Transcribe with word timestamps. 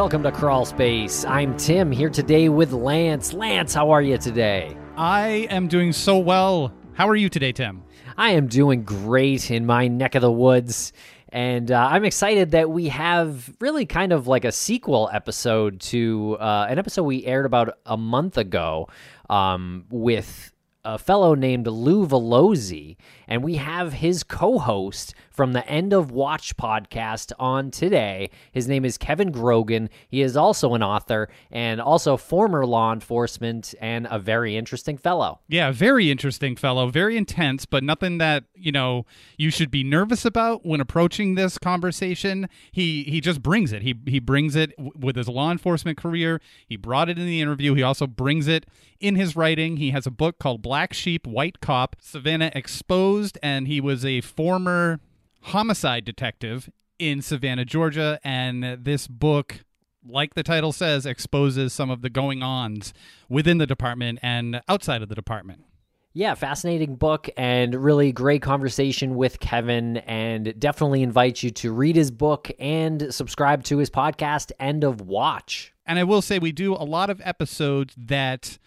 Welcome 0.00 0.22
to 0.22 0.32
Crawl 0.32 0.64
Space. 0.64 1.26
I'm 1.26 1.54
Tim 1.58 1.92
here 1.92 2.08
today 2.08 2.48
with 2.48 2.72
Lance. 2.72 3.34
Lance, 3.34 3.74
how 3.74 3.90
are 3.90 4.00
you 4.00 4.16
today? 4.16 4.74
I 4.96 5.46
am 5.50 5.68
doing 5.68 5.92
so 5.92 6.16
well. 6.16 6.72
How 6.94 7.06
are 7.06 7.14
you 7.14 7.28
today, 7.28 7.52
Tim? 7.52 7.82
I 8.16 8.30
am 8.30 8.46
doing 8.46 8.82
great 8.82 9.50
in 9.50 9.66
my 9.66 9.88
neck 9.88 10.14
of 10.14 10.22
the 10.22 10.32
woods. 10.32 10.94
And 11.28 11.70
uh, 11.70 11.86
I'm 11.90 12.06
excited 12.06 12.52
that 12.52 12.70
we 12.70 12.88
have 12.88 13.54
really 13.60 13.84
kind 13.84 14.14
of 14.14 14.26
like 14.26 14.46
a 14.46 14.52
sequel 14.52 15.10
episode 15.12 15.80
to 15.80 16.38
uh, 16.40 16.66
an 16.70 16.78
episode 16.78 17.02
we 17.02 17.26
aired 17.26 17.44
about 17.44 17.78
a 17.84 17.98
month 17.98 18.38
ago 18.38 18.88
um, 19.28 19.84
with 19.90 20.50
a 20.82 20.98
fellow 20.98 21.34
named 21.34 21.66
Lou 21.66 22.06
Valoze, 22.06 22.96
and 23.28 23.44
we 23.44 23.56
have 23.56 23.92
his 23.92 24.22
co-host 24.22 25.14
from 25.40 25.54
the 25.54 25.66
End 25.66 25.94
of 25.94 26.10
Watch 26.10 26.54
podcast 26.58 27.32
on 27.38 27.70
today. 27.70 28.28
His 28.52 28.68
name 28.68 28.84
is 28.84 28.98
Kevin 28.98 29.32
Grogan. 29.32 29.88
He 30.06 30.20
is 30.20 30.36
also 30.36 30.74
an 30.74 30.82
author 30.82 31.30
and 31.50 31.80
also 31.80 32.18
former 32.18 32.66
law 32.66 32.92
enforcement 32.92 33.74
and 33.80 34.06
a 34.10 34.18
very 34.18 34.54
interesting 34.54 34.98
fellow. 34.98 35.40
Yeah, 35.48 35.72
very 35.72 36.10
interesting 36.10 36.56
fellow, 36.56 36.90
very 36.90 37.16
intense, 37.16 37.64
but 37.64 37.82
nothing 37.82 38.18
that, 38.18 38.44
you 38.54 38.70
know, 38.70 39.06
you 39.38 39.50
should 39.50 39.70
be 39.70 39.82
nervous 39.82 40.26
about 40.26 40.66
when 40.66 40.78
approaching 40.78 41.36
this 41.36 41.56
conversation. 41.56 42.46
He 42.70 43.04
he 43.04 43.22
just 43.22 43.42
brings 43.42 43.72
it. 43.72 43.80
He 43.80 43.94
he 44.06 44.18
brings 44.18 44.54
it 44.54 44.76
w- 44.76 44.92
with 44.94 45.16
his 45.16 45.26
law 45.26 45.50
enforcement 45.50 45.96
career. 45.96 46.42
He 46.66 46.76
brought 46.76 47.08
it 47.08 47.18
in 47.18 47.24
the 47.24 47.40
interview. 47.40 47.72
He 47.72 47.82
also 47.82 48.06
brings 48.06 48.46
it 48.46 48.66
in 49.00 49.16
his 49.16 49.34
writing. 49.34 49.78
He 49.78 49.92
has 49.92 50.06
a 50.06 50.10
book 50.10 50.38
called 50.38 50.60
Black 50.60 50.92
Sheep, 50.92 51.26
White 51.26 51.62
Cop, 51.62 51.96
Savannah 51.98 52.52
Exposed, 52.54 53.38
and 53.42 53.66
he 53.66 53.80
was 53.80 54.04
a 54.04 54.20
former 54.20 55.00
homicide 55.42 56.04
detective 56.04 56.70
in 56.98 57.22
Savannah, 57.22 57.64
Georgia. 57.64 58.20
And 58.22 58.84
this 58.84 59.06
book, 59.06 59.64
like 60.06 60.34
the 60.34 60.42
title 60.42 60.72
says, 60.72 61.06
exposes 61.06 61.72
some 61.72 61.90
of 61.90 62.02
the 62.02 62.10
going 62.10 62.42
ons 62.42 62.92
within 63.28 63.58
the 63.58 63.66
department 63.66 64.18
and 64.22 64.60
outside 64.68 65.02
of 65.02 65.08
the 65.08 65.14
department. 65.14 65.64
Yeah, 66.12 66.34
fascinating 66.34 66.96
book 66.96 67.30
and 67.36 67.72
really 67.72 68.10
great 68.10 68.42
conversation 68.42 69.14
with 69.14 69.38
Kevin. 69.38 69.98
And 69.98 70.58
definitely 70.58 71.02
invite 71.02 71.42
you 71.42 71.50
to 71.50 71.72
read 71.72 71.94
his 71.94 72.10
book 72.10 72.50
and 72.58 73.14
subscribe 73.14 73.62
to 73.64 73.78
his 73.78 73.90
podcast, 73.90 74.50
End 74.58 74.82
of 74.82 75.00
Watch. 75.00 75.72
And 75.86 75.98
I 76.00 76.04
will 76.04 76.20
say, 76.20 76.40
we 76.40 76.50
do 76.50 76.74
a 76.74 76.82
lot 76.82 77.10
of 77.10 77.20
episodes 77.24 77.94
that 77.96 78.58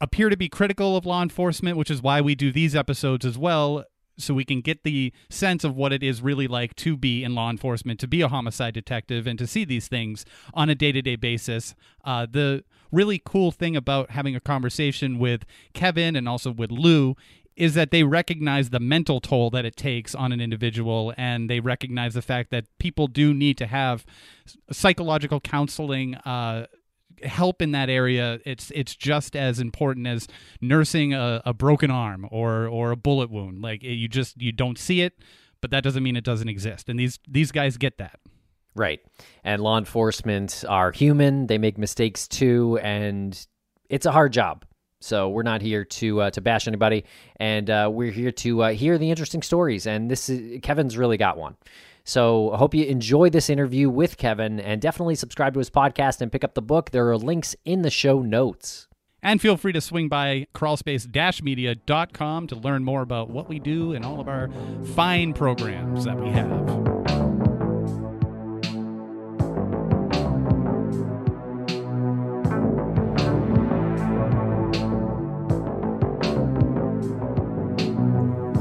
appear 0.00 0.28
to 0.28 0.36
be 0.36 0.48
critical 0.48 0.96
of 0.96 1.06
law 1.06 1.22
enforcement, 1.22 1.76
which 1.76 1.90
is 1.90 2.02
why 2.02 2.20
we 2.20 2.34
do 2.34 2.50
these 2.50 2.74
episodes 2.74 3.24
as 3.24 3.38
well. 3.38 3.84
So 4.18 4.34
we 4.34 4.44
can 4.44 4.60
get 4.60 4.82
the 4.82 5.12
sense 5.28 5.64
of 5.64 5.76
what 5.76 5.92
it 5.92 6.02
is 6.02 6.22
really 6.22 6.48
like 6.48 6.74
to 6.76 6.96
be 6.96 7.22
in 7.22 7.34
law 7.34 7.50
enforcement, 7.50 8.00
to 8.00 8.08
be 8.08 8.20
a 8.22 8.28
homicide 8.28 8.74
detective, 8.74 9.26
and 9.26 9.38
to 9.38 9.46
see 9.46 9.64
these 9.64 9.88
things 9.88 10.24
on 10.54 10.70
a 10.70 10.74
day 10.74 10.92
to 10.92 11.02
day 11.02 11.16
basis. 11.16 11.74
Uh, 12.04 12.26
the 12.30 12.64
really 12.92 13.20
cool 13.24 13.50
thing 13.50 13.76
about 13.76 14.10
having 14.10 14.34
a 14.34 14.40
conversation 14.40 15.18
with 15.18 15.44
Kevin 15.74 16.16
and 16.16 16.28
also 16.28 16.50
with 16.50 16.70
Lou 16.70 17.16
is 17.56 17.74
that 17.74 17.90
they 17.90 18.02
recognize 18.02 18.70
the 18.70 18.80
mental 18.80 19.20
toll 19.20 19.50
that 19.50 19.64
it 19.64 19.76
takes 19.76 20.14
on 20.14 20.30
an 20.30 20.40
individual 20.40 21.14
and 21.16 21.48
they 21.48 21.58
recognize 21.58 22.12
the 22.14 22.22
fact 22.22 22.50
that 22.50 22.66
people 22.78 23.06
do 23.06 23.32
need 23.32 23.56
to 23.56 23.66
have 23.66 24.04
psychological 24.70 25.40
counseling 25.40 26.14
uh, 26.16 26.66
help 27.22 27.62
in 27.62 27.72
that 27.72 27.88
area 27.88 28.38
it's 28.44 28.70
it's 28.74 28.94
just 28.94 29.34
as 29.36 29.58
important 29.58 30.06
as 30.06 30.28
nursing 30.60 31.14
a, 31.14 31.42
a 31.44 31.54
broken 31.54 31.90
arm 31.90 32.26
or 32.30 32.66
or 32.66 32.90
a 32.90 32.96
bullet 32.96 33.30
wound 33.30 33.60
like 33.62 33.82
you 33.82 34.08
just 34.08 34.40
you 34.40 34.52
don't 34.52 34.78
see 34.78 35.00
it 35.00 35.14
but 35.60 35.70
that 35.70 35.82
doesn't 35.82 36.02
mean 36.02 36.16
it 36.16 36.24
doesn't 36.24 36.48
exist 36.48 36.88
and 36.88 36.98
these 36.98 37.18
these 37.28 37.50
guys 37.52 37.76
get 37.76 37.98
that 37.98 38.18
Right. 38.76 39.00
And 39.42 39.62
law 39.62 39.78
enforcement 39.78 40.62
are 40.68 40.92
human, 40.92 41.46
they 41.46 41.56
make 41.56 41.78
mistakes 41.78 42.28
too, 42.28 42.78
and 42.82 43.46
it's 43.88 44.04
a 44.04 44.12
hard 44.12 44.34
job. 44.34 44.66
So 45.00 45.30
we're 45.30 45.42
not 45.42 45.62
here 45.62 45.84
to 45.84 46.20
uh, 46.20 46.30
to 46.30 46.40
bash 46.40 46.68
anybody, 46.68 47.04
and 47.36 47.68
uh, 47.70 47.88
we're 47.92 48.12
here 48.12 48.32
to 48.32 48.62
uh, 48.64 48.70
hear 48.72 48.98
the 48.98 49.10
interesting 49.10 49.40
stories. 49.42 49.86
And 49.86 50.10
this 50.10 50.28
is 50.28 50.60
Kevin's 50.62 50.96
really 50.98 51.16
got 51.16 51.38
one. 51.38 51.56
So 52.08 52.52
I 52.52 52.58
hope 52.58 52.72
you 52.72 52.84
enjoy 52.84 53.30
this 53.30 53.50
interview 53.50 53.90
with 53.90 54.16
Kevin, 54.16 54.60
and 54.60 54.80
definitely 54.80 55.16
subscribe 55.16 55.54
to 55.54 55.58
his 55.58 55.70
podcast 55.70 56.20
and 56.20 56.30
pick 56.30 56.44
up 56.44 56.54
the 56.54 56.62
book. 56.62 56.92
There 56.92 57.10
are 57.10 57.18
links 57.18 57.56
in 57.64 57.82
the 57.82 57.90
show 57.90 58.22
notes. 58.22 58.86
and 59.22 59.40
feel 59.40 59.56
free 59.56 59.72
to 59.72 59.80
swing 59.80 60.08
by 60.08 60.46
crawlspace-media.com 60.54 62.46
to 62.46 62.54
learn 62.54 62.84
more 62.84 63.02
about 63.02 63.28
what 63.28 63.48
we 63.48 63.58
do 63.58 63.92
and 63.92 64.04
all 64.04 64.20
of 64.20 64.28
our 64.28 64.48
fine 64.94 65.32
programs 65.32 66.04
that 66.04 66.16
we 66.20 66.28
have 66.28 66.85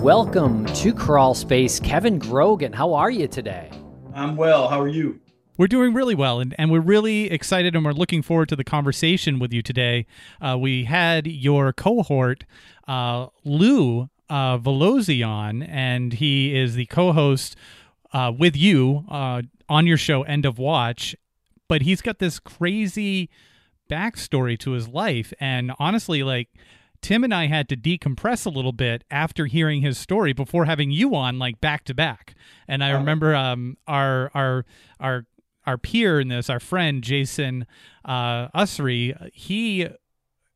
Welcome 0.05 0.67
to 0.67 0.93
Crawl 0.93 1.33
Space, 1.33 1.79
Kevin 1.79 2.19
Grogan. 2.19 2.71
How 2.71 2.93
are 2.93 3.09
you 3.09 3.27
today? 3.27 3.71
I'm 4.13 4.35
well. 4.35 4.67
How 4.67 4.79
are 4.79 4.87
you? 4.87 5.19
We're 5.57 5.65
doing 5.65 5.95
really 5.95 6.13
well, 6.13 6.39
and, 6.39 6.53
and 6.59 6.69
we're 6.69 6.79
really 6.79 7.31
excited 7.31 7.75
and 7.75 7.83
we're 7.83 7.91
looking 7.91 8.21
forward 8.21 8.49
to 8.49 8.55
the 8.55 8.63
conversation 8.63 9.39
with 9.39 9.51
you 9.51 9.63
today. 9.63 10.05
Uh, 10.39 10.59
we 10.61 10.83
had 10.83 11.25
your 11.25 11.73
cohort, 11.73 12.43
uh, 12.87 13.29
Lou 13.43 14.11
uh, 14.29 14.59
Valoze, 14.59 15.27
on, 15.27 15.63
and 15.63 16.13
he 16.13 16.55
is 16.55 16.75
the 16.75 16.85
co 16.85 17.11
host 17.11 17.55
uh, 18.13 18.31
with 18.37 18.55
you 18.55 19.05
uh, 19.09 19.41
on 19.67 19.87
your 19.87 19.97
show, 19.97 20.21
End 20.21 20.45
of 20.45 20.59
Watch. 20.59 21.15
But 21.67 21.81
he's 21.81 22.03
got 22.03 22.19
this 22.19 22.37
crazy 22.37 23.31
backstory 23.89 24.59
to 24.59 24.73
his 24.73 24.87
life. 24.87 25.33
And 25.39 25.71
honestly, 25.79 26.21
like, 26.21 26.49
Tim 27.05 27.23
and 27.23 27.35
I 27.35 27.45
had 27.45 27.69
to 27.69 27.77
decompress 27.77 28.47
a 28.47 28.49
little 28.49 28.71
bit 28.71 29.03
after 29.11 29.45
hearing 29.45 29.83
his 29.83 29.95
story 29.95 30.33
before 30.33 30.65
having 30.65 30.89
you 30.89 31.13
on 31.13 31.37
like 31.37 31.61
back 31.61 31.83
to 31.83 31.93
back. 31.93 32.33
And 32.67 32.83
I 32.83 32.89
remember 32.89 33.35
um, 33.35 33.77
our 33.85 34.31
our 34.33 34.65
our 34.99 35.27
our 35.67 35.77
peer 35.77 36.19
in 36.19 36.29
this, 36.29 36.49
our 36.49 36.59
friend 36.59 37.03
Jason 37.03 37.67
uh, 38.05 38.47
Usry, 38.59 39.31
he 39.31 39.87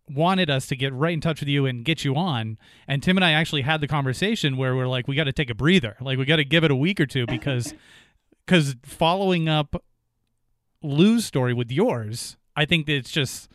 wanted 0.09 0.49
us 0.49 0.65
to 0.69 0.75
get 0.75 0.91
right 0.91 1.13
in 1.13 1.21
touch 1.21 1.39
with 1.39 1.49
you 1.49 1.67
and 1.67 1.85
get 1.85 2.03
you 2.03 2.15
on. 2.15 2.57
And 2.87 3.03
Tim 3.03 3.15
and 3.15 3.23
I 3.23 3.33
actually 3.33 3.61
had 3.61 3.79
the 3.79 3.87
conversation 3.87 4.57
where 4.57 4.75
we're 4.75 4.87
like, 4.87 5.07
we 5.07 5.15
got 5.15 5.25
to 5.25 5.31
take 5.31 5.51
a 5.51 5.55
breather, 5.55 5.97
like 6.01 6.17
we 6.17 6.25
got 6.25 6.37
to 6.37 6.45
give 6.45 6.63
it 6.63 6.71
a 6.71 6.75
week 6.75 6.99
or 6.99 7.05
two 7.05 7.27
because 7.27 7.75
because 8.47 8.75
following 8.81 9.47
up 9.47 9.83
Lou's 10.81 11.25
story 11.25 11.53
with 11.53 11.69
yours, 11.71 12.37
I 12.55 12.65
think 12.65 12.87
that 12.87 12.95
it's 12.95 13.11
just. 13.11 13.49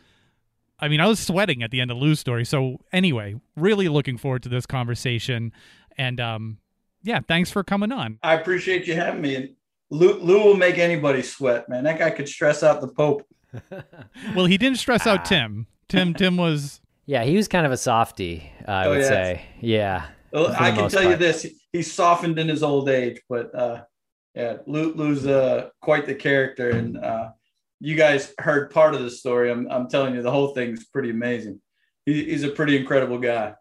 I 0.79 0.87
mean, 0.87 0.99
I 0.99 1.07
was 1.07 1.19
sweating 1.19 1.63
at 1.63 1.71
the 1.71 1.79
end 1.81 1.91
of 1.91 1.97
Lou's 1.97 2.19
story. 2.19 2.45
So 2.45 2.79
anyway, 2.91 3.35
really 3.55 3.87
looking 3.87 4.17
forward 4.17 4.43
to 4.43 4.49
this 4.49 4.65
conversation. 4.65 5.53
And 5.97 6.19
um, 6.19 6.57
yeah, 7.03 7.21
thanks 7.27 7.49
for 7.51 7.63
coming 7.63 7.91
on. 7.91 8.19
I 8.23 8.33
appreciate 8.33 8.85
you 8.87 8.95
having 8.95 9.21
me. 9.21 9.35
And 9.35 9.49
Lou, 9.89 10.13
Lou 10.19 10.43
will 10.43 10.57
make 10.57 10.77
anybody 10.77 11.21
sweat, 11.21 11.69
man. 11.69 11.83
That 11.85 11.99
guy 11.99 12.09
could 12.11 12.27
stress 12.27 12.63
out 12.63 12.81
the 12.81 12.87
Pope. 12.89 13.25
Well, 14.35 14.45
he 14.47 14.57
didn't 14.57 14.79
stress 14.79 15.07
out 15.07 15.23
Tim. 15.23 15.67
Tim 15.87 16.13
Tim 16.13 16.35
was 16.45 16.81
Yeah, 17.05 17.23
he 17.23 17.37
was 17.37 17.47
kind 17.47 17.65
of 17.65 17.71
a 17.71 17.77
softie, 17.77 18.51
I 18.67 18.85
Oh, 18.85 18.89
would 18.89 18.99
yes. 18.99 19.07
say. 19.07 19.45
Yeah. 19.61 20.07
Well, 20.33 20.51
I 20.59 20.71
can 20.71 20.81
most 20.81 20.91
tell 20.93 21.09
you 21.09 21.15
this: 21.15 21.45
he's 21.71 21.89
softened 21.93 22.37
in 22.37 22.49
his 22.49 22.63
old 22.63 22.89
age, 22.89 23.21
but 23.29 23.55
uh, 23.55 23.83
yeah, 24.33 24.57
Lou, 24.67 24.91
Lou's 24.93 25.25
uh, 25.25 25.69
quite 25.81 26.05
the 26.05 26.15
character. 26.15 26.71
And 26.71 26.97
uh, 26.97 27.29
you 27.85 27.95
guys 27.95 28.33
heard 28.39 28.71
part 28.71 28.95
of 28.95 29.01
the 29.01 29.11
story. 29.11 29.51
I'm, 29.51 29.67
I'm 29.69 29.87
telling 29.87 30.15
you, 30.15 30.23
the 30.23 30.31
whole 30.31 30.47
thing's 30.55 30.85
pretty 30.85 31.11
amazing. 31.11 31.61
He, 32.05 32.23
he's 32.25 32.43
a 32.43 32.49
pretty 32.49 32.75
incredible 32.75 33.19
guy. 33.19 33.53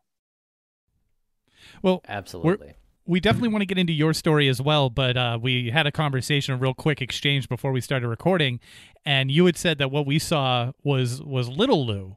Well, 1.82 2.00
absolutely. 2.08 2.74
We 3.06 3.20
definitely 3.20 3.50
want 3.50 3.60
to 3.60 3.66
get 3.66 3.76
into 3.76 3.92
your 3.92 4.14
story 4.14 4.48
as 4.48 4.62
well, 4.62 4.88
but 4.88 5.16
uh, 5.18 5.38
we 5.40 5.68
had 5.70 5.86
a 5.86 5.92
conversation, 5.92 6.54
a 6.54 6.56
real 6.56 6.72
quick 6.72 7.02
exchange 7.02 7.50
before 7.50 7.70
we 7.70 7.82
started 7.82 8.08
recording, 8.08 8.60
and 9.04 9.30
you 9.30 9.44
had 9.44 9.58
said 9.58 9.76
that 9.76 9.90
what 9.90 10.06
we 10.06 10.18
saw 10.18 10.72
was 10.82 11.22
was 11.22 11.50
Little 11.50 11.84
Lou, 11.84 12.16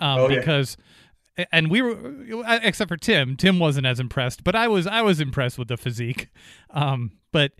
um, 0.00 0.18
Oh, 0.18 0.28
yeah. 0.28 0.40
because, 0.40 0.76
and 1.52 1.70
we 1.70 1.82
were, 1.82 1.96
except 2.64 2.88
for 2.88 2.96
Tim, 2.96 3.36
Tim 3.36 3.60
wasn't 3.60 3.86
as 3.86 4.00
impressed, 4.00 4.42
but 4.42 4.56
I 4.56 4.66
was 4.66 4.88
I 4.88 5.02
was 5.02 5.20
impressed 5.20 5.56
with 5.56 5.68
the 5.68 5.76
physique, 5.76 6.30
um, 6.70 7.12
but 7.30 7.52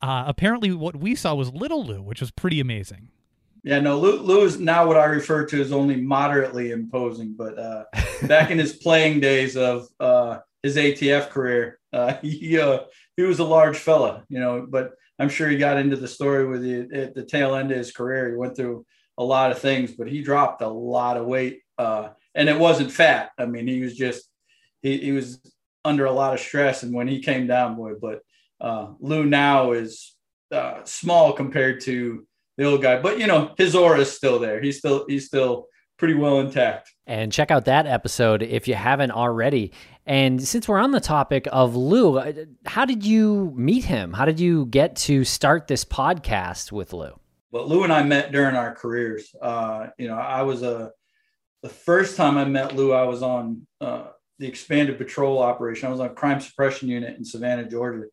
uh, 0.00 0.24
apparently 0.26 0.72
what 0.72 0.96
we 0.96 1.14
saw 1.14 1.34
was 1.34 1.52
Little 1.52 1.84
Lou, 1.84 2.00
which 2.00 2.22
was 2.22 2.30
pretty 2.30 2.58
amazing. 2.58 3.10
Yeah, 3.64 3.80
no, 3.80 3.98
Lou, 3.98 4.18
Lou 4.20 4.44
is 4.44 4.60
now 4.60 4.86
what 4.86 4.98
I 4.98 5.06
refer 5.06 5.46
to 5.46 5.60
as 5.60 5.72
only 5.72 5.96
moderately 5.96 6.70
imposing, 6.70 7.32
but 7.32 7.58
uh, 7.58 7.84
back 8.24 8.50
in 8.50 8.58
his 8.58 8.74
playing 8.82 9.20
days 9.20 9.56
of 9.56 9.88
uh, 9.98 10.40
his 10.62 10.76
ATF 10.76 11.30
career, 11.30 11.80
uh, 11.90 12.14
he 12.22 12.60
uh, 12.60 12.80
he 13.16 13.22
was 13.22 13.38
a 13.38 13.44
large 13.44 13.78
fella, 13.78 14.22
you 14.28 14.38
know. 14.38 14.66
But 14.68 14.92
I'm 15.18 15.30
sure 15.30 15.48
he 15.48 15.56
got 15.56 15.78
into 15.78 15.96
the 15.96 16.06
story 16.06 16.46
with 16.46 16.62
you 16.62 16.90
at 16.92 17.14
the 17.14 17.24
tail 17.24 17.54
end 17.54 17.70
of 17.70 17.78
his 17.78 17.90
career. 17.90 18.28
He 18.28 18.36
went 18.36 18.54
through 18.54 18.84
a 19.16 19.24
lot 19.24 19.50
of 19.50 19.58
things, 19.58 19.92
but 19.92 20.08
he 20.08 20.20
dropped 20.20 20.60
a 20.60 20.68
lot 20.68 21.16
of 21.16 21.24
weight, 21.24 21.62
uh, 21.78 22.10
and 22.34 22.50
it 22.50 22.58
wasn't 22.58 22.92
fat. 22.92 23.30
I 23.38 23.46
mean, 23.46 23.66
he 23.66 23.80
was 23.80 23.96
just 23.96 24.28
he, 24.82 24.98
he 24.98 25.12
was 25.12 25.40
under 25.86 26.04
a 26.04 26.12
lot 26.12 26.34
of 26.34 26.40
stress, 26.40 26.82
and 26.82 26.94
when 26.94 27.08
he 27.08 27.20
came 27.20 27.46
down, 27.46 27.76
boy. 27.76 27.94
But 27.98 28.20
uh, 28.60 28.88
Lou 29.00 29.24
now 29.24 29.72
is 29.72 30.14
uh, 30.52 30.84
small 30.84 31.32
compared 31.32 31.80
to 31.82 32.26
the 32.56 32.64
old 32.64 32.82
guy, 32.82 33.00
but 33.00 33.18
you 33.18 33.26
know 33.26 33.52
his 33.56 33.74
aura 33.74 34.00
is 34.00 34.12
still 34.12 34.38
there. 34.38 34.60
He's 34.60 34.78
still 34.78 35.04
he's 35.08 35.26
still 35.26 35.66
pretty 35.98 36.14
well 36.14 36.40
intact. 36.40 36.92
And 37.06 37.32
check 37.32 37.50
out 37.50 37.66
that 37.66 37.86
episode 37.86 38.42
if 38.42 38.66
you 38.66 38.74
haven't 38.74 39.10
already. 39.10 39.72
And 40.06 40.42
since 40.46 40.68
we're 40.68 40.78
on 40.78 40.90
the 40.90 41.00
topic 41.00 41.46
of 41.52 41.76
Lou, 41.76 42.18
uh, 42.18 42.32
how 42.66 42.84
did 42.84 43.04
you 43.04 43.52
meet 43.56 43.84
him? 43.84 44.12
How 44.12 44.24
did 44.24 44.40
you 44.40 44.66
get 44.66 44.96
to 44.96 45.24
start 45.24 45.66
this 45.66 45.84
podcast 45.84 46.72
with 46.72 46.92
Lou? 46.92 47.18
But 47.52 47.68
Lou 47.68 47.84
and 47.84 47.92
I 47.92 48.02
met 48.02 48.32
during 48.32 48.56
our 48.56 48.74
careers. 48.74 49.34
Uh, 49.40 49.88
you 49.98 50.08
know, 50.08 50.16
I 50.16 50.42
was 50.42 50.62
a 50.62 50.90
the 51.62 51.68
first 51.70 52.16
time 52.16 52.36
I 52.36 52.44
met 52.44 52.76
Lou, 52.76 52.92
I 52.92 53.04
was 53.04 53.22
on 53.22 53.66
uh, 53.80 54.08
the 54.38 54.46
expanded 54.46 54.98
patrol 54.98 55.38
operation. 55.38 55.88
I 55.88 55.90
was 55.90 56.00
on 56.00 56.14
crime 56.14 56.40
suppression 56.40 56.88
unit 56.88 57.16
in 57.16 57.24
Savannah, 57.24 57.66
Georgia, 57.66 58.04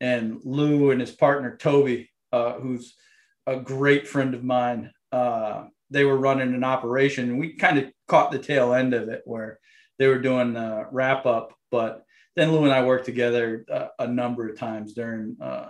and 0.00 0.38
Lou 0.44 0.90
and 0.90 1.00
his 1.00 1.10
partner 1.10 1.56
Toby, 1.56 2.10
uh, 2.32 2.54
who's 2.54 2.94
a 3.46 3.56
great 3.56 4.06
friend 4.06 4.34
of 4.34 4.44
mine, 4.44 4.92
uh, 5.12 5.64
they 5.90 6.04
were 6.04 6.16
running 6.16 6.54
an 6.54 6.64
operation, 6.64 7.30
and 7.30 7.38
we 7.38 7.54
kind 7.54 7.78
of 7.78 7.90
caught 8.08 8.30
the 8.30 8.38
tail 8.38 8.74
end 8.74 8.94
of 8.94 9.08
it 9.08 9.22
where 9.24 9.58
they 9.98 10.06
were 10.06 10.20
doing 10.20 10.56
uh, 10.56 10.84
wrap 10.90 11.26
up. 11.26 11.54
But 11.70 12.04
then 12.36 12.52
Lou 12.52 12.64
and 12.64 12.72
I 12.72 12.84
worked 12.84 13.06
together 13.06 13.64
uh, 13.70 13.88
a 13.98 14.06
number 14.06 14.48
of 14.48 14.58
times 14.58 14.94
during. 14.94 15.36
Uh, 15.40 15.68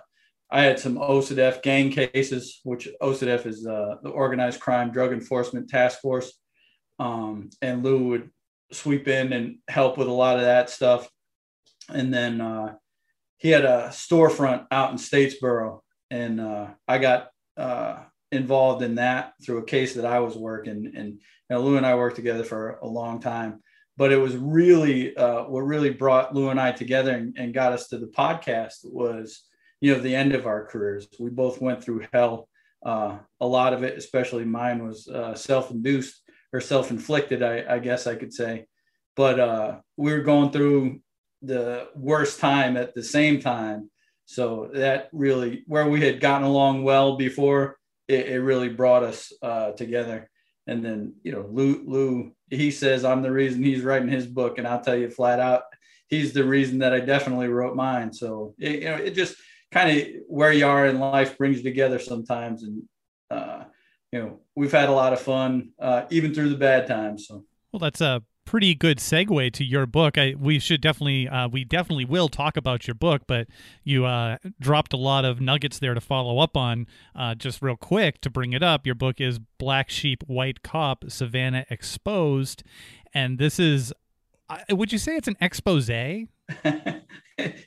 I 0.53 0.63
had 0.63 0.81
some 0.81 0.97
OCDF 0.97 1.63
gang 1.63 1.91
cases, 1.91 2.61
which 2.65 2.89
OCDF 3.01 3.47
is 3.47 3.67
uh, 3.67 3.97
the 4.03 4.11
Organized 4.11 4.61
Crime 4.61 4.91
Drug 4.91 5.13
Enforcement 5.13 5.69
Task 5.69 6.01
Force, 6.01 6.33
um, 6.99 7.51
and 7.63 7.85
Lou 7.85 8.09
would 8.09 8.31
sweep 8.73 9.09
in 9.09 9.33
and 9.33 9.59
help 9.69 9.97
with 9.97 10.09
a 10.09 10.13
lot 10.13 10.37
of 10.37 10.43
that 10.43 10.71
stuff. 10.71 11.09
And 11.89 12.13
then 12.13 12.41
uh, 12.41 12.75
he 13.39 13.51
had 13.51 13.65
a 13.65 13.89
storefront 13.91 14.67
out 14.71 14.91
in 14.91 14.97
Statesboro, 14.97 15.81
and 16.11 16.41
uh, 16.41 16.69
I 16.87 16.99
got 16.99 17.29
uh, 17.61 18.05
involved 18.33 18.83
in 18.83 18.95
that 18.95 19.35
through 19.43 19.59
a 19.59 19.65
case 19.77 19.95
that 19.95 20.07
I 20.07 20.21
was 20.21 20.37
working. 20.37 20.93
And 20.97 21.09
you 21.09 21.21
know, 21.51 21.61
Lou 21.61 21.77
and 21.77 21.87
I 21.87 21.95
worked 21.95 22.17
together 22.17 22.45
for 22.45 22.79
a 22.83 22.87
long 22.87 23.21
time. 23.21 23.61
But 23.97 24.13
it 24.13 24.17
was 24.17 24.35
really 24.37 25.15
uh, 25.17 25.45
what 25.45 25.61
really 25.61 25.91
brought 25.91 26.35
Lou 26.35 26.49
and 26.49 26.61
I 26.61 26.73
together 26.73 27.13
and, 27.13 27.37
and 27.37 27.53
got 27.53 27.73
us 27.73 27.89
to 27.89 27.99
the 27.99 28.07
podcast 28.07 28.79
was, 28.85 29.43
you 29.83 29.93
know, 29.93 30.01
the 30.01 30.17
end 30.17 30.33
of 30.35 30.47
our 30.47 30.65
careers. 30.65 31.07
We 31.19 31.31
both 31.31 31.61
went 31.61 31.85
through 31.85 32.07
hell. 32.13 32.49
Uh, 32.83 33.19
a 33.41 33.47
lot 33.47 33.75
of 33.75 33.83
it, 33.83 33.99
especially 33.99 34.47
mine, 34.47 34.87
was 34.87 35.07
uh, 35.07 35.35
self-induced 35.35 36.23
or 36.55 36.61
self-inflicted, 36.63 37.43
I, 37.43 37.65
I 37.69 37.79
guess 37.79 38.07
I 38.07 38.15
could 38.15 38.33
say. 38.33 38.67
But 39.17 39.39
uh, 39.39 39.81
we 39.99 40.13
were 40.13 40.23
going 40.23 40.51
through 40.51 41.01
the 41.43 41.89
worst 41.95 42.41
time 42.41 42.79
at 42.79 42.95
the 42.95 43.05
same 43.05 43.41
time. 43.41 43.91
So 44.31 44.71
that 44.75 45.09
really, 45.11 45.65
where 45.67 45.89
we 45.89 46.03
had 46.03 46.21
gotten 46.21 46.47
along 46.47 46.85
well 46.85 47.17
before, 47.17 47.79
it, 48.07 48.29
it 48.29 48.41
really 48.41 48.69
brought 48.69 49.03
us 49.03 49.33
uh, 49.43 49.73
together. 49.73 50.31
And 50.69 50.85
then, 50.85 51.15
you 51.25 51.33
know, 51.33 51.49
Lou, 51.51 51.83
Lou, 51.85 52.33
he 52.49 52.71
says 52.71 53.05
I'm 53.05 53.23
the 53.23 53.33
reason 53.33 53.65
he's 53.65 53.83
writing 53.83 54.07
his 54.09 54.29
book, 54.29 54.59
and 54.59 54.69
I'll 54.69 54.83
tell 54.83 54.95
you 54.95 55.11
flat 55.11 55.41
out, 55.41 55.63
he's 56.07 56.33
the 56.33 56.45
reason 56.45 56.79
that 56.79 56.93
I 56.93 57.01
definitely 57.01 57.49
wrote 57.49 57.75
mine. 57.75 58.13
So 58.13 58.55
it, 58.57 58.83
you 58.83 58.85
know, 58.85 58.99
it 58.99 59.17
just 59.17 59.35
kind 59.73 59.99
of 59.99 60.07
where 60.29 60.53
you 60.53 60.65
are 60.65 60.87
in 60.87 61.01
life 61.01 61.37
brings 61.37 61.57
you 61.57 61.65
together 61.65 61.99
sometimes, 61.99 62.63
and 62.63 62.83
uh, 63.33 63.65
you 64.13 64.21
know, 64.21 64.39
we've 64.55 64.71
had 64.71 64.89
a 64.89 64.93
lot 64.93 65.13
of 65.13 65.21
fun 65.21 65.71
uh, 65.81 66.03
even 66.11 66.33
through 66.33 66.51
the 66.51 66.57
bad 66.57 66.87
times. 66.87 67.27
So. 67.27 67.47
Well, 67.73 67.81
that's 67.81 68.01
a 68.01 68.23
pretty 68.51 68.75
good 68.75 68.99
segue 68.99 69.53
to 69.53 69.63
your 69.63 69.87
book. 69.87 70.19
I, 70.19 70.35
we 70.37 70.59
should 70.59 70.81
definitely, 70.81 71.29
uh, 71.29 71.47
we 71.47 71.63
definitely 71.63 72.05
will 72.05 72.29
talk 72.29 72.57
about 72.57 72.89
your 72.89 72.97
book, 72.97 73.23
but 73.29 73.47
you 73.85 74.07
uh, 74.07 74.39
dropped 74.59 74.93
a 74.93 74.97
lot 74.97 75.25
of 75.25 75.41
nuggets 75.41 75.79
there 75.79 75.95
to 75.95 76.01
follow 76.01 76.41
up 76.41 76.57
on. 76.57 76.89
Uh, 77.15 77.37
just 77.37 77.63
real 77.63 77.77
quick 77.77 78.21
to 78.23 78.29
bring 78.29 78.53
it 78.53 78.61
up, 78.61 78.87
your 78.87 78.97
book 78.97 79.21
is 79.21 79.39
Black 79.61 79.89
Sheep, 79.89 80.25
White 80.27 80.65
Cop, 80.65 81.05
Savannah 81.07 81.65
Exposed, 81.71 82.65
and 83.15 83.39
this 83.39 83.61
is, 83.61 83.93
uh, 84.49 84.59
would 84.71 84.91
you 84.91 84.99
say 84.99 85.15
it's 85.15 85.29
an 85.29 85.37
expose? 85.41 85.89
you 85.89 86.19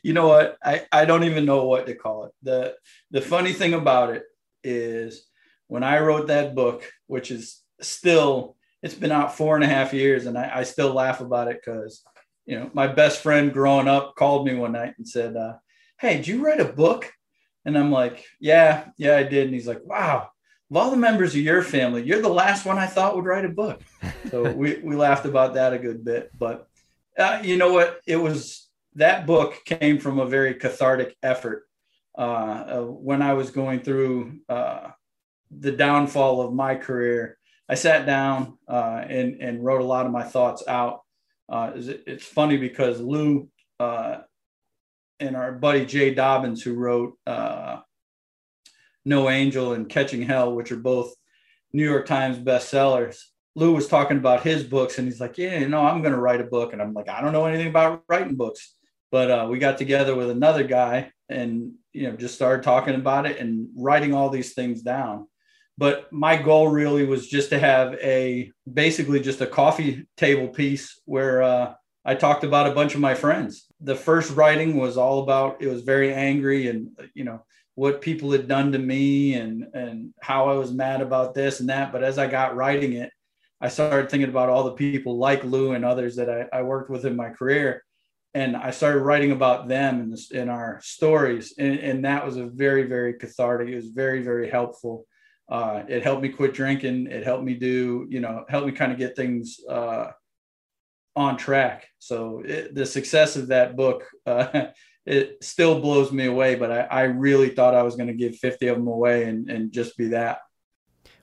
know 0.04 0.28
what? 0.28 0.58
I, 0.66 0.86
I 0.92 1.06
don't 1.06 1.24
even 1.24 1.46
know 1.46 1.64
what 1.64 1.86
to 1.86 1.96
call 1.96 2.26
it. 2.26 2.34
The 2.44 2.76
the 3.10 3.22
funny 3.22 3.54
thing 3.54 3.74
about 3.74 4.14
it 4.14 4.24
is 4.66 5.30
when 5.68 5.82
I 5.82 6.02
wrote 6.02 6.28
that 6.28 6.56
book, 6.56 6.92
which 7.08 7.32
is 7.32 7.62
still 7.80 8.58
it's 8.84 8.94
been 8.94 9.12
out 9.12 9.36
four 9.36 9.56
and 9.56 9.64
a 9.64 9.68
half 9.68 9.94
years, 9.94 10.26
and 10.26 10.38
I, 10.38 10.52
I 10.56 10.64
still 10.64 10.94
laugh 10.94 11.22
about 11.22 11.48
it 11.48 11.62
because 11.64 12.04
you 12.46 12.60
know 12.60 12.70
my 12.74 12.88
best 12.88 13.22
friend 13.22 13.52
growing 13.54 13.88
up 13.88 14.16
called 14.16 14.46
me 14.46 14.54
one 14.54 14.74
night 14.74 14.94
and 14.98 15.08
said, 15.08 15.36
uh, 15.36 15.54
"Hey, 16.00 16.18
did 16.18 16.28
you 16.28 16.46
write 16.46 16.60
a 16.60 16.66
book?" 16.66 17.12
And 17.66 17.78
I'm 17.78 17.92
like, 17.92 18.26
"Yeah, 18.40 18.90
yeah, 18.98 19.16
I 19.16 19.24
did." 19.24 19.46
And 19.46 19.54
he's 19.54 19.68
like, 19.68 19.82
"Wow." 19.84 20.30
Of 20.70 20.78
all 20.78 20.92
the 20.92 20.98
members 20.98 21.36
of 21.36 21.42
your 21.42 21.62
family, 21.62 22.02
you're 22.04 22.22
the 22.22 22.30
last 22.30 22.66
one 22.66 22.80
I 22.80 22.88
thought 22.88 23.16
would 23.16 23.26
write 23.26 23.46
a 23.46 23.50
book. 23.50 23.82
So 24.32 24.52
we, 24.52 24.78
we 24.78 24.96
laughed 24.96 25.26
about 25.26 25.54
that 25.56 25.74
a 25.74 25.78
good 25.78 26.04
bit. 26.04 26.32
But 26.40 26.68
uh, 27.20 27.42
you 27.44 27.58
know 27.58 27.74
what? 27.74 28.00
It 28.08 28.16
was 28.16 28.68
that 28.96 29.28
book 29.28 29.64
came 29.66 30.00
from 30.00 30.18
a 30.18 30.26
very 30.26 30.56
cathartic 30.56 31.16
effort 31.22 31.68
uh, 32.18 32.22
uh, 32.22 32.82
when 32.82 33.22
I 33.22 33.34
was 33.34 33.52
going 33.52 33.82
through 33.82 34.40
uh, 34.50 34.90
the 35.52 35.72
downfall 35.72 36.42
of 36.42 36.54
my 36.54 36.76
career. 36.76 37.38
I 37.70 37.76
sat 37.76 38.06
down 38.06 38.58
uh, 38.68 39.04
and 39.08 39.42
and 39.42 39.64
wrote 39.64 39.82
a 39.82 39.86
lot 39.86 40.06
of 40.06 40.12
my 40.12 40.24
thoughts 40.24 40.64
out. 40.68 41.02
Uh, 41.50 41.72
it's, 41.76 42.26
funny 42.26 42.58
because 42.58 43.00
Lou 43.00 43.50
uh, 43.80 44.18
and 45.20 45.36
our 45.36 45.52
buddy 45.52 45.86
Jay 45.86 46.14
Dobyns, 46.14 46.62
who 46.62 46.74
wrote 46.74 47.18
No 49.06 49.30
Angel 49.30 49.74
and 49.74 49.90
Catching 49.90 50.24
Hell, 50.24 50.56
which 50.56 50.72
are 50.72 50.78
both 50.78 51.14
New 51.74 51.84
York 51.84 52.06
Times 52.06 52.38
bestsellers. 52.38 53.20
Lou 53.56 53.74
was 53.74 53.88
talking 53.88 54.18
about 54.18 54.44
his 54.44 54.64
books, 54.64 54.98
and 54.98 55.08
he's 55.08 55.20
like, 55.20 55.38
"Yeah, 55.38 55.60
you 55.60 55.70
know, 55.70 55.86
I'm 55.86 56.02
going 56.02 56.14
to 56.14 56.20
write 56.20 56.42
a 56.42 56.46
book." 56.46 56.74
And 56.74 56.82
I'm 56.82 56.94
like, 56.94 57.10
"I 57.10 57.22
don't 57.22 57.34
know 57.34 57.46
anything 57.46 57.68
about 57.68 58.04
writing 58.08 58.36
books." 58.36 58.76
but 59.14 59.30
uh, 59.30 59.48
we 59.48 59.60
got 59.60 59.78
together 59.78 60.16
with 60.16 60.32
another 60.32 60.64
guy 60.64 61.12
and 61.30 61.74
you 61.94 62.10
know 62.10 62.18
just 62.18 62.34
started 62.34 62.64
talking 62.64 62.96
about 62.96 63.28
it 63.28 63.38
and 63.38 63.70
writing 63.78 64.12
all 64.12 64.32
these 64.32 64.56
things 64.56 64.82
down 64.82 65.28
but 65.78 66.12
my 66.12 66.36
goal 66.36 66.68
really 66.68 67.06
was 67.06 67.28
just 67.28 67.50
to 67.50 67.60
have 67.60 67.96
a 67.96 68.52
basically 68.72 69.20
just 69.20 69.42
a 69.42 69.48
coffee 69.48 70.08
table 70.18 70.48
piece 70.48 71.02
where 71.06 71.42
uh, 71.42 71.74
i 72.06 72.16
talked 72.16 72.44
about 72.44 72.70
a 72.70 72.76
bunch 72.76 72.94
of 72.96 73.02
my 73.02 73.14
friends 73.14 73.68
the 73.82 73.96
first 73.96 74.36
writing 74.36 74.78
was 74.78 74.98
all 74.98 75.24
about 75.24 75.62
it 75.62 75.68
was 75.68 75.82
very 75.82 76.14
angry 76.14 76.68
and 76.68 76.90
you 77.14 77.24
know 77.24 77.44
what 77.76 78.02
people 78.02 78.32
had 78.32 78.48
done 78.48 78.72
to 78.72 78.80
me 78.80 79.34
and 79.34 79.66
and 79.74 80.14
how 80.22 80.50
i 80.50 80.54
was 80.54 80.72
mad 80.72 81.02
about 81.02 81.34
this 81.34 81.60
and 81.60 81.70
that 81.70 81.92
but 81.92 82.04
as 82.04 82.18
i 82.18 82.28
got 82.28 82.56
writing 82.56 82.94
it 82.94 83.12
i 83.62 83.68
started 83.68 84.10
thinking 84.10 84.30
about 84.30 84.50
all 84.50 84.64
the 84.64 84.72
people 84.74 85.18
like 85.18 85.44
lou 85.44 85.72
and 85.72 85.84
others 85.86 86.16
that 86.16 86.30
i, 86.30 86.46
I 86.58 86.62
worked 86.62 86.90
with 86.90 87.06
in 87.06 87.16
my 87.16 87.30
career 87.30 87.84
and 88.34 88.58
I 88.58 88.72
started 88.72 89.00
writing 89.00 89.32
about 89.32 89.68
them 89.68 90.02
in, 90.02 90.10
this, 90.10 90.32
in 90.32 90.50
our 90.50 90.80
stories, 90.82 91.54
and, 91.58 91.80
and, 91.80 92.06
that 92.06 92.26
was 92.26 92.38
a 92.38 92.48
very, 92.48 92.84
very 92.84 93.14
cathartic. 93.14 93.70
It 93.70 93.76
was 93.76 93.90
very, 93.90 94.24
very 94.24 94.50
helpful. 94.50 95.06
Uh, 95.54 95.84
it 95.88 96.02
helped 96.02 96.24
me 96.24 96.30
quit 96.30 96.52
drinking. 96.52 97.06
It 97.06 97.24
helped 97.24 97.44
me 97.44 97.54
do, 97.54 98.08
you 98.10 98.20
know, 98.20 98.44
helped 98.50 98.66
me 98.66 98.74
kind 98.74 98.92
of 98.92 98.98
get 98.98 99.16
things 99.16 99.60
uh, 99.70 100.08
on 101.16 101.38
track. 101.38 101.88
So 102.00 102.42
it, 102.44 102.74
the 102.74 102.88
success 102.88 103.36
of 103.36 103.50
that 103.50 103.76
book, 103.76 104.04
uh, 104.26 104.70
it 105.06 105.38
still 105.44 105.80
blows 105.80 106.12
me 106.12 106.26
away. 106.26 106.56
But 106.56 106.72
I, 106.72 106.80
I 106.82 107.02
really 107.04 107.50
thought 107.50 107.76
I 107.76 107.84
was 107.84 107.96
going 107.96 108.08
to 108.08 108.16
give 108.16 108.36
50 108.36 108.68
of 108.68 108.78
them 108.78 108.88
away 108.88 109.26
and, 109.26 109.48
and 109.48 109.72
just 109.72 109.96
be 109.96 110.08
that. 110.08 110.40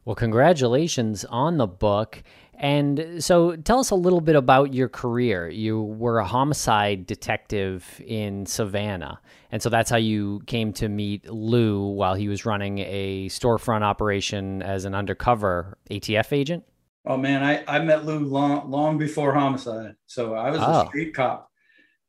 Well, 0.04 0.14
congratulations 0.14 1.24
on 1.24 1.56
the 1.56 1.66
book. 1.66 2.22
And 2.60 3.24
so 3.24 3.56
tell 3.56 3.80
us 3.80 3.90
a 3.90 3.94
little 3.94 4.20
bit 4.20 4.36
about 4.36 4.74
your 4.74 4.90
career. 4.90 5.48
You 5.48 5.80
were 5.82 6.18
a 6.18 6.26
homicide 6.26 7.06
detective 7.06 8.02
in 8.06 8.44
Savannah. 8.44 9.18
And 9.50 9.62
so 9.62 9.70
that's 9.70 9.88
how 9.88 9.96
you 9.96 10.42
came 10.46 10.74
to 10.74 10.90
meet 10.90 11.26
Lou 11.26 11.88
while 11.88 12.14
he 12.14 12.28
was 12.28 12.44
running 12.44 12.80
a 12.80 13.28
storefront 13.30 13.80
operation 13.80 14.60
as 14.60 14.84
an 14.84 14.94
undercover 14.94 15.78
ATF 15.90 16.32
agent? 16.34 16.64
Oh 17.06 17.16
man, 17.16 17.42
I, 17.42 17.64
I 17.66 17.78
met 17.78 18.04
Lou 18.04 18.18
long 18.18 18.70
long 18.70 18.98
before 18.98 19.32
homicide. 19.32 19.94
So 20.06 20.34
I 20.34 20.50
was 20.50 20.60
oh. 20.62 20.82
a 20.82 20.86
street 20.88 21.14
cop. 21.14 21.50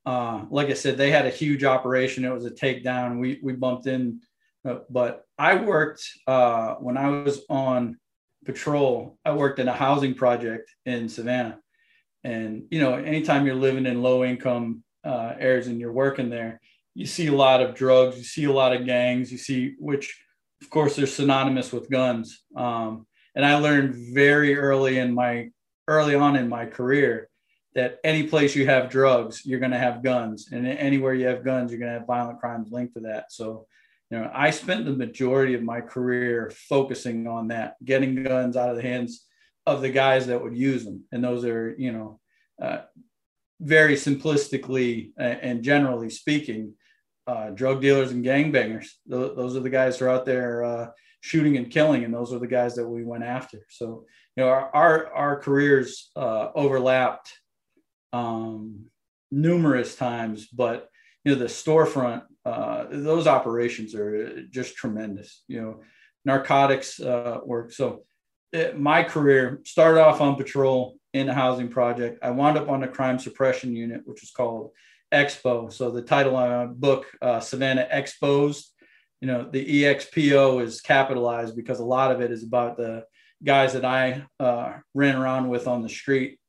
Uh, 0.06 0.44
like 0.50 0.68
I 0.68 0.74
said, 0.74 0.98
they 0.98 1.12
had 1.12 1.26
a 1.26 1.30
huge 1.30 1.64
operation. 1.64 2.26
It 2.26 2.34
was 2.34 2.44
a 2.44 2.52
takedown. 2.52 3.20
We 3.20 3.40
we 3.42 3.54
bumped 3.54 3.88
in, 3.88 4.20
uh, 4.68 4.80
but 4.90 5.26
I 5.38 5.56
worked 5.56 6.06
uh, 6.28 6.76
when 6.76 6.98
I 6.98 7.08
was 7.08 7.46
on 7.50 8.01
patrol, 8.46 9.18
I 9.26 9.34
worked 9.34 9.60
in 9.60 9.68
a 9.68 9.74
housing 9.74 10.14
project 10.16 10.70
in 10.86 11.10
Savannah. 11.10 11.60
And, 12.24 12.64
you 12.70 12.80
know, 12.80 12.96
anytime 12.96 13.46
you're 13.46 13.56
living 13.56 13.86
in 13.86 14.02
low 14.02 14.24
income 14.24 14.84
uh, 15.04 15.34
areas 15.40 15.68
and 15.68 15.80
you're 15.80 15.92
working 15.92 16.30
there, 16.30 16.60
you 16.94 17.06
see 17.06 17.28
a 17.28 17.34
lot 17.34 17.62
of 17.62 17.76
drugs, 17.76 18.18
you 18.18 18.24
see 18.24 18.44
a 18.46 18.52
lot 18.52 18.76
of 18.76 18.86
gangs, 18.86 19.32
you 19.32 19.38
see, 19.38 19.76
which 19.80 20.22
of 20.62 20.70
course 20.70 20.96
they're 20.96 21.08
synonymous 21.08 21.72
with 21.72 21.90
guns. 21.90 22.44
Um, 22.56 23.08
and 23.36 23.46
I 23.46 23.56
learned 23.56 24.14
very 24.14 24.56
early 24.56 25.00
in 25.00 25.14
my, 25.14 25.50
early 25.88 26.16
on 26.16 26.36
in 26.36 26.50
my 26.50 26.66
career 26.66 27.30
that 27.74 28.00
any 28.04 28.24
place 28.24 28.56
you 28.56 28.66
have 28.66 28.90
drugs, 28.90 29.46
you're 29.46 29.60
going 29.60 29.72
to 29.72 29.78
have 29.78 30.04
guns. 30.04 30.50
And 30.52 30.68
anywhere 30.68 31.14
you 31.14 31.28
have 31.28 31.46
guns, 31.46 31.72
you're 31.72 31.80
going 31.80 31.94
to 31.94 32.00
have 32.00 32.08
violent 32.08 32.40
crimes 32.40 32.72
linked 32.72 32.96
to 32.96 33.00
that. 33.02 33.32
So 33.32 33.66
you 34.12 34.20
know, 34.20 34.30
I 34.34 34.52
spent 34.52 34.86
the 34.86 34.92
majority 34.92 35.54
of 35.54 35.64
my 35.64 35.80
career 35.80 36.52
focusing 36.68 37.28
on 37.28 37.48
that, 37.48 37.76
getting 37.84 38.24
guns 38.24 38.58
out 38.58 38.70
of 38.70 38.76
the 38.76 38.82
hands 38.82 39.26
of 39.66 39.82
the 39.82 39.90
guys 39.90 40.28
that 40.28 40.44
would 40.44 40.56
use 40.56 40.84
them. 40.84 41.06
And 41.14 41.24
those 41.24 41.46
are, 41.46 41.74
you 41.78 41.94
know, 41.94 42.20
uh, 42.62 42.82
very 43.62 43.96
simplistically 43.96 45.12
and 45.18 45.64
generally 45.64 46.10
speaking, 46.10 46.74
uh, 47.26 47.52
drug 47.52 47.82
dealers 47.82 48.12
and 48.12 48.26
gangbangers. 48.26 48.88
Those, 49.06 49.36
those 49.38 49.56
are 49.56 49.62
the 49.62 49.70
guys 49.70 49.98
who 49.98 50.06
are 50.06 50.10
out 50.10 50.26
there 50.26 50.66
uh, 50.66 50.88
shooting 51.22 51.56
and 51.56 51.72
killing, 51.72 52.04
and 52.04 52.14
those 52.14 52.34
are 52.34 52.40
the 52.40 52.48
guys 52.48 52.76
that 52.76 52.88
we 52.88 53.06
went 53.06 53.24
after. 53.24 53.66
So, 53.70 54.06
you 54.36 54.44
know, 54.44 54.50
our 54.50 54.76
our, 54.76 55.14
our 55.14 55.40
careers 55.40 56.10
uh, 56.18 56.50
overlapped 56.54 57.32
um, 58.12 58.88
numerous 59.32 59.96
times, 59.96 60.48
but 60.48 60.90
you 61.24 61.34
know, 61.34 61.40
the 61.40 61.46
storefront 61.46 62.24
uh, 62.46 62.86
those 62.90 63.28
operations 63.28 63.94
are 63.96 64.44
just 64.50 64.76
tremendous. 64.76 65.44
You 65.48 65.62
know, 65.62 65.82
narcotics 66.26 67.00
uh, 67.00 67.40
work. 67.46 67.72
So 67.72 68.04
it, 68.52 68.80
my 68.80 69.04
career 69.04 69.62
started 69.64 70.02
off 70.02 70.22
on 70.22 70.36
patrol 70.36 70.98
in 71.14 71.30
a 71.30 71.34
housing 71.34 71.70
project. 71.70 72.20
I 72.24 72.32
wound 72.32 72.58
up 72.58 72.70
on 72.70 72.82
the 72.82 72.88
crime 72.88 73.20
suppression 73.20 73.76
unit, 73.76 74.02
which 74.06 74.22
was 74.22 74.32
called 74.32 74.72
Expo. 75.14 75.72
So 75.72 75.92
the 75.92 76.02
title 76.02 76.38
of 76.38 76.68
my 76.68 76.74
book, 76.74 77.06
uh, 77.22 77.40
Savannah 77.40 77.88
Exposed, 77.92 78.72
you 79.20 79.28
know, 79.28 79.48
the 79.50 79.84
EXPO 79.84 80.64
is 80.64 80.82
capitalized 80.82 81.56
because 81.56 81.80
a 81.80 81.86
lot 81.86 82.12
of 82.12 82.22
it 82.22 82.32
is 82.32 82.44
about 82.44 82.78
the 82.78 83.06
guys 83.44 83.74
that 83.74 83.86
I 83.86 84.26
uh, 84.40 84.74
ran 84.94 85.16
around 85.16 85.50
with 85.50 85.68
on 85.68 85.82
the 85.82 85.90
street. 85.90 86.40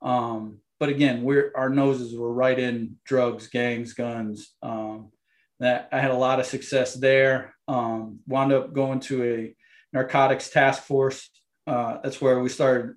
Um, 0.00 0.58
but 0.82 0.88
again, 0.88 1.22
we're 1.22 1.52
our 1.54 1.68
noses 1.68 2.12
were 2.12 2.32
right 2.32 2.58
in 2.58 2.96
drugs, 3.04 3.46
gangs, 3.46 3.92
guns. 3.92 4.52
Um, 4.64 5.12
that 5.60 5.88
I 5.92 6.00
had 6.00 6.10
a 6.10 6.16
lot 6.16 6.40
of 6.40 6.46
success 6.46 6.94
there. 6.94 7.54
Um, 7.68 8.18
wound 8.26 8.52
up 8.52 8.74
going 8.74 8.98
to 9.02 9.22
a 9.22 9.56
narcotics 9.92 10.50
task 10.50 10.82
force. 10.82 11.30
Uh, 11.68 11.98
that's 12.02 12.20
where 12.20 12.40
we 12.40 12.48
started. 12.48 12.96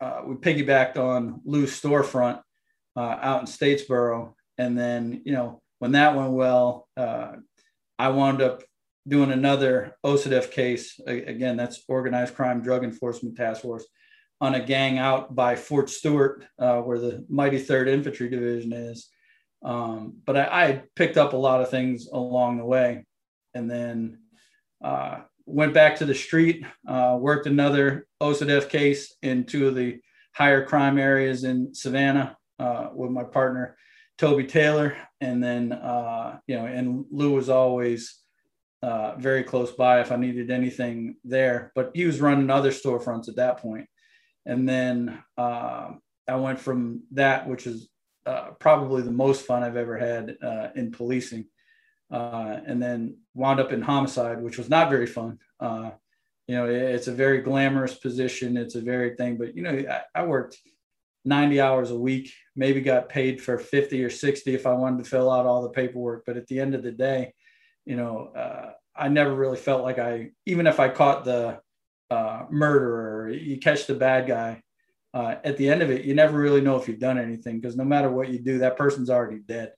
Uh, 0.00 0.22
we 0.26 0.34
piggybacked 0.34 0.96
on 0.96 1.40
Lou's 1.44 1.80
storefront 1.80 2.40
uh, 2.96 3.18
out 3.22 3.42
in 3.42 3.46
Statesboro, 3.46 4.34
and 4.58 4.76
then 4.76 5.22
you 5.24 5.34
know 5.34 5.62
when 5.78 5.92
that 5.92 6.16
went 6.16 6.32
well, 6.32 6.88
uh, 6.96 7.34
I 7.96 8.08
wound 8.08 8.42
up 8.42 8.64
doing 9.06 9.30
another 9.30 9.96
OCDF 10.04 10.50
case. 10.50 10.98
Again, 11.06 11.56
that's 11.56 11.84
Organized 11.86 12.34
Crime 12.34 12.60
Drug 12.60 12.82
Enforcement 12.82 13.36
Task 13.36 13.62
Force 13.62 13.86
on 14.40 14.54
a 14.54 14.64
gang 14.64 14.98
out 14.98 15.34
by 15.34 15.56
Fort 15.56 15.90
Stewart, 15.90 16.44
uh, 16.58 16.80
where 16.80 16.98
the 16.98 17.24
mighty 17.28 17.58
Third 17.58 17.88
Infantry 17.88 18.28
Division 18.28 18.72
is. 18.72 19.08
Um, 19.62 20.18
but 20.24 20.36
I, 20.36 20.44
I, 20.44 20.82
picked 20.94 21.16
up 21.16 21.32
a 21.32 21.36
lot 21.36 21.60
of 21.60 21.68
things 21.68 22.06
along 22.06 22.58
the 22.58 22.64
way 22.64 23.04
and 23.54 23.68
then 23.68 24.20
uh, 24.84 25.22
went 25.46 25.74
back 25.74 25.96
to 25.96 26.04
the 26.04 26.14
street, 26.14 26.64
uh, 26.86 27.16
worked 27.20 27.48
another 27.48 28.06
OCDF 28.22 28.68
case 28.68 29.16
in 29.20 29.44
two 29.44 29.66
of 29.66 29.74
the 29.74 29.98
higher 30.32 30.64
crime 30.64 30.96
areas 30.96 31.42
in 31.42 31.74
Savannah 31.74 32.36
uh, 32.60 32.90
with 32.94 33.10
my 33.10 33.24
partner, 33.24 33.76
Toby 34.16 34.44
Taylor. 34.44 34.96
And 35.20 35.42
then, 35.42 35.72
uh, 35.72 36.38
you 36.46 36.56
know, 36.56 36.66
and 36.66 37.04
Lou 37.10 37.32
was 37.32 37.48
always 37.48 38.20
uh, 38.82 39.16
very 39.16 39.42
close 39.42 39.72
by 39.72 40.00
if 40.00 40.12
I 40.12 40.16
needed 40.16 40.52
anything 40.52 41.16
there, 41.24 41.72
but 41.74 41.90
he 41.94 42.04
was 42.04 42.20
running 42.20 42.50
other 42.50 42.70
storefronts 42.70 43.28
at 43.28 43.36
that 43.36 43.58
point. 43.58 43.88
And 44.48 44.66
then 44.66 45.22
uh, 45.36 45.90
I 46.26 46.36
went 46.36 46.58
from 46.58 47.02
that, 47.12 47.46
which 47.46 47.66
is 47.66 47.88
uh, 48.26 48.50
probably 48.58 49.02
the 49.02 49.12
most 49.12 49.46
fun 49.46 49.62
I've 49.62 49.76
ever 49.76 49.96
had 49.96 50.36
uh, 50.42 50.68
in 50.74 50.90
policing. 50.90 51.44
Uh, 52.10 52.58
and 52.66 52.82
then 52.82 53.18
wound 53.34 53.60
up 53.60 53.70
in 53.70 53.82
homicide, 53.82 54.42
which 54.42 54.56
was 54.56 54.70
not 54.70 54.88
very 54.88 55.06
fun. 55.06 55.38
Uh, 55.60 55.90
you 56.46 56.54
know, 56.54 56.64
it's 56.66 57.08
a 57.08 57.12
very 57.12 57.42
glamorous 57.42 57.94
position. 57.94 58.56
It's 58.56 58.74
a 58.74 58.80
very 58.80 59.14
thing, 59.16 59.36
but 59.36 59.54
you 59.54 59.62
know, 59.62 59.70
I, 59.70 60.00
I, 60.14 60.24
worked 60.24 60.56
90 61.26 61.60
hours 61.60 61.90
a 61.90 61.98
week, 61.98 62.32
maybe 62.56 62.80
got 62.80 63.10
paid 63.10 63.42
for 63.42 63.58
50 63.58 64.02
or 64.02 64.08
60 64.08 64.54
if 64.54 64.66
I 64.66 64.72
wanted 64.72 65.04
to 65.04 65.10
fill 65.10 65.30
out 65.30 65.44
all 65.44 65.60
the 65.60 65.68
paperwork. 65.68 66.24
But 66.24 66.38
at 66.38 66.46
the 66.46 66.58
end 66.58 66.74
of 66.74 66.82
the 66.82 66.92
day, 66.92 67.34
you 67.84 67.96
know, 67.96 68.28
uh, 68.34 68.70
I 68.96 69.08
never 69.08 69.34
really 69.34 69.58
felt 69.58 69.82
like 69.82 69.98
I, 69.98 70.30
even 70.46 70.66
if 70.66 70.80
I 70.80 70.88
caught 70.88 71.26
the 71.26 71.60
murderer, 72.50 73.30
you 73.30 73.58
catch 73.58 73.86
the 73.86 73.94
bad 73.94 74.26
guy, 74.26 74.62
uh, 75.14 75.36
at 75.42 75.56
the 75.56 75.68
end 75.68 75.82
of 75.82 75.90
it, 75.90 76.04
you 76.04 76.14
never 76.14 76.38
really 76.38 76.60
know 76.60 76.76
if 76.76 76.86
you've 76.86 76.98
done 76.98 77.18
anything 77.18 77.60
because 77.60 77.76
no 77.76 77.84
matter 77.84 78.10
what 78.10 78.28
you 78.28 78.38
do, 78.38 78.58
that 78.58 78.76
person's 78.76 79.10
already 79.10 79.38
dead. 79.38 79.72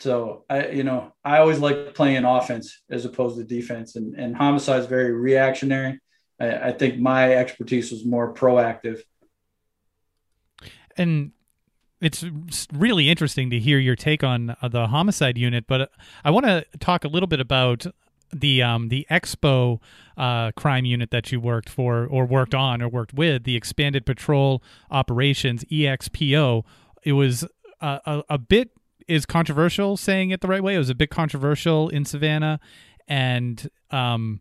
So 0.00 0.44
I, 0.48 0.68
you 0.68 0.84
know, 0.84 1.12
I 1.24 1.38
always 1.38 1.58
like 1.58 1.94
playing 1.94 2.24
offense 2.24 2.80
as 2.90 3.04
opposed 3.04 3.38
to 3.38 3.44
defense, 3.44 3.96
and 3.96 4.14
and 4.14 4.36
homicide 4.36 4.80
is 4.80 4.86
very 4.86 5.12
reactionary. 5.12 6.00
I, 6.40 6.68
I 6.68 6.72
think 6.72 6.98
my 6.98 7.34
expertise 7.34 7.92
was 7.92 8.04
more 8.04 8.34
proactive. 8.34 9.02
And 10.96 11.32
it's 12.00 12.24
really 12.72 13.08
interesting 13.08 13.50
to 13.50 13.60
hear 13.60 13.78
your 13.78 13.94
take 13.94 14.24
on 14.24 14.56
uh, 14.60 14.68
the 14.68 14.88
homicide 14.88 15.38
unit, 15.38 15.66
but 15.68 15.90
I 16.24 16.30
want 16.30 16.46
to 16.46 16.66
talk 16.80 17.04
a 17.04 17.08
little 17.08 17.28
bit 17.28 17.38
about 17.40 17.86
the 18.32 18.62
um, 18.62 18.88
the 18.88 19.06
Expo 19.10 19.80
uh, 20.16 20.52
crime 20.52 20.84
unit 20.84 21.10
that 21.10 21.30
you 21.32 21.40
worked 21.40 21.68
for 21.68 22.06
or 22.06 22.26
worked 22.26 22.54
on 22.54 22.82
or 22.82 22.88
worked 22.88 23.14
with, 23.14 23.44
the 23.44 23.56
Expanded 23.56 24.06
Patrol 24.06 24.62
Operations 24.90 25.64
(EXPO). 25.64 26.64
It 27.04 27.12
was 27.12 27.44
a, 27.80 28.00
a, 28.06 28.22
a 28.30 28.38
bit 28.38 28.70
is 29.08 29.26
controversial 29.26 29.96
saying 29.96 30.30
it 30.30 30.40
the 30.40 30.48
right 30.48 30.62
way. 30.62 30.74
It 30.74 30.78
was 30.78 30.90
a 30.90 30.94
bit 30.94 31.10
controversial 31.10 31.88
in 31.88 32.04
Savannah, 32.04 32.60
and 33.08 33.68
um, 33.90 34.40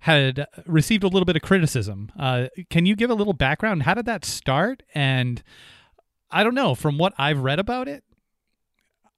had 0.00 0.46
received 0.66 1.04
a 1.04 1.08
little 1.08 1.24
bit 1.24 1.36
of 1.36 1.42
criticism. 1.42 2.10
Uh, 2.18 2.48
can 2.70 2.86
you 2.86 2.96
give 2.96 3.10
a 3.10 3.14
little 3.14 3.32
background? 3.32 3.84
How 3.84 3.94
did 3.94 4.06
that 4.06 4.24
start? 4.24 4.82
And 4.94 5.42
I 6.30 6.42
don't 6.42 6.54
know. 6.54 6.74
From 6.74 6.98
what 6.98 7.14
I've 7.18 7.38
read 7.38 7.58
about 7.58 7.88
it, 7.88 8.04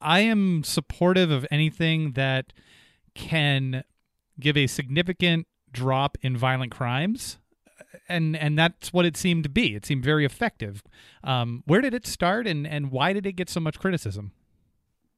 I 0.01 0.21
am 0.21 0.63
supportive 0.63 1.31
of 1.31 1.47
anything 1.51 2.13
that 2.13 2.53
can 3.15 3.85
give 4.39 4.57
a 4.57 4.67
significant 4.67 5.47
drop 5.73 6.17
in 6.23 6.37
violent 6.37 6.73
crimes 6.73 7.39
and 8.09 8.37
and 8.37 8.59
that's 8.59 8.93
what 8.93 9.05
it 9.05 9.17
seemed 9.17 9.45
to 9.45 9.49
be. 9.49 9.75
It 9.75 9.87
seemed 9.87 10.05
very 10.05 10.25
effective. 10.25 10.83
Um, 11.23 11.63
where 11.67 11.81
did 11.81 11.95
it 11.95 12.07
start 12.07 12.47
and 12.47 12.67
and 12.67 12.91
why 12.91 13.13
did 13.13 13.27
it 13.27 13.33
get 13.33 13.49
so 13.49 13.61
much 13.61 13.79
criticism? 13.79 14.33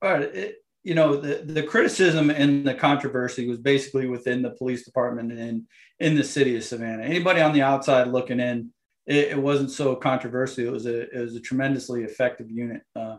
All 0.02 0.12
right 0.12 0.23
it, 0.23 0.56
you 0.85 0.94
know 0.94 1.16
the, 1.16 1.42
the 1.44 1.62
criticism 1.62 2.30
and 2.30 2.66
the 2.66 2.75
controversy 2.75 3.49
was 3.49 3.58
basically 3.58 4.06
within 4.06 4.42
the 4.42 4.50
police 4.50 4.85
department 4.85 5.32
and 5.32 5.62
in 5.99 6.14
the 6.14 6.25
city 6.25 6.56
of 6.56 6.64
savannah. 6.64 7.02
Anybody 7.02 7.40
on 7.40 7.52
the 7.52 7.62
outside 7.62 8.08
looking 8.08 8.40
in 8.40 8.70
it, 9.06 9.32
it 9.32 9.38
wasn't 9.38 9.70
so 9.70 9.96
controversial. 9.96 10.66
It 10.66 10.73
was 10.73 10.87
a 10.87 11.11
it 11.16 11.20
was 11.20 11.35
a 11.35 11.40
tremendously 11.40 12.04
effective 12.04 12.50
unit 12.50 12.82
uh, 12.94 13.18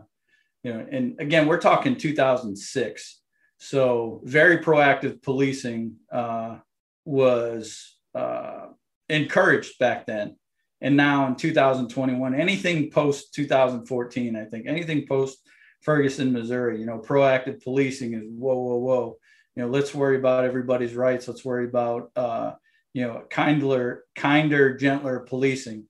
you 0.62 0.72
know 0.72 0.86
and 0.90 1.20
again 1.20 1.46
we're 1.46 1.60
talking 1.60 1.96
2006 1.96 3.17
so 3.58 4.20
very 4.24 4.58
proactive 4.58 5.22
policing 5.22 5.96
uh, 6.10 6.58
was 7.04 7.96
uh, 8.14 8.66
encouraged 9.08 9.78
back 9.78 10.06
then. 10.06 10.36
And 10.80 10.96
now 10.96 11.26
in 11.26 11.34
2021, 11.34 12.34
anything 12.34 12.90
post 12.90 13.34
2014, 13.34 14.36
I 14.36 14.44
think 14.44 14.66
anything 14.66 15.06
post 15.08 15.38
Ferguson, 15.82 16.32
Missouri, 16.32 16.78
you 16.78 16.86
know, 16.86 16.98
proactive 16.98 17.62
policing 17.62 18.14
is 18.14 18.24
whoa, 18.28 18.56
whoa, 18.56 18.76
whoa. 18.76 19.16
You 19.56 19.64
know, 19.64 19.68
let's 19.70 19.94
worry 19.94 20.16
about 20.16 20.44
everybody's 20.44 20.94
rights. 20.94 21.26
Let's 21.26 21.44
worry 21.44 21.64
about, 21.64 22.10
uh, 22.14 22.52
you 22.94 23.06
know, 23.06 23.24
kinder, 23.28 24.04
kinder, 24.14 24.76
gentler 24.76 25.20
policing. 25.20 25.84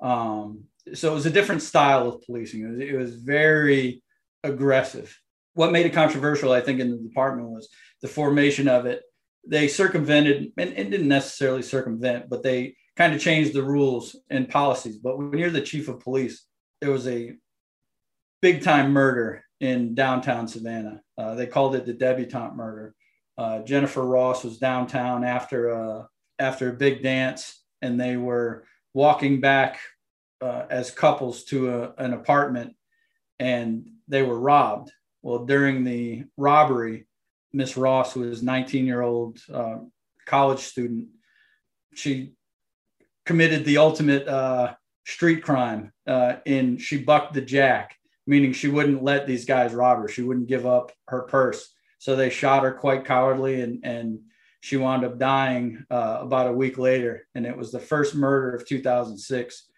Um, 0.00 0.64
so 0.92 1.10
it 1.10 1.14
was 1.14 1.26
a 1.26 1.30
different 1.30 1.62
style 1.62 2.08
of 2.08 2.22
policing. 2.22 2.62
It 2.62 2.70
was, 2.70 2.80
it 2.80 2.96
was 2.96 3.14
very 3.14 4.02
aggressive. 4.42 5.18
What 5.54 5.72
made 5.72 5.86
it 5.86 5.92
controversial, 5.92 6.52
I 6.52 6.60
think, 6.60 6.80
in 6.80 6.90
the 6.90 6.96
department 6.96 7.48
was 7.48 7.68
the 8.02 8.08
formation 8.08 8.68
of 8.68 8.86
it. 8.86 9.02
They 9.46 9.68
circumvented 9.68 10.52
and, 10.56 10.72
and 10.72 10.90
didn't 10.90 11.08
necessarily 11.08 11.62
circumvent, 11.62 12.28
but 12.28 12.42
they 12.42 12.76
kind 12.96 13.14
of 13.14 13.20
changed 13.20 13.52
the 13.52 13.62
rules 13.62 14.16
and 14.30 14.48
policies. 14.48 14.96
But 14.98 15.18
when 15.18 15.36
you're 15.38 15.50
the 15.50 15.60
chief 15.60 15.88
of 15.88 16.00
police, 16.00 16.44
there 16.80 16.90
was 16.90 17.06
a 17.06 17.34
big 18.42 18.62
time 18.62 18.92
murder 18.92 19.44
in 19.60 19.94
downtown 19.94 20.48
Savannah. 20.48 21.00
Uh, 21.16 21.34
they 21.34 21.46
called 21.46 21.74
it 21.74 21.86
the 21.86 21.92
debutante 21.92 22.56
murder. 22.56 22.94
Uh, 23.36 23.60
Jennifer 23.60 24.04
Ross 24.04 24.44
was 24.44 24.58
downtown 24.58 25.24
after 25.24 25.70
a, 25.70 26.08
after 26.38 26.70
a 26.70 26.74
big 26.74 27.02
dance, 27.02 27.62
and 27.82 28.00
they 28.00 28.16
were 28.16 28.66
walking 28.92 29.40
back 29.40 29.80
uh, 30.40 30.66
as 30.70 30.90
couples 30.90 31.44
to 31.44 31.70
a, 31.70 31.94
an 31.98 32.12
apartment, 32.12 32.74
and 33.38 33.86
they 34.08 34.22
were 34.22 34.38
robbed. 34.38 34.92
Well, 35.24 35.46
during 35.46 35.84
the 35.84 36.24
robbery, 36.36 37.06
Miss 37.50 37.78
Ross, 37.78 38.14
was 38.14 38.42
19 38.42 38.84
year 38.84 39.00
old 39.00 39.40
uh, 39.50 39.78
college 40.26 40.60
student, 40.60 41.08
she 41.94 42.34
committed 43.24 43.64
the 43.64 43.78
ultimate 43.78 44.28
uh, 44.28 44.74
street 45.06 45.42
crime. 45.42 45.92
Uh, 46.06 46.34
in 46.44 46.76
she 46.76 46.98
bucked 46.98 47.32
the 47.32 47.40
jack, 47.40 47.96
meaning 48.26 48.52
she 48.52 48.68
wouldn't 48.68 49.02
let 49.02 49.26
these 49.26 49.46
guys 49.46 49.72
rob 49.72 50.02
her. 50.02 50.08
She 50.08 50.20
wouldn't 50.20 50.46
give 50.46 50.66
up 50.66 50.92
her 51.08 51.22
purse. 51.22 51.72
So 51.98 52.16
they 52.16 52.28
shot 52.28 52.62
her 52.64 52.72
quite 52.72 53.06
cowardly, 53.06 53.62
and 53.62 53.82
and 53.82 54.18
she 54.60 54.76
wound 54.76 55.06
up 55.06 55.18
dying 55.18 55.86
uh, 55.90 56.18
about 56.20 56.48
a 56.48 56.52
week 56.52 56.76
later. 56.76 57.26
And 57.34 57.46
it 57.46 57.56
was 57.56 57.72
the 57.72 57.80
first 57.80 58.14
murder 58.14 58.54
of 58.54 58.66
2006. 58.66 59.70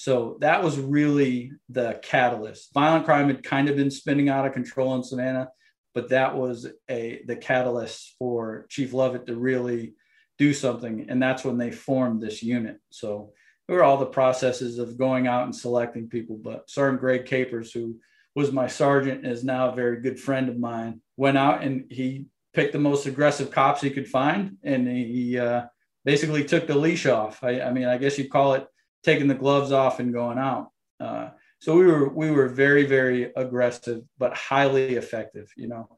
So 0.00 0.38
that 0.40 0.62
was 0.62 0.78
really 0.78 1.52
the 1.68 2.00
catalyst. 2.02 2.72
Violent 2.72 3.04
crime 3.04 3.26
had 3.26 3.42
kind 3.42 3.68
of 3.68 3.76
been 3.76 3.90
spinning 3.90 4.30
out 4.30 4.46
of 4.46 4.54
control 4.54 4.94
in 4.94 5.02
Savannah, 5.02 5.50
but 5.92 6.08
that 6.08 6.34
was 6.34 6.66
a 6.88 7.20
the 7.26 7.36
catalyst 7.36 8.14
for 8.18 8.64
Chief 8.70 8.94
Lovett 8.94 9.26
to 9.26 9.36
really 9.36 9.92
do 10.38 10.54
something. 10.54 11.04
And 11.10 11.22
that's 11.22 11.44
when 11.44 11.58
they 11.58 11.70
formed 11.70 12.22
this 12.22 12.42
unit. 12.42 12.78
So 12.88 13.34
there 13.68 13.76
were 13.76 13.84
all 13.84 13.98
the 13.98 14.06
processes 14.06 14.78
of 14.78 14.96
going 14.96 15.26
out 15.26 15.44
and 15.44 15.54
selecting 15.54 16.08
people. 16.08 16.38
But 16.42 16.70
Sergeant 16.70 17.02
Greg 17.02 17.26
Capers, 17.26 17.70
who 17.70 18.00
was 18.34 18.52
my 18.52 18.68
sergeant 18.68 19.26
and 19.26 19.30
is 19.30 19.44
now 19.44 19.68
a 19.68 19.76
very 19.76 20.00
good 20.00 20.18
friend 20.18 20.48
of 20.48 20.58
mine, 20.58 21.02
went 21.18 21.36
out 21.36 21.62
and 21.62 21.84
he 21.90 22.24
picked 22.54 22.72
the 22.72 22.78
most 22.78 23.04
aggressive 23.04 23.50
cops 23.50 23.82
he 23.82 23.90
could 23.90 24.08
find. 24.08 24.56
And 24.62 24.88
he 24.88 25.38
uh, 25.38 25.66
basically 26.06 26.44
took 26.44 26.66
the 26.66 26.74
leash 26.74 27.04
off. 27.04 27.44
I, 27.44 27.60
I, 27.60 27.70
mean, 27.70 27.84
I 27.84 27.98
guess 27.98 28.16
you'd 28.16 28.30
call 28.30 28.54
it 28.54 28.66
taking 29.04 29.28
the 29.28 29.34
gloves 29.34 29.72
off 29.72 30.00
and 30.00 30.12
going 30.12 30.38
out. 30.38 30.68
Uh, 30.98 31.30
so 31.60 31.76
we 31.76 31.86
were 31.86 32.08
we 32.08 32.30
were 32.30 32.48
very 32.48 32.84
very 32.86 33.32
aggressive, 33.36 34.02
but 34.18 34.34
highly 34.34 34.94
effective. 34.96 35.50
You 35.56 35.68
know, 35.68 35.88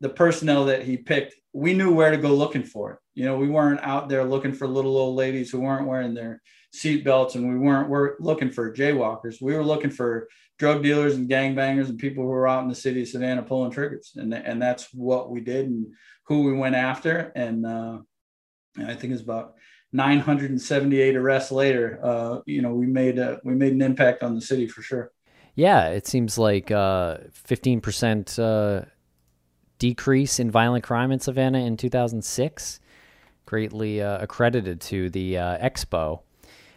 the 0.00 0.08
personnel 0.08 0.66
that 0.66 0.82
he 0.82 0.96
picked, 0.96 1.34
we 1.52 1.74
knew 1.74 1.94
where 1.94 2.10
to 2.10 2.16
go 2.16 2.34
looking 2.34 2.64
for 2.64 2.92
it. 2.92 2.98
You 3.14 3.24
know, 3.24 3.36
we 3.36 3.48
weren't 3.48 3.80
out 3.80 4.08
there 4.08 4.24
looking 4.24 4.52
for 4.52 4.66
little 4.66 4.96
old 4.96 5.16
ladies 5.16 5.50
who 5.50 5.60
weren't 5.60 5.86
wearing 5.86 6.14
their 6.14 6.42
seat 6.72 7.04
belts, 7.04 7.34
and 7.34 7.48
we 7.48 7.58
weren't 7.58 7.88
we're 7.88 8.16
looking 8.20 8.50
for 8.50 8.74
jaywalkers. 8.74 9.40
We 9.40 9.54
were 9.54 9.64
looking 9.64 9.90
for 9.90 10.28
drug 10.58 10.82
dealers 10.82 11.16
and 11.16 11.28
gangbangers 11.28 11.88
and 11.88 11.98
people 11.98 12.24
who 12.24 12.30
were 12.30 12.48
out 12.48 12.62
in 12.62 12.68
the 12.68 12.74
city 12.74 13.02
of 13.02 13.08
Savannah 13.08 13.42
pulling 13.42 13.72
triggers, 13.72 14.12
and 14.16 14.34
and 14.34 14.60
that's 14.60 14.92
what 14.92 15.30
we 15.30 15.40
did 15.40 15.66
and 15.66 15.86
who 16.26 16.42
we 16.42 16.52
went 16.52 16.74
after. 16.74 17.32
And 17.34 17.64
uh, 17.64 17.98
I 18.78 18.94
think 18.94 19.12
it's 19.12 19.22
about 19.22 19.54
978 19.96 21.16
arrests 21.16 21.50
later. 21.50 21.98
Uh, 22.02 22.40
you 22.46 22.62
know, 22.62 22.74
we 22.74 22.86
made 22.86 23.18
a, 23.18 23.40
we 23.42 23.54
made 23.54 23.72
an 23.72 23.82
impact 23.82 24.22
on 24.22 24.34
the 24.34 24.40
city 24.40 24.68
for 24.68 24.82
sure. 24.82 25.10
Yeah, 25.54 25.88
it 25.88 26.06
seems 26.06 26.36
like 26.36 26.70
uh, 26.70 27.16
15% 27.48 28.38
uh, 28.38 28.84
decrease 29.78 30.38
in 30.38 30.50
violent 30.50 30.84
crime 30.84 31.10
in 31.10 31.18
Savannah 31.18 31.60
in 31.60 31.78
2006, 31.78 32.80
greatly 33.46 34.02
uh, 34.02 34.18
accredited 34.18 34.82
to 34.82 35.08
the 35.08 35.38
uh, 35.38 35.58
expo. 35.66 36.20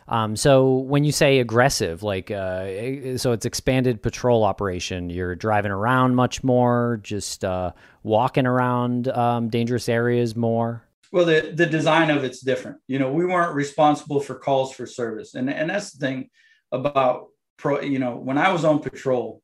Um, 0.07 0.35
so 0.35 0.77
when 0.77 1.03
you 1.03 1.11
say 1.11 1.39
aggressive, 1.39 2.01
like 2.01 2.31
uh, 2.31 3.17
so 3.17 3.31
it's 3.31 3.45
expanded 3.45 4.01
patrol 4.01 4.43
operation. 4.43 5.09
You're 5.11 5.35
driving 5.35 5.71
around 5.71 6.15
much 6.15 6.43
more, 6.43 6.99
just 7.03 7.45
uh, 7.45 7.73
walking 8.01 8.47
around 8.47 9.07
um, 9.09 9.49
dangerous 9.49 9.87
areas 9.87 10.35
more. 10.35 10.83
Well, 11.11 11.25
the 11.25 11.53
the 11.55 11.65
design 11.65 12.09
of 12.11 12.23
it's 12.23 12.41
different. 12.41 12.77
You 12.87 12.99
know, 12.99 13.11
we 13.11 13.25
weren't 13.25 13.55
responsible 13.55 14.19
for 14.19 14.35
calls 14.35 14.73
for 14.73 14.85
service, 14.85 15.33
and 15.33 15.49
and 15.49 15.69
that's 15.69 15.91
the 15.91 16.05
thing 16.05 16.29
about 16.71 17.27
pro. 17.57 17.81
You 17.81 17.99
know, 17.99 18.15
when 18.15 18.37
I 18.37 18.51
was 18.51 18.63
on 18.63 18.79
patrol, 18.79 19.41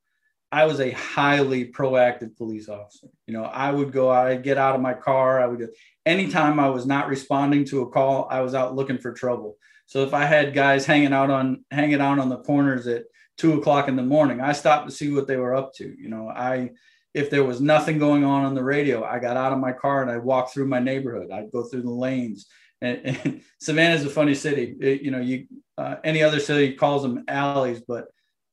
I 0.51 0.65
was 0.65 0.79
a 0.79 0.91
highly 0.91 1.71
proactive 1.71 2.37
police 2.37 2.69
officer. 2.69 3.07
You 3.27 3.33
know, 3.33 3.43
I 3.43 3.71
would 3.71 3.91
go, 3.91 4.09
I'd 4.09 4.43
get 4.43 4.57
out 4.57 4.75
of 4.75 4.81
my 4.81 4.93
car. 4.93 5.41
I 5.41 5.47
would, 5.47 5.69
anytime 6.05 6.59
I 6.59 6.69
was 6.69 6.85
not 6.85 7.09
responding 7.09 7.65
to 7.65 7.81
a 7.81 7.89
call, 7.89 8.27
I 8.29 8.41
was 8.41 8.53
out 8.53 8.75
looking 8.75 8.99
for 8.99 9.11
trouble. 9.11 9.57
So 9.87 10.03
if 10.03 10.13
I 10.13 10.25
had 10.25 10.53
guys 10.53 10.85
hanging 10.85 11.13
out 11.13 11.29
on 11.29 11.65
hanging 11.71 12.01
out 12.01 12.19
on 12.19 12.29
the 12.29 12.37
corners 12.37 12.87
at 12.87 13.05
two 13.37 13.53
o'clock 13.53 13.87
in 13.87 13.95
the 13.95 14.03
morning, 14.03 14.39
I 14.39 14.53
stopped 14.53 14.87
to 14.87 14.95
see 14.95 15.11
what 15.11 15.27
they 15.27 15.37
were 15.37 15.55
up 15.55 15.73
to. 15.75 15.95
You 15.97 16.09
know, 16.09 16.29
I 16.29 16.71
if 17.15 17.29
there 17.29 17.45
was 17.45 17.61
nothing 17.61 17.97
going 17.97 18.25
on 18.25 18.43
on 18.43 18.55
the 18.55 18.63
radio, 18.63 19.01
I 19.05 19.19
got 19.19 19.37
out 19.37 19.53
of 19.53 19.59
my 19.59 19.71
car 19.71 20.01
and 20.01 20.11
I 20.11 20.17
walked 20.17 20.53
through 20.53 20.67
my 20.67 20.79
neighborhood. 20.79 21.31
I'd 21.31 21.49
go 21.49 21.63
through 21.63 21.83
the 21.83 21.89
lanes. 21.89 22.47
And, 22.81 22.99
and 23.05 23.41
Savannah 23.61 23.95
is 23.95 24.05
a 24.05 24.09
funny 24.09 24.35
city. 24.35 24.75
It, 24.81 25.01
you 25.01 25.11
know, 25.11 25.21
you 25.21 25.47
uh, 25.77 25.95
any 26.03 26.21
other 26.21 26.41
city 26.41 26.73
calls 26.73 27.03
them 27.03 27.23
alleys, 27.29 27.81
but 27.87 28.07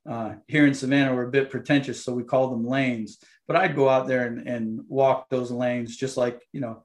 uh, 0.08 0.34
here 0.46 0.64
in 0.64 0.74
Savannah 0.74 1.12
we're 1.12 1.26
a 1.26 1.30
bit 1.30 1.50
pretentious, 1.50 2.04
so 2.04 2.14
we 2.14 2.22
call 2.22 2.50
them 2.50 2.64
lanes. 2.64 3.18
But 3.48 3.56
I'd 3.56 3.74
go 3.74 3.88
out 3.88 4.06
there 4.06 4.26
and, 4.26 4.46
and 4.46 4.80
walk 4.88 5.28
those 5.28 5.50
lanes 5.50 5.96
just 5.96 6.16
like 6.16 6.40
you 6.52 6.60
know 6.60 6.84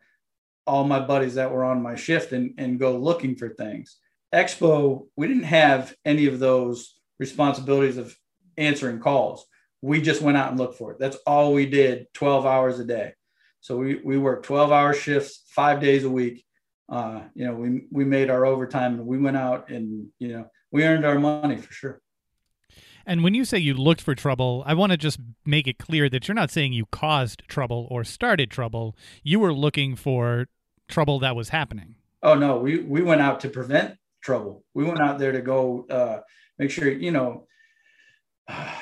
all 0.66 0.84
my 0.84 1.00
buddies 1.00 1.36
that 1.36 1.52
were 1.52 1.64
on 1.64 1.82
my 1.82 1.96
shift 1.96 2.34
and, 2.34 2.56
and 2.58 2.80
go 2.80 2.98
looking 2.98 3.36
for 3.36 3.50
things. 3.50 3.98
Expo, 4.34 5.06
we 5.16 5.28
didn't 5.28 5.44
have 5.44 5.96
any 6.04 6.26
of 6.26 6.40
those 6.40 6.96
responsibilities 7.20 7.98
of 7.98 8.18
answering 8.58 9.00
calls. 9.00 9.46
We 9.82 10.02
just 10.02 10.22
went 10.22 10.38
out 10.38 10.50
and 10.50 10.60
looked 10.60 10.78
for 10.78 10.92
it. 10.92 11.00
That's 11.00 11.18
all 11.28 11.54
we 11.54 11.66
did 11.66 12.08
12 12.14 12.46
hours 12.46 12.80
a 12.80 12.86
day. 12.86 13.14
So 13.62 13.78
we, 13.78 13.96
we 14.04 14.18
worked 14.18 14.46
12 14.46 14.72
hour 14.72 14.94
shifts, 14.94 15.44
five 15.50 15.80
days 15.80 16.04
a 16.04 16.10
week. 16.10 16.46
Uh, 16.90 17.22
you 17.36 17.46
know, 17.46 17.54
we, 17.54 17.86
we 17.92 18.06
made 18.06 18.30
our 18.30 18.46
overtime 18.46 18.94
and 18.96 19.06
we 19.06 19.18
went 19.18 19.38
out 19.38 19.70
and, 19.70 20.08
you 20.20 20.30
know, 20.30 20.50
we 20.72 20.86
earned 20.86 21.06
our 21.06 21.20
money 21.20 21.58
for 21.58 21.74
sure. 21.74 22.02
And 23.06 23.24
when 23.24 23.34
you 23.34 23.46
say 23.46 23.58
you 23.58 23.74
looked 23.74 24.02
for 24.02 24.16
trouble, 24.16 24.64
I 24.66 24.74
want 24.74 24.92
to 24.92 24.98
just 24.98 25.20
make 25.46 25.66
it 25.66 25.78
clear 25.78 26.10
that 26.10 26.28
you're 26.28 26.36
not 26.36 26.52
saying 26.52 26.74
you 26.74 26.86
caused 26.92 27.44
trouble 27.48 27.88
or 27.90 28.04
started 28.04 28.52
trouble. 28.52 28.98
You 29.24 29.40
were 29.40 29.54
looking 29.54 29.96
for 29.96 30.48
trouble 30.90 31.20
that 31.20 31.36
was 31.36 31.50
happening. 31.50 31.96
Oh 32.22 32.34
no, 32.34 32.58
we 32.58 32.80
we 32.80 33.02
went 33.02 33.22
out 33.22 33.40
to 33.42 33.50
prevent 33.50 33.96
trouble. 34.22 34.66
We 34.74 34.84
went 34.84 35.00
out 35.00 35.20
there 35.20 35.32
to 35.32 35.42
go 35.42 35.86
uh, 35.90 36.20
make 36.58 36.72
sure, 36.72 36.92
you 36.92 37.12
know, 37.12 37.48
uh, 38.50 38.74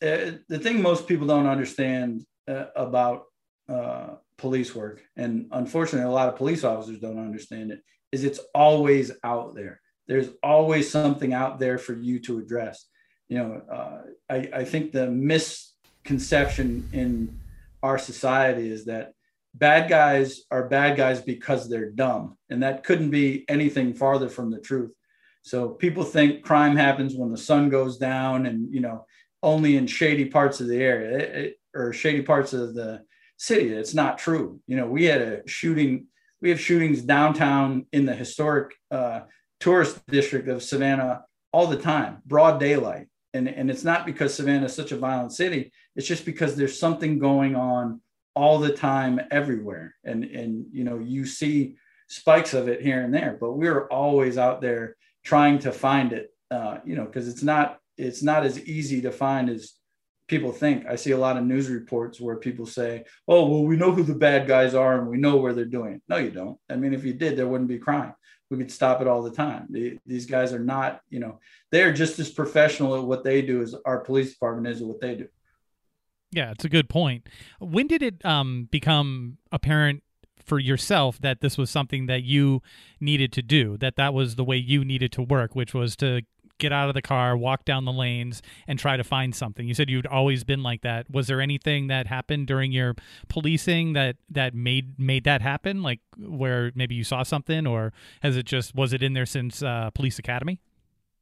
the 0.00 0.58
thing 0.60 0.82
most 0.82 1.06
people 1.06 1.26
don't 1.26 1.46
understand 1.46 2.24
uh, 2.48 2.66
about 2.76 3.24
uh, 3.68 4.14
police 4.36 4.74
work, 4.74 5.02
and 5.16 5.48
unfortunately, 5.52 6.08
a 6.08 6.12
lot 6.12 6.28
of 6.28 6.36
police 6.36 6.64
officers 6.64 7.00
don't 7.00 7.18
understand 7.18 7.70
it, 7.70 7.80
is 8.12 8.24
it's 8.24 8.40
always 8.54 9.12
out 9.22 9.54
there. 9.54 9.80
There's 10.06 10.28
always 10.42 10.90
something 10.90 11.32
out 11.32 11.58
there 11.58 11.78
for 11.78 11.94
you 11.94 12.18
to 12.20 12.38
address. 12.38 12.86
You 13.28 13.38
know, 13.38 13.62
uh, 13.72 14.02
I, 14.28 14.48
I 14.60 14.64
think 14.64 14.92
the 14.92 15.10
misconception 15.10 16.88
in 16.92 17.40
our 17.82 17.98
society 17.98 18.68
is 18.70 18.84
that 18.84 19.12
bad 19.54 19.88
guys 19.88 20.42
are 20.50 20.68
bad 20.68 20.96
guys 20.96 21.22
because 21.22 21.68
they're 21.68 21.90
dumb. 21.90 22.36
And 22.50 22.62
that 22.62 22.84
couldn't 22.84 23.10
be 23.10 23.44
anything 23.48 23.94
farther 23.94 24.28
from 24.28 24.50
the 24.50 24.60
truth. 24.60 24.92
So 25.42 25.68
people 25.68 26.04
think 26.04 26.42
crime 26.42 26.76
happens 26.76 27.14
when 27.14 27.30
the 27.30 27.36
sun 27.38 27.68
goes 27.68 27.98
down 27.98 28.46
and, 28.46 28.72
you 28.72 28.80
know, 28.80 29.06
only 29.44 29.76
in 29.76 29.86
shady 29.86 30.26
parts 30.26 30.60
of 30.60 30.68
the 30.68 30.82
area 30.82 31.18
it, 31.18 31.36
it, 31.36 31.56
or 31.74 31.92
shady 31.92 32.22
parts 32.22 32.52
of 32.52 32.74
the 32.74 33.02
city. 33.36 33.68
It's 33.68 33.94
not 33.94 34.18
true. 34.18 34.60
You 34.66 34.76
know, 34.76 34.86
we 34.86 35.04
had 35.04 35.22
a 35.22 35.48
shooting, 35.48 36.06
we 36.40 36.50
have 36.50 36.60
shootings 36.60 37.02
downtown 37.02 37.86
in 37.92 38.06
the 38.06 38.14
historic 38.14 38.74
uh, 38.90 39.20
tourist 39.60 40.04
district 40.06 40.48
of 40.48 40.62
Savannah 40.62 41.24
all 41.52 41.66
the 41.66 41.76
time, 41.76 42.22
broad 42.26 42.58
daylight. 42.58 43.06
And, 43.32 43.48
and 43.48 43.70
it's 43.70 43.84
not 43.84 44.06
because 44.06 44.34
Savannah 44.34 44.66
is 44.66 44.74
such 44.74 44.92
a 44.92 44.96
violent 44.96 45.32
city. 45.32 45.72
It's 45.96 46.06
just 46.06 46.24
because 46.24 46.56
there's 46.56 46.78
something 46.78 47.18
going 47.18 47.56
on 47.56 48.00
all 48.34 48.58
the 48.58 48.72
time 48.72 49.20
everywhere 49.30 49.94
and 50.04 50.24
and 50.24 50.66
you 50.72 50.84
know 50.84 50.98
you 50.98 51.24
see 51.24 51.76
spikes 52.08 52.52
of 52.52 52.68
it 52.68 52.80
here 52.80 53.02
and 53.02 53.14
there 53.14 53.36
but 53.40 53.52
we're 53.52 53.86
always 53.88 54.36
out 54.36 54.60
there 54.60 54.96
trying 55.24 55.58
to 55.58 55.70
find 55.70 56.12
it 56.12 56.30
uh, 56.50 56.78
you 56.84 56.96
know 56.96 57.04
because 57.04 57.28
it's 57.28 57.42
not 57.42 57.78
it's 57.96 58.22
not 58.22 58.44
as 58.44 58.60
easy 58.64 59.00
to 59.02 59.10
find 59.10 59.48
as 59.48 59.74
people 60.26 60.52
think 60.52 60.86
i 60.86 60.96
see 60.96 61.10
a 61.10 61.18
lot 61.18 61.36
of 61.36 61.44
news 61.44 61.68
reports 61.68 62.20
where 62.20 62.36
people 62.36 62.66
say 62.66 63.04
oh 63.28 63.46
well 63.46 63.64
we 63.64 63.76
know 63.76 63.92
who 63.92 64.02
the 64.02 64.14
bad 64.14 64.48
guys 64.48 64.74
are 64.74 64.98
and 64.98 65.08
we 65.08 65.18
know 65.18 65.36
where 65.36 65.52
they're 65.52 65.64
doing 65.64 65.94
it 65.94 66.02
no 66.08 66.16
you 66.16 66.30
don't 66.30 66.58
i 66.70 66.76
mean 66.76 66.94
if 66.94 67.04
you 67.04 67.12
did 67.12 67.36
there 67.36 67.48
wouldn't 67.48 67.68
be 67.68 67.78
crime 67.78 68.14
We 68.50 68.58
could 68.58 68.70
stop 68.70 69.00
it 69.00 69.08
all 69.08 69.22
the 69.22 69.30
time. 69.30 69.66
The, 69.70 69.98
these 70.06 70.26
guys 70.26 70.52
are 70.52 70.64
not, 70.64 71.00
you 71.08 71.18
know, 71.18 71.40
they're 71.72 71.92
just 71.92 72.18
as 72.18 72.30
professional 72.30 72.96
at 72.96 73.04
what 73.04 73.24
they 73.24 73.42
do 73.42 73.62
as 73.62 73.74
our 73.84 74.00
police 74.00 74.32
department 74.32 74.68
is 74.68 74.80
at 74.80 74.86
what 74.86 75.00
they 75.00 75.14
do. 75.16 75.28
Yeah, 76.30 76.50
it's 76.50 76.64
a 76.64 76.68
good 76.68 76.88
point. 76.88 77.28
When 77.58 77.86
did 77.86 78.02
it 78.02 78.24
um, 78.24 78.68
become 78.70 79.38
apparent 79.50 80.02
for 80.44 80.58
yourself 80.58 81.18
that 81.20 81.40
this 81.40 81.56
was 81.56 81.70
something 81.70 82.06
that 82.06 82.22
you 82.22 82.60
needed 83.00 83.32
to 83.32 83.42
do, 83.42 83.76
that 83.78 83.96
that 83.96 84.12
was 84.12 84.36
the 84.36 84.44
way 84.44 84.56
you 84.56 84.84
needed 84.84 85.10
to 85.12 85.22
work, 85.22 85.54
which 85.54 85.72
was 85.74 85.96
to 85.96 86.22
get 86.58 86.72
out 86.72 86.88
of 86.88 86.94
the 86.94 87.02
car, 87.02 87.36
walk 87.36 87.64
down 87.64 87.84
the 87.84 87.92
lanes, 87.92 88.42
and 88.66 88.78
try 88.78 88.96
to 88.96 89.04
find 89.04 89.34
something. 89.34 89.66
You 89.66 89.74
said 89.74 89.90
you'd 89.90 90.06
always 90.06 90.44
been 90.44 90.62
like 90.62 90.82
that. 90.82 91.10
Was 91.10 91.26
there 91.26 91.40
anything 91.40 91.88
that 91.88 92.06
happened 92.06 92.46
during 92.46 92.72
your 92.72 92.94
policing 93.28 93.92
that 93.94 94.16
that 94.30 94.54
made 94.54 94.98
made 94.98 95.24
that 95.24 95.42
happen? 95.42 95.82
Like 95.82 96.00
where 96.18 96.72
maybe 96.74 96.94
you 96.94 97.04
saw 97.04 97.22
something, 97.22 97.66
or 97.66 97.92
has 98.22 98.36
it 98.36 98.46
just 98.46 98.74
was 98.74 98.92
it 98.92 99.02
in 99.02 99.12
there 99.12 99.26
since 99.26 99.62
uh, 99.62 99.90
police 99.90 100.18
academy? 100.18 100.60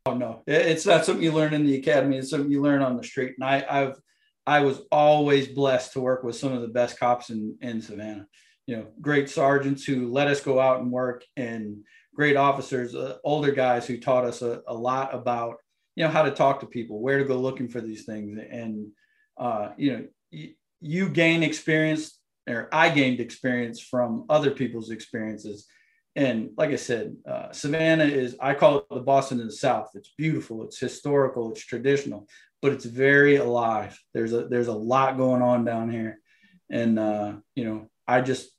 Oh 0.05 0.15
no, 0.15 0.43
it's 0.47 0.85
not 0.85 1.05
something 1.05 1.23
you 1.23 1.33
learn 1.33 1.55
in 1.55 1.65
the 1.65 1.77
academy. 1.77 2.19
It's 2.19 2.31
something 2.31 2.51
you 2.51 2.61
learn 2.61 2.83
on 2.83 2.97
the 2.97 3.05
street. 3.05 3.35
And 3.39 3.49
I, 3.49 3.65
I've 3.69 4.01
I 4.47 4.61
was 4.61 4.81
always 4.91 5.49
blessed 5.49 5.93
to 5.93 6.01
work 6.01 6.25
with 6.25 6.37
some 6.37 6.53
of 6.53 6.63
the 6.63 6.69
best 6.69 6.99
cops 6.99 7.31
in 7.31 7.57
in 7.61 7.81
Savannah. 7.81 8.27
You 8.67 8.77
know, 8.77 8.87
great 9.01 9.29
sergeants 9.29 9.85
who 9.85 10.11
let 10.13 10.29
us 10.29 10.41
go 10.41 10.61
out 10.61 10.81
and 10.81 10.91
work 10.91 11.25
and 11.37 11.85
great 12.15 12.37
officers, 12.37 12.95
uh, 12.95 13.17
older 13.25 13.53
guys 13.53 13.87
who 13.87 13.99
taught 13.99 14.25
us 14.25 14.43
a, 14.43 14.63
a, 14.67 14.75
lot 14.75 15.15
about, 15.15 15.57
you 15.97 16.05
know, 16.05 16.11
how 16.11 16.23
to 16.23 16.31
talk 16.31 16.61
to 16.61 16.67
people, 16.67 17.01
where 17.01 17.19
to 17.19 17.25
go 17.25 17.37
looking 17.37 17.69
for 17.69 17.81
these 17.81 18.05
things. 18.05 18.39
And, 18.51 18.89
uh, 19.39 19.71
you 19.77 19.93
know, 19.93 20.07
y- 20.33 20.55
you 20.81 21.09
gain 21.09 21.43
experience 21.43 22.19
or 22.49 22.69
I 22.73 22.91
gained 22.91 23.21
experience 23.21 23.81
from 23.81 24.25
other 24.29 24.51
people's 24.51 24.91
experiences. 24.91 25.67
And 26.17 26.51
like 26.57 26.71
I 26.71 26.77
said, 26.77 27.17
uh, 27.27 27.53
Savannah 27.53 28.05
is, 28.05 28.37
I 28.41 28.55
call 28.55 28.79
it 28.79 28.85
the 28.91 29.01
Boston 29.01 29.41
of 29.41 29.47
the 29.47 29.53
South. 29.53 29.91
It's 29.95 30.13
beautiful, 30.19 30.65
it's 30.65 30.79
historical, 30.79 31.53
it's 31.53 31.65
traditional, 31.65 32.27
but 32.61 32.73
it's 32.73 32.85
very 32.85 33.37
alive. 33.37 33.99
There's 34.13 34.33
a, 34.33 34.47
there's 34.49 34.69
a 34.69 34.75
lot 34.75 35.17
going 35.17 35.41
on 35.41 35.65
down 35.65 35.91
here. 35.91 36.19
And, 36.71 36.99
uh, 36.99 37.35
you 37.55 37.65
know, 37.65 37.89
I 38.07 38.21
just 38.21 38.51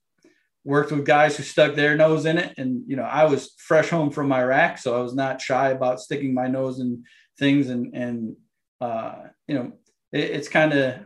worked 0.63 0.91
with 0.91 1.05
guys 1.05 1.35
who 1.35 1.43
stuck 1.43 1.75
their 1.75 1.95
nose 1.95 2.25
in 2.25 2.37
it. 2.37 2.53
And, 2.57 2.83
you 2.87 2.95
know, 2.95 3.03
I 3.03 3.25
was 3.25 3.53
fresh 3.57 3.89
home 3.89 4.11
from 4.11 4.31
Iraq, 4.31 4.77
so 4.77 4.97
I 4.97 5.01
was 5.01 5.15
not 5.15 5.41
shy 5.41 5.69
about 5.69 5.99
sticking 5.99 6.33
my 6.33 6.47
nose 6.47 6.79
in 6.79 7.03
things. 7.37 7.69
And, 7.69 7.93
and, 7.93 8.35
uh, 8.79 9.15
you 9.47 9.55
know, 9.55 9.73
it, 10.11 10.31
it's 10.31 10.47
kind 10.47 10.73
of, 10.73 10.99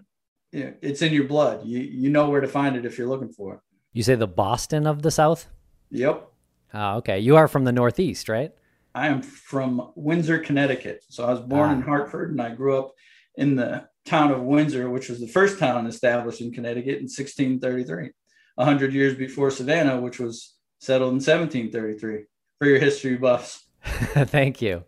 you 0.51 0.65
know, 0.65 0.73
it's 0.81 1.01
in 1.01 1.13
your 1.13 1.25
blood. 1.25 1.65
You, 1.65 1.79
you 1.79 2.09
know 2.09 2.29
where 2.29 2.41
to 2.41 2.47
find 2.47 2.75
it 2.75 2.85
if 2.85 2.97
you're 2.97 3.07
looking 3.07 3.31
for 3.31 3.55
it. 3.55 3.59
You 3.93 4.03
say 4.03 4.15
the 4.15 4.27
Boston 4.27 4.85
of 4.85 5.01
the 5.01 5.11
South? 5.11 5.47
Yep. 5.89 6.27
Oh, 6.73 6.97
okay. 6.97 7.19
You 7.19 7.35
are 7.37 7.47
from 7.47 7.63
the 7.63 7.71
Northeast, 7.71 8.29
right? 8.29 8.51
I 8.93 9.07
am 9.07 9.21
from 9.21 9.91
Windsor, 9.95 10.39
Connecticut. 10.39 11.03
So 11.09 11.25
I 11.25 11.31
was 11.31 11.39
born 11.39 11.69
ah. 11.69 11.73
in 11.73 11.81
Hartford 11.81 12.31
and 12.31 12.41
I 12.41 12.53
grew 12.53 12.77
up 12.77 12.93
in 13.35 13.55
the 13.55 13.87
town 14.05 14.31
of 14.31 14.41
Windsor, 14.41 14.89
which 14.89 15.09
was 15.09 15.19
the 15.19 15.27
first 15.27 15.59
town 15.59 15.85
established 15.85 16.41
in 16.41 16.51
Connecticut 16.51 16.97
in 16.97 17.03
1633. 17.03 18.11
100 18.57 18.93
years 18.93 19.15
before 19.15 19.51
Savannah, 19.51 19.99
which 20.01 20.19
was 20.19 20.55
settled 20.79 21.09
in 21.09 21.15
1733. 21.15 22.25
For 22.59 22.67
your 22.67 22.79
history 22.79 23.17
buffs. 23.17 23.67
Thank 23.83 24.63
you. 24.63 24.83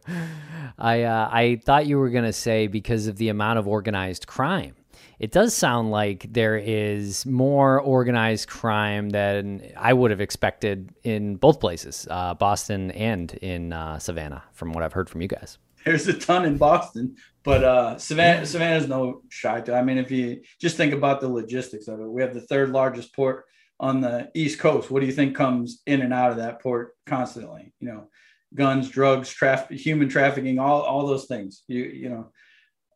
I 0.80 1.04
uh, 1.04 1.30
I 1.32 1.62
thought 1.64 1.86
you 1.86 2.00
were 2.00 2.10
going 2.10 2.24
to 2.24 2.34
say 2.34 2.66
because 2.66 3.06
of 3.06 3.18
the 3.18 3.30
amount 3.30 3.60
of 3.60 3.68
organized 3.68 4.26
crime. 4.26 4.76
It 5.20 5.32
does 5.32 5.54
sound 5.54 5.92
like 5.92 6.26
there 6.32 6.58
is 6.58 7.26
more 7.26 7.80
organized 7.80 8.50
crime 8.50 9.10
than 9.10 9.72
I 9.78 9.94
would 9.94 10.10
have 10.12 10.22
expected 10.22 10.90
in 11.04 11.36
both 11.36 11.60
places, 11.60 12.08
uh, 12.10 12.34
Boston 12.34 12.90
and 12.92 13.34
in 13.36 13.72
uh, 13.72 14.00
Savannah, 14.00 14.44
from 14.54 14.72
what 14.72 14.84
I've 14.84 14.94
heard 14.94 15.10
from 15.10 15.22
you 15.22 15.28
guys. 15.28 15.58
There's 15.86 16.08
a 16.08 16.14
ton 16.14 16.46
in 16.46 16.58
Boston, 16.58 17.18
but 17.44 17.64
uh, 17.64 17.98
Savannah 18.00 18.46
Savannah's 18.48 18.88
no 18.88 19.22
shy 19.30 19.62
to. 19.62 19.76
I 19.76 19.84
mean, 19.84 20.00
if 20.00 20.10
you 20.10 20.42
just 20.60 20.76
think 20.76 20.94
about 20.94 21.22
the 21.22 21.30
logistics 21.30 21.88
of 21.88 22.00
it, 22.00 22.10
we 22.10 22.22
have 22.24 22.34
the 22.34 22.42
third 22.42 22.70
largest 22.70 23.14
port 23.14 23.46
on 23.80 24.02
the 24.02 24.30
East 24.34 24.60
Coast, 24.60 24.92
what 24.92 25.00
do 25.00 25.06
you 25.06 25.14
think 25.14 25.36
comes 25.36 25.82
in 25.86 26.02
and 26.02 26.14
out 26.14 26.32
of 26.32 26.38
that 26.38 26.62
port 26.62 26.96
constantly? 27.06 27.74
You 27.80 27.88
know, 27.88 28.10
guns, 28.54 28.90
drugs, 28.90 29.30
traffic, 29.30 29.80
human 29.80 30.10
trafficking, 30.10 30.60
all, 30.60 30.82
all 30.82 31.08
those 31.08 31.26
things. 31.26 31.64
You 31.68 31.84
you 31.84 32.10
know, 32.10 32.32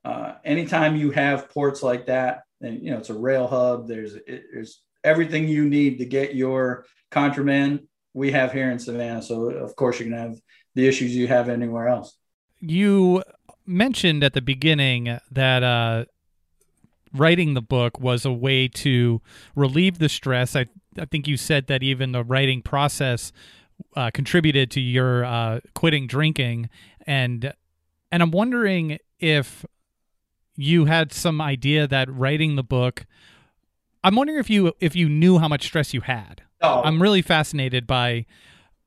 uh, 0.04 0.34
anytime 0.44 0.96
you 0.96 1.12
have 1.12 1.50
ports 1.50 1.82
like 1.84 2.08
that, 2.08 2.42
and 2.62 2.82
you 2.82 2.92
know 2.92 2.98
it's 2.98 3.10
a 3.10 3.18
rail 3.18 3.48
hub. 3.48 3.88
There's 3.88 4.16
it, 4.16 4.46
there's 4.54 4.82
everything 5.04 5.48
you 5.48 5.68
need 5.68 6.00
to 6.00 6.06
get 6.06 6.36
your 6.36 6.86
contraband. 7.12 7.82
We 8.14 8.32
have 8.32 8.52
here 8.52 8.70
in 8.70 8.80
Savannah, 8.80 9.22
so 9.22 9.50
of 9.50 9.76
course 9.76 10.00
you're 10.00 10.10
gonna 10.10 10.22
have 10.22 10.40
the 10.76 10.88
issues 10.88 11.16
you 11.16 11.28
have 11.28 11.50
anywhere 11.50 11.88
else. 11.88 12.18
You 12.60 13.24
mentioned 13.66 14.24
at 14.24 14.34
the 14.34 14.42
beginning 14.42 15.18
that 15.32 15.64
uh, 15.64 16.06
writing 17.14 17.54
the 17.54 17.62
book 17.62 18.00
was 18.00 18.26
a 18.26 18.32
way 18.32 18.68
to 18.68 19.22
relieve 19.56 20.00
the 20.00 20.10
stress. 20.10 20.56
I 20.56 20.68
I 20.98 21.06
think 21.06 21.28
you 21.28 21.38
said 21.38 21.68
that 21.68 21.84
even 21.84 22.12
the 22.12 22.24
writing 22.24 22.62
process 22.62 23.32
uh, 23.96 24.12
contributed 24.14 24.70
to 24.72 24.82
your 24.82 25.26
uh, 25.26 25.60
quitting 25.74 26.08
drinking, 26.08 26.70
and 27.06 27.54
and 28.12 28.24
I'm 28.24 28.32
wondering 28.32 29.00
if 29.20 29.66
you 30.56 30.86
had 30.86 31.12
some 31.12 31.42
idea 31.42 31.88
that 31.88 32.12
writing 32.12 32.56
the 32.56 32.64
book. 32.64 33.06
I'm 34.04 34.16
wondering 34.16 34.40
if 34.40 34.50
you 34.50 34.74
if 34.80 34.96
you 34.96 35.10
knew 35.10 35.40
how 35.40 35.48
much 35.48 35.64
stress 35.64 35.94
you 35.94 36.02
had. 36.02 36.44
Oh. 36.62 36.82
I'm 36.84 37.02
really 37.02 37.22
fascinated 37.22 37.88
by 37.88 38.26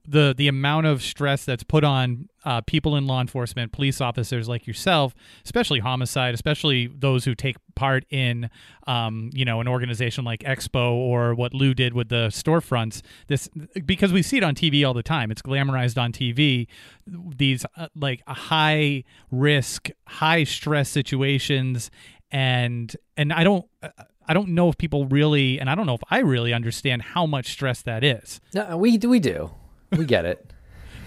the 0.06 0.34
the 0.36 0.48
amount 0.48 0.86
of 0.86 1.02
stress 1.02 1.44
that's 1.44 1.62
put 1.62 1.84
on 1.84 2.28
uh, 2.44 2.60
people 2.60 2.96
in 2.96 3.06
law 3.06 3.20
enforcement, 3.20 3.72
police 3.72 4.00
officers 4.00 4.48
like 4.48 4.66
yourself, 4.66 5.14
especially 5.44 5.80
homicide, 5.80 6.32
especially 6.32 6.86
those 6.86 7.24
who 7.24 7.34
take 7.34 7.56
part 7.74 8.04
in, 8.08 8.48
um, 8.86 9.30
you 9.34 9.44
know, 9.44 9.60
an 9.60 9.66
organization 9.66 10.24
like 10.24 10.40
Expo 10.40 10.92
or 10.92 11.34
what 11.34 11.52
Lou 11.52 11.74
did 11.74 11.92
with 11.92 12.08
the 12.08 12.28
storefronts. 12.28 13.02
This 13.26 13.48
because 13.84 14.12
we 14.12 14.22
see 14.22 14.36
it 14.36 14.44
on 14.44 14.54
TV 14.54 14.86
all 14.86 14.94
the 14.94 15.02
time. 15.02 15.30
It's 15.30 15.42
glamorized 15.42 16.00
on 16.00 16.12
TV. 16.12 16.68
These 17.06 17.66
uh, 17.76 17.88
like 17.96 18.22
high 18.28 19.02
risk, 19.30 19.90
high 20.06 20.44
stress 20.44 20.88
situations, 20.88 21.90
and 22.30 22.96
and 23.16 23.32
I 23.32 23.44
don't. 23.44 23.66
Uh, 23.82 23.88
I 24.28 24.34
don't 24.34 24.48
know 24.48 24.68
if 24.68 24.76
people 24.76 25.06
really, 25.06 25.60
and 25.60 25.70
I 25.70 25.76
don't 25.76 25.86
know 25.86 25.94
if 25.94 26.02
I 26.10 26.18
really 26.18 26.52
understand 26.52 27.00
how 27.00 27.26
much 27.26 27.52
stress 27.52 27.82
that 27.82 28.02
is. 28.02 28.40
No, 28.54 28.76
we 28.76 28.98
do. 28.98 29.08
we 29.08 29.20
do. 29.20 29.52
We 29.92 30.04
get 30.04 30.24
it. 30.24 30.52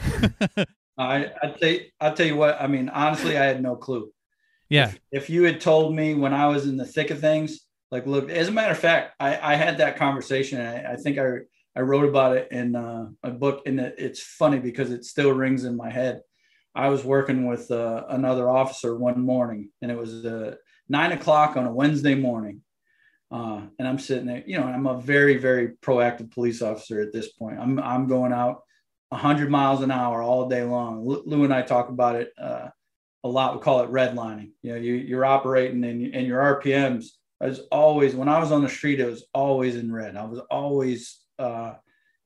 I 0.98 1.32
I 1.42 1.56
tell 1.60 1.78
I'll 2.02 2.14
tell 2.14 2.26
you 2.26 2.36
what. 2.36 2.62
I 2.62 2.68
mean, 2.68 2.90
honestly, 2.90 3.38
I 3.38 3.46
had 3.46 3.62
no 3.62 3.76
clue. 3.76 4.12
Yeah. 4.70 4.90
If, 4.90 5.24
if, 5.24 5.30
you 5.30 5.44
had 5.44 5.62
told 5.62 5.96
me 5.96 6.14
when 6.14 6.34
I 6.34 6.48
was 6.48 6.68
in 6.68 6.78
the 6.78 6.86
thick 6.86 7.10
of 7.10 7.20
things, 7.20 7.62
like, 7.90 8.06
look, 8.06 8.30
as 8.30 8.50
a 8.50 8.52
matter 8.52 8.72
of 8.72 8.78
fact, 8.78 9.16
I, 9.20 9.54
I 9.54 9.56
had 9.56 9.80
that 9.80 9.98
conversation. 9.98 10.62
I, 10.62 10.94
I 10.94 10.96
think 10.96 11.18
I 11.18 11.40
I 11.76 11.82
wrote 11.82 12.06
about 12.06 12.38
it 12.38 12.50
in 12.52 12.76
uh, 12.76 13.08
a 13.24 13.32
book, 13.32 13.64
and 13.66 13.80
it's 13.80 14.22
funny 14.22 14.60
because 14.60 14.92
it 14.92 15.06
still 15.06 15.32
rings 15.32 15.64
in 15.64 15.76
my 15.76 15.90
head. 15.90 16.22
I 16.76 16.90
was 16.90 17.04
working 17.04 17.48
with 17.48 17.72
uh, 17.72 18.06
another 18.10 18.50
officer 18.50 18.96
one 18.96 19.22
morning, 19.22 19.70
and 19.82 19.92
it 19.92 19.98
was 19.98 20.26
uh, 20.26 20.56
nine 20.88 21.12
o'clock 21.12 21.58
on 21.58 21.66
a 21.66 21.74
Wednesday 21.74 22.16
morning. 22.16 22.62
Uh, 23.32 23.62
and 23.78 23.88
I'm 23.88 24.00
sitting 24.00 24.26
there, 24.26 24.44
you 24.46 24.58
know, 24.58 24.66
I'm 24.66 24.88
a 24.88 25.00
very, 25.00 25.38
very 25.38 25.70
proactive 25.84 26.32
police 26.32 26.64
officer 26.64 27.00
at 27.00 27.14
this 27.14 27.32
point. 27.32 27.60
I'm, 27.60 27.80
I'm 27.80 28.08
going 28.08 28.34
out 28.34 28.64
100 29.10 29.50
miles 29.50 29.82
an 29.82 29.92
hour 29.92 30.22
all 30.22 30.48
day 30.48 30.64
long. 30.64 31.04
Lou 31.06 31.44
and 31.44 31.54
I 31.54 31.62
talk 31.62 31.90
about 31.90 32.16
it 32.16 32.32
uh, 32.40 32.70
a 33.24 33.28
lot. 33.28 33.56
We 33.56 33.62
call 33.62 33.82
it 33.82 33.92
redlining. 33.92 34.52
You 34.62 34.74
know, 34.74 34.78
you, 34.78 34.94
you're 34.94 35.26
operating 35.26 35.84
and, 35.84 36.14
and 36.14 36.28
your 36.28 36.62
RPMs 36.62 37.06
is 37.42 37.62
always, 37.72 38.16
when 38.16 38.30
I 38.30 38.40
was 38.40 38.52
on 38.52 38.62
the 38.62 38.70
street, 38.70 39.00
it 39.00 39.10
was 39.10 39.26
always 39.34 39.76
in 39.76 39.92
red. 39.92 40.16
I 40.16 40.26
was 40.26 40.40
always, 40.52 41.20
uh, 41.40 41.74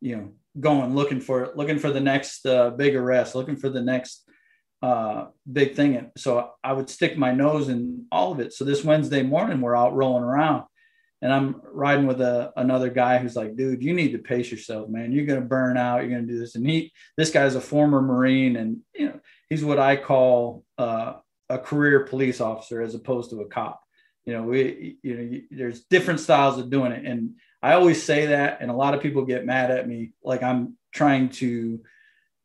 you 0.01 0.17
know, 0.17 0.31
going, 0.59 0.93
looking 0.93 1.21
for, 1.21 1.53
looking 1.55 1.79
for 1.79 1.91
the 1.91 2.01
next 2.01 2.45
uh, 2.45 2.71
big 2.71 2.95
arrest, 2.95 3.33
looking 3.33 3.55
for 3.55 3.69
the 3.69 3.81
next 3.81 4.29
uh, 4.81 5.27
big 5.51 5.75
thing. 5.75 5.95
And 5.95 6.11
so 6.17 6.51
I 6.63 6.73
would 6.73 6.89
stick 6.89 7.17
my 7.17 7.31
nose 7.31 7.69
in 7.69 8.05
all 8.11 8.33
of 8.33 8.41
it. 8.41 8.51
So 8.51 8.65
this 8.65 8.83
Wednesday 8.83 9.23
morning, 9.23 9.61
we're 9.61 9.77
out 9.77 9.95
rolling 9.95 10.25
around 10.25 10.65
and 11.23 11.31
I'm 11.31 11.61
riding 11.71 12.05
with 12.05 12.19
a, 12.19 12.51
another 12.57 12.89
guy 12.89 13.17
who's 13.17 13.37
like, 13.37 13.55
dude, 13.55 13.81
you 13.81 13.93
need 13.93 14.11
to 14.11 14.17
pace 14.17 14.51
yourself, 14.51 14.89
man. 14.89 15.13
You're 15.13 15.25
going 15.25 15.39
to 15.39 15.45
burn 15.45 15.77
out. 15.77 16.01
You're 16.01 16.09
going 16.09 16.27
to 16.27 16.33
do 16.33 16.37
this. 16.37 16.55
And 16.55 16.69
he, 16.69 16.91
this 17.15 17.31
guy's 17.31 17.55
a 17.55 17.61
former 17.61 18.01
Marine 18.01 18.57
and, 18.57 18.81
you 18.93 19.07
know, 19.07 19.19
he's 19.47 19.63
what 19.63 19.79
I 19.79 19.95
call 19.95 20.65
uh, 20.77 21.13
a 21.47 21.59
career 21.59 22.01
police 22.01 22.41
officer 22.41 22.81
as 22.81 22.93
opposed 22.93 23.29
to 23.29 23.39
a 23.39 23.47
cop. 23.47 23.81
You 24.25 24.33
know, 24.33 24.43
we, 24.43 24.97
you 25.01 25.15
know, 25.15 25.39
there's 25.49 25.85
different 25.85 26.19
styles 26.19 26.59
of 26.59 26.69
doing 26.69 26.91
it. 26.91 27.05
And 27.05 27.35
I 27.61 27.75
always 27.75 28.03
say 28.03 28.25
that. 28.25 28.57
And 28.59 28.69
a 28.69 28.75
lot 28.75 28.93
of 28.93 29.01
people 29.01 29.23
get 29.23 29.45
mad 29.45 29.71
at 29.71 29.87
me. 29.87 30.11
Like 30.25 30.43
I'm 30.43 30.75
trying 30.93 31.29
to 31.29 31.81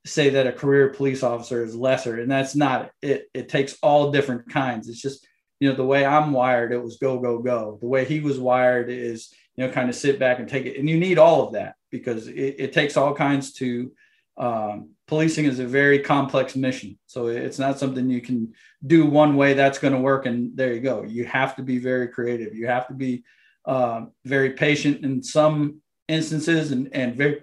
say 0.06 0.30
that 0.30 0.46
a 0.46 0.52
career 0.52 0.90
police 0.90 1.24
officer 1.24 1.64
is 1.64 1.74
lesser 1.74 2.20
and 2.20 2.30
that's 2.30 2.54
not 2.54 2.92
it. 3.02 3.28
It 3.34 3.48
takes 3.48 3.76
all 3.82 4.12
different 4.12 4.48
kinds. 4.48 4.88
It's 4.88 5.02
just, 5.02 5.26
you 5.60 5.68
know, 5.68 5.74
the 5.74 5.84
way 5.84 6.04
I'm 6.04 6.32
wired, 6.32 6.72
it 6.72 6.82
was 6.82 6.98
go, 6.98 7.18
go, 7.18 7.38
go. 7.38 7.78
The 7.80 7.88
way 7.88 8.04
he 8.04 8.20
was 8.20 8.38
wired 8.38 8.90
is, 8.90 9.32
you 9.56 9.66
know, 9.66 9.72
kind 9.72 9.88
of 9.88 9.94
sit 9.94 10.18
back 10.18 10.38
and 10.38 10.48
take 10.48 10.66
it. 10.66 10.78
And 10.78 10.88
you 10.88 10.98
need 10.98 11.18
all 11.18 11.46
of 11.46 11.54
that 11.54 11.74
because 11.90 12.28
it, 12.28 12.56
it 12.58 12.72
takes 12.72 12.96
all 12.96 13.14
kinds 13.14 13.52
to 13.54 13.92
um, 14.36 14.90
policing 15.08 15.46
is 15.46 15.58
a 15.58 15.66
very 15.66 15.98
complex 15.98 16.54
mission. 16.54 16.96
So 17.06 17.26
it's 17.26 17.58
not 17.58 17.78
something 17.78 18.08
you 18.08 18.20
can 18.20 18.52
do 18.86 19.04
one 19.04 19.36
way 19.36 19.54
that's 19.54 19.78
going 19.78 19.94
to 19.94 20.00
work 20.00 20.26
and 20.26 20.56
there 20.56 20.72
you 20.72 20.80
go. 20.80 21.02
You 21.02 21.24
have 21.24 21.56
to 21.56 21.62
be 21.62 21.78
very 21.78 22.08
creative. 22.08 22.54
You 22.54 22.68
have 22.68 22.86
to 22.88 22.94
be 22.94 23.24
uh, 23.64 24.06
very 24.24 24.50
patient 24.50 25.04
in 25.04 25.22
some 25.22 25.82
instances 26.06 26.70
and, 26.70 26.88
and 26.92 27.16
very, 27.16 27.42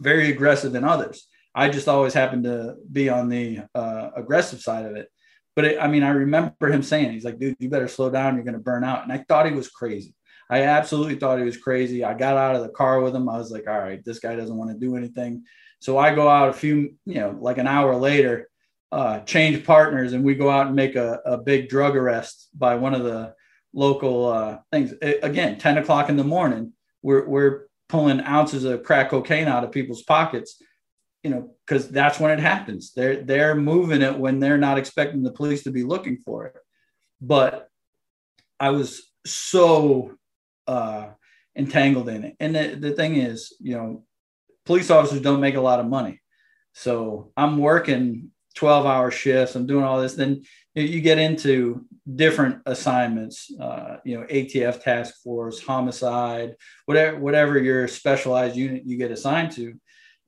very 0.00 0.30
aggressive 0.30 0.74
in 0.74 0.84
others. 0.84 1.26
I 1.54 1.68
just 1.68 1.88
always 1.88 2.12
happen 2.12 2.42
to 2.42 2.74
be 2.90 3.08
on 3.08 3.28
the 3.28 3.60
uh, 3.74 4.10
aggressive 4.16 4.60
side 4.60 4.84
of 4.84 4.96
it. 4.96 5.08
But 5.56 5.64
it, 5.64 5.78
I 5.80 5.86
mean, 5.86 6.02
I 6.02 6.10
remember 6.10 6.70
him 6.70 6.82
saying, 6.82 7.12
he's 7.12 7.24
like, 7.24 7.38
dude, 7.38 7.56
you 7.58 7.68
better 7.68 7.88
slow 7.88 8.10
down. 8.10 8.34
You're 8.34 8.44
going 8.44 8.54
to 8.54 8.60
burn 8.60 8.84
out. 8.84 9.04
And 9.04 9.12
I 9.12 9.18
thought 9.18 9.46
he 9.46 9.52
was 9.52 9.68
crazy. 9.68 10.14
I 10.50 10.62
absolutely 10.62 11.16
thought 11.16 11.38
he 11.38 11.44
was 11.44 11.56
crazy. 11.56 12.04
I 12.04 12.14
got 12.14 12.36
out 12.36 12.56
of 12.56 12.62
the 12.62 12.68
car 12.68 13.00
with 13.00 13.14
him. 13.14 13.28
I 13.28 13.38
was 13.38 13.50
like, 13.50 13.66
all 13.66 13.78
right, 13.78 14.04
this 14.04 14.18
guy 14.18 14.36
doesn't 14.36 14.56
want 14.56 14.70
to 14.70 14.78
do 14.78 14.96
anything. 14.96 15.44
So 15.78 15.98
I 15.98 16.14
go 16.14 16.28
out 16.28 16.48
a 16.48 16.52
few, 16.52 16.94
you 17.06 17.16
know, 17.16 17.36
like 17.40 17.58
an 17.58 17.66
hour 17.66 17.94
later, 17.96 18.48
uh, 18.92 19.20
change 19.20 19.64
partners, 19.64 20.12
and 20.12 20.24
we 20.24 20.34
go 20.34 20.50
out 20.50 20.66
and 20.66 20.76
make 20.76 20.96
a, 20.96 21.20
a 21.24 21.38
big 21.38 21.68
drug 21.68 21.96
arrest 21.96 22.48
by 22.54 22.74
one 22.76 22.94
of 22.94 23.04
the 23.04 23.34
local 23.72 24.28
uh, 24.28 24.58
things. 24.70 24.92
It, 25.02 25.20
again, 25.22 25.58
10 25.58 25.78
o'clock 25.78 26.08
in 26.08 26.16
the 26.16 26.24
morning, 26.24 26.72
we're, 27.02 27.26
we're 27.26 27.66
pulling 27.88 28.20
ounces 28.20 28.64
of 28.64 28.82
crack 28.82 29.10
cocaine 29.10 29.48
out 29.48 29.64
of 29.64 29.72
people's 29.72 30.02
pockets 30.02 30.62
you 31.24 31.30
know, 31.30 31.50
because 31.66 31.88
that's 31.88 32.20
when 32.20 32.30
it 32.30 32.38
happens. 32.38 32.92
They're 32.92 33.22
they're 33.22 33.54
moving 33.54 34.02
it 34.02 34.16
when 34.16 34.38
they're 34.38 34.58
not 34.58 34.78
expecting 34.78 35.22
the 35.22 35.32
police 35.32 35.64
to 35.64 35.70
be 35.70 35.82
looking 35.82 36.18
for 36.18 36.46
it. 36.46 36.56
But 37.20 37.68
I 38.60 38.70
was 38.70 39.02
so 39.24 40.12
uh, 40.66 41.08
entangled 41.56 42.10
in 42.10 42.24
it. 42.24 42.36
And 42.38 42.54
the, 42.54 42.76
the 42.78 42.92
thing 42.92 43.16
is, 43.16 43.54
you 43.58 43.74
know, 43.74 44.04
police 44.66 44.90
officers 44.90 45.22
don't 45.22 45.40
make 45.40 45.54
a 45.54 45.60
lot 45.60 45.80
of 45.80 45.86
money. 45.86 46.20
So 46.74 47.32
I'm 47.36 47.56
working 47.56 48.30
12 48.56 48.84
hour 48.84 49.10
shifts. 49.10 49.54
I'm 49.54 49.66
doing 49.66 49.84
all 49.84 50.00
this. 50.00 50.14
Then 50.14 50.42
you 50.74 51.00
get 51.00 51.18
into 51.18 51.86
different 52.14 52.60
assignments, 52.66 53.50
uh, 53.58 53.96
you 54.04 54.18
know, 54.18 54.26
ATF 54.26 54.82
task 54.82 55.22
force, 55.22 55.62
homicide, 55.62 56.56
whatever, 56.84 57.18
whatever 57.18 57.58
your 57.58 57.88
specialized 57.88 58.56
unit 58.56 58.82
you 58.84 58.98
get 58.98 59.10
assigned 59.10 59.52
to 59.52 59.74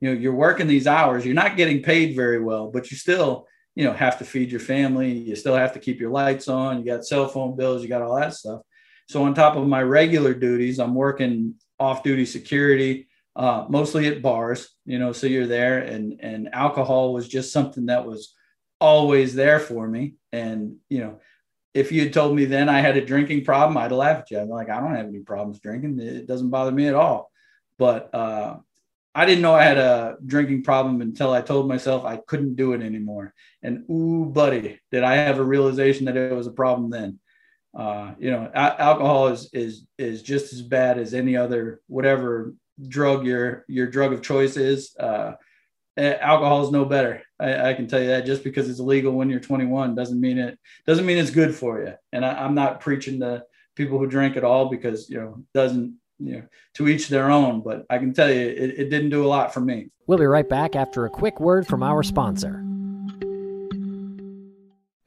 you 0.01 0.09
know 0.09 0.19
you're 0.19 0.35
working 0.35 0.67
these 0.67 0.87
hours 0.87 1.25
you're 1.25 1.35
not 1.35 1.57
getting 1.57 1.83
paid 1.83 2.15
very 2.15 2.41
well 2.41 2.71
but 2.71 2.91
you 2.91 2.97
still 2.97 3.47
you 3.75 3.85
know 3.85 3.93
have 3.93 4.19
to 4.19 4.25
feed 4.25 4.51
your 4.51 4.61
family 4.61 5.13
you 5.13 5.37
still 5.37 5.57
have 5.57 5.73
to 5.73 5.79
keep 5.79 6.01
your 6.01 6.11
lights 6.11 6.49
on 6.49 6.79
you 6.79 6.85
got 6.85 7.05
cell 7.05 7.29
phone 7.29 7.57
bills 7.57 7.83
you 7.83 7.89
got 7.89 8.03
all 8.03 8.17
that 8.17 8.35
stuff. 8.35 8.61
So 9.09 9.23
on 9.23 9.35
top 9.35 9.57
of 9.57 9.67
my 9.67 9.83
regular 9.83 10.35
duties 10.35 10.79
i'm 10.79 10.95
working 10.95 11.55
off 11.79 12.03
duty 12.03 12.27
security 12.27 13.09
uh, 13.37 13.67
mostly 13.69 14.07
at 14.07 14.23
bars 14.23 14.71
you 14.87 14.99
know 14.99 15.13
so 15.13 15.27
you're 15.27 15.47
there 15.47 15.79
and 15.79 16.21
and 16.21 16.49
alcohol 16.55 17.13
was 17.13 17.29
just 17.29 17.53
something 17.53 17.87
that 17.87 18.07
was 18.07 18.35
always 18.81 19.35
there 19.35 19.59
for 19.59 19.87
me. 19.89 20.15
And 20.33 20.77
you 20.89 21.01
know 21.01 21.21
if 21.75 21.93
you 21.93 22.01
had 22.01 22.13
told 22.13 22.35
me 22.35 22.47
then 22.47 22.71
i 22.71 22.81
had 22.81 22.97
a 22.97 23.05
drinking 23.05 23.45
problem 23.45 23.77
i'd 23.77 23.93
laughed 23.93 24.21
at 24.23 24.31
you. 24.31 24.39
I'm 24.39 24.49
like 24.49 24.71
i 24.71 24.81
don't 24.81 24.97
have 24.97 25.07
any 25.07 25.21
problems 25.21 25.61
drinking. 25.61 26.01
It 26.01 26.27
doesn't 26.27 26.51
bother 26.51 26.73
me 26.73 26.89
at 26.89 26.95
all. 26.95 27.31
But 27.79 28.15
uh, 28.15 28.57
I 29.17 29.25
didn't 29.25 29.41
know 29.41 29.55
I 29.55 29.65
had 29.65 29.79
a 29.79 30.19
drinking 30.27 30.63
problem 30.63 31.01
until 31.01 31.33
I 31.33 31.41
told 31.41 31.67
myself 31.67 32.05
I 32.05 32.19
couldn't 32.19 32.57
do 32.57 32.75
it 32.75 32.83
anymore. 32.83 33.33
And 33.63 33.85
ooh, 33.91 34.27
buddy, 34.27 34.79
did 34.93 35.05
I 35.05 35.15
have 35.17 35.39
a 35.39 35.45
realization 35.45 36.05
that 36.05 36.19
it 36.19 36.35
was 36.35 36.47
a 36.47 36.53
problem 36.53 36.91
then? 36.91 37.19
Uh, 37.75 38.13
you 38.19 38.31
know, 38.31 38.51
a- 38.55 38.81
alcohol 38.83 39.29
is 39.29 39.49
is 39.55 39.87
is 39.97 40.23
just 40.23 40.53
as 40.53 40.61
bad 40.61 40.99
as 40.99 41.15
any 41.15 41.35
other 41.35 41.81
whatever 41.87 42.53
drug 42.89 43.25
your 43.25 43.65
your 43.69 43.87
drug 43.87 44.13
of 44.13 44.21
choice 44.21 44.59
is. 44.59 44.95
Uh, 45.01 45.33
alcohol 45.97 46.65
is 46.65 46.71
no 46.71 46.85
better. 46.85 47.23
I, 47.41 47.71
I, 47.71 47.75
can 47.75 47.89
tell 47.89 48.01
you 48.03 48.09
that 48.09 48.27
just 48.27 48.45
because 48.45 48.69
it's 48.69 48.81
illegal 48.81 49.13
when 49.13 49.31
you're 49.31 49.41
21 49.41 49.95
doesn't 49.95 50.21
mean 50.21 50.37
it 50.37 50.59
doesn't 50.87 51.07
mean 51.07 51.17
it's 51.17 51.31
good 51.31 51.55
for 51.55 51.83
you. 51.83 51.95
And 52.13 52.23
I, 52.23 52.45
I'm 52.45 52.55
not 52.55 52.81
preaching 52.81 53.21
to 53.21 53.45
people 53.77 53.99
who 53.99 54.07
drink 54.07 54.37
at 54.37 54.45
all 54.45 54.69
because 54.69 55.09
you 55.09 55.19
know 55.19 55.43
doesn't 55.55 55.97
you 56.19 56.37
know, 56.37 56.43
to 56.75 56.89
each 56.89 57.09
their 57.09 57.31
own. 57.31 57.61
But 57.61 57.87
I 57.91 57.99
can 57.99 58.13
tell 58.13 58.31
you, 58.31 58.41
it, 58.41 58.79
it 58.79 58.91
didn't 58.91 59.11
do 59.11 59.25
a 59.25 59.29
lot 59.29 59.53
for 59.53 59.61
me. 59.61 59.89
We'll 60.07 60.19
be 60.19 60.27
right 60.27 60.49
back 60.49 60.77
after 60.77 61.05
a 61.05 61.11
quick 61.11 61.41
word 61.41 61.67
from 61.67 61.83
our 61.83 62.03
sponsor. 62.03 62.63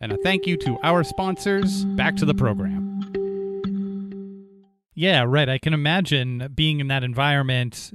And 0.02 0.13
a 0.13 0.17
thank 0.17 0.48
you 0.48 0.58
to 0.58 0.78
our 0.84 1.04
sponsors. 1.04 1.84
Back 1.86 2.15
to 2.17 2.26
the 2.26 2.34
program. 2.34 2.89
Yeah, 4.93 5.24
right. 5.26 5.48
I 5.48 5.58
can 5.58 5.74
imagine 5.74 6.52
being 6.54 6.80
in 6.80 6.88
that 6.88 7.04
environment. 7.04 7.91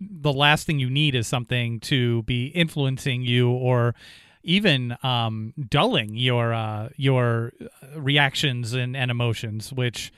The 0.00 0.32
last 0.32 0.66
thing 0.66 0.78
you 0.78 0.90
need 0.90 1.14
is 1.14 1.26
something 1.26 1.80
to 1.80 2.22
be 2.22 2.46
influencing 2.46 3.22
you 3.22 3.50
or 3.50 3.94
even 4.42 4.96
um, 5.02 5.52
dulling 5.68 6.16
your 6.16 6.54
uh, 6.54 6.88
your 6.96 7.52
reactions 7.94 8.72
and, 8.72 8.96
and 8.96 9.10
emotions, 9.10 9.72
which 9.72 10.12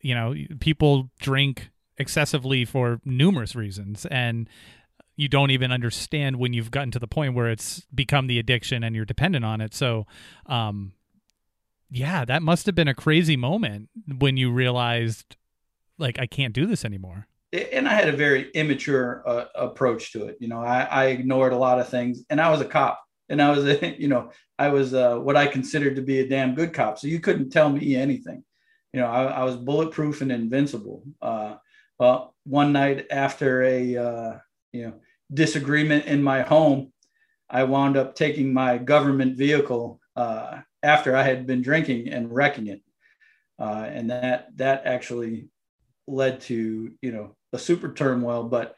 you 0.00 0.14
know 0.14 0.34
people 0.60 1.10
drink 1.18 1.70
excessively 2.00 2.64
for 2.64 3.00
numerous 3.04 3.54
reasons 3.54 4.06
and 4.06 4.48
you 5.20 5.28
don't 5.28 5.50
even 5.50 5.70
understand 5.70 6.36
when 6.36 6.54
you've 6.54 6.70
gotten 6.70 6.90
to 6.90 6.98
the 6.98 7.06
point 7.06 7.34
where 7.34 7.50
it's 7.50 7.82
become 7.94 8.26
the 8.26 8.38
addiction 8.38 8.82
and 8.82 8.96
you're 8.96 9.04
dependent 9.04 9.44
on 9.44 9.60
it. 9.60 9.74
So 9.74 10.06
um 10.46 10.92
yeah 11.90 12.24
that 12.24 12.42
must 12.42 12.66
have 12.66 12.74
been 12.74 12.88
a 12.88 12.94
crazy 12.94 13.36
moment 13.36 13.90
when 14.18 14.36
you 14.36 14.50
realized 14.50 15.36
like 15.98 16.18
i 16.18 16.26
can't 16.26 16.54
do 16.54 16.64
this 16.64 16.84
anymore. 16.84 17.26
And 17.52 17.86
i 17.86 17.92
had 17.92 18.08
a 18.08 18.16
very 18.16 18.50
immature 18.52 19.22
uh, 19.26 19.44
approach 19.54 20.12
to 20.12 20.24
it. 20.24 20.38
You 20.40 20.48
know 20.48 20.60
I, 20.60 20.82
I 20.84 21.04
ignored 21.06 21.52
a 21.52 21.58
lot 21.58 21.78
of 21.78 21.88
things 21.88 22.24
and 22.30 22.40
i 22.40 22.48
was 22.50 22.62
a 22.62 22.64
cop. 22.64 23.02
And 23.28 23.42
i 23.42 23.50
was 23.50 23.66
a, 23.66 23.94
you 24.00 24.08
know 24.08 24.30
i 24.58 24.68
was 24.68 24.94
uh, 24.94 25.16
what 25.16 25.36
i 25.36 25.46
considered 25.46 25.96
to 25.96 26.02
be 26.02 26.20
a 26.20 26.28
damn 26.28 26.54
good 26.54 26.72
cop. 26.72 26.98
So 26.98 27.08
you 27.08 27.20
couldn't 27.20 27.50
tell 27.50 27.68
me 27.68 27.94
anything. 27.94 28.42
You 28.94 29.00
know 29.00 29.06
i, 29.06 29.24
I 29.24 29.44
was 29.44 29.56
bulletproof 29.56 30.22
and 30.22 30.32
invincible. 30.32 31.02
Uh, 31.20 31.56
well, 32.00 32.34
one 32.44 32.72
night 32.72 33.06
after 33.10 33.62
a 33.62 33.96
uh, 33.96 34.38
you 34.72 34.86
know 34.86 34.94
disagreement 35.32 36.06
in 36.06 36.22
my 36.22 36.40
home, 36.40 36.92
I 37.48 37.64
wound 37.64 37.98
up 37.98 38.14
taking 38.14 38.54
my 38.54 38.78
government 38.78 39.36
vehicle 39.36 40.00
uh, 40.16 40.60
after 40.82 41.14
I 41.14 41.22
had 41.22 41.46
been 41.46 41.60
drinking 41.60 42.08
and 42.08 42.34
wrecking 42.34 42.68
it, 42.68 42.80
uh, 43.58 43.86
and 43.86 44.10
that 44.10 44.48
that 44.56 44.86
actually 44.86 45.48
led 46.06 46.40
to 46.42 46.90
you 47.02 47.12
know 47.12 47.36
a 47.52 47.58
super 47.58 47.92
turmoil. 47.92 48.44
But 48.44 48.74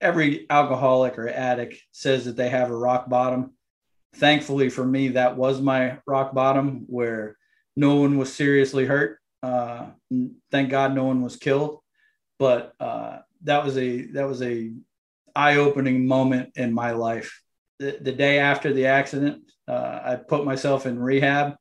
every 0.00 0.48
alcoholic 0.48 1.18
or 1.18 1.28
addict 1.28 1.82
says 1.90 2.26
that 2.26 2.36
they 2.36 2.48
have 2.48 2.70
a 2.70 2.76
rock 2.76 3.08
bottom. 3.08 3.54
Thankfully 4.14 4.70
for 4.70 4.84
me, 4.84 5.08
that 5.08 5.36
was 5.36 5.60
my 5.60 5.98
rock 6.06 6.32
bottom 6.32 6.84
where 6.86 7.36
no 7.76 7.96
one 7.96 8.18
was 8.18 8.32
seriously 8.32 8.86
hurt. 8.86 9.18
Uh, 9.42 9.86
thank 10.52 10.70
God 10.70 10.94
no 10.94 11.04
one 11.04 11.22
was 11.22 11.36
killed 11.36 11.80
but 12.40 12.72
uh, 12.80 13.18
that 13.44 13.62
was 13.62 13.76
a 13.76 14.06
that 14.12 14.26
was 14.26 14.42
a 14.42 14.72
eye-opening 15.36 16.06
moment 16.08 16.50
in 16.56 16.72
my 16.72 16.92
life. 16.92 17.40
The, 17.78 17.98
the 18.00 18.12
day 18.12 18.40
after 18.40 18.72
the 18.72 18.86
accident, 18.86 19.42
uh, 19.68 20.00
I 20.02 20.16
put 20.16 20.44
myself 20.44 20.86
in 20.86 20.98
rehab, 20.98 21.54